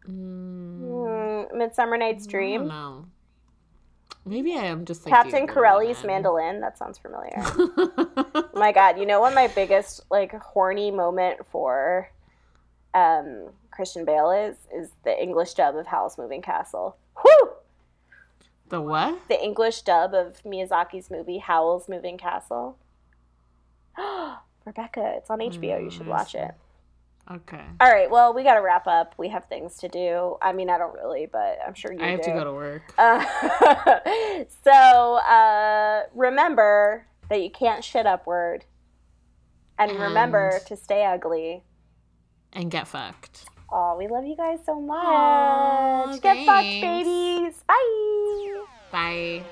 Mm, 0.08 0.56
Mm, 0.80 1.56
Midsummer 1.58 1.98
Night's 1.98 2.28
Dream. 2.28 2.68
No. 2.68 3.06
Maybe 4.26 4.54
I 4.54 4.66
am 4.66 4.86
just 4.86 5.04
thinking 5.04 5.22
Captain 5.32 5.48
Corelli's 5.48 6.04
mandolin. 6.04 6.62
That 6.62 6.78
sounds 6.78 6.98
familiar. 6.98 7.32
Oh 8.56 8.60
my 8.60 8.72
god, 8.72 8.98
you 8.98 9.06
know 9.06 9.20
what 9.20 9.34
my 9.36 9.48
biggest 9.48 10.00
like 10.10 10.32
horny 10.42 10.90
moment 10.90 11.46
for 11.52 12.10
um 12.94 13.50
Christian 13.70 14.06
Bale 14.06 14.32
is 14.32 14.56
is 14.74 14.92
the 15.04 15.22
English 15.22 15.56
dub 15.56 15.76
of 15.76 15.86
Howl's 15.88 16.18
Moving 16.18 16.42
Castle. 16.42 16.96
Whew! 17.22 17.50
The 18.70 18.82
what? 18.82 19.28
The 19.30 19.42
English 19.44 19.82
dub 19.84 20.14
of 20.14 20.42
Miyazaki's 20.44 21.10
movie 21.12 21.38
Howl's 21.40 21.88
Moving 21.90 22.18
Castle. 22.18 22.78
Rebecca, 24.66 25.14
it's 25.18 25.30
on 25.30 25.40
HBO. 25.40 25.84
You 25.84 25.90
should 25.92 26.08
Mm, 26.08 26.10
watch 26.10 26.36
it. 26.36 26.52
Okay. 27.32 27.62
All 27.82 27.90
right, 27.92 28.10
well, 28.10 28.34
we 28.36 28.44
got 28.44 28.54
to 28.56 28.62
wrap 28.62 28.86
up. 28.88 29.16
We 29.18 29.30
have 29.30 29.46
things 29.46 29.78
to 29.78 29.88
do. 29.88 30.38
I 30.42 30.54
mean, 30.54 30.70
I 30.70 30.78
don't 30.78 30.94
really, 30.94 31.26
but 31.26 31.58
I'm 31.66 31.74
sure 31.74 31.92
you 31.92 32.00
I 32.04 32.10
have 32.10 32.22
do. 32.22 32.32
to 32.32 32.34
go 32.38 32.44
to 32.44 32.54
work. 32.54 32.82
Uh, 32.98 34.44
so 34.64 35.16
uh, 35.16 36.04
remember 36.14 37.08
that 37.30 37.42
you 37.42 37.50
can't 37.50 37.84
shit 37.84 38.06
upward. 38.06 38.66
And, 39.80 40.00
remember 40.00 40.60
to 40.68 40.76
stay 40.78 41.04
ugly. 41.06 41.64
and 42.54 42.70
get 42.72 42.88
fucked. 42.88 43.46
Oh, 43.72 43.96
we 43.98 44.08
love 44.08 44.24
you 44.26 44.36
guys 44.38 44.60
so 44.66 44.80
much. 44.80 45.04
Aw, 45.06 46.18
Get 46.22 46.46
fucked, 46.46 46.62
babies. 46.82 47.64
Bye. 47.68 48.52
Bye. 48.96 49.52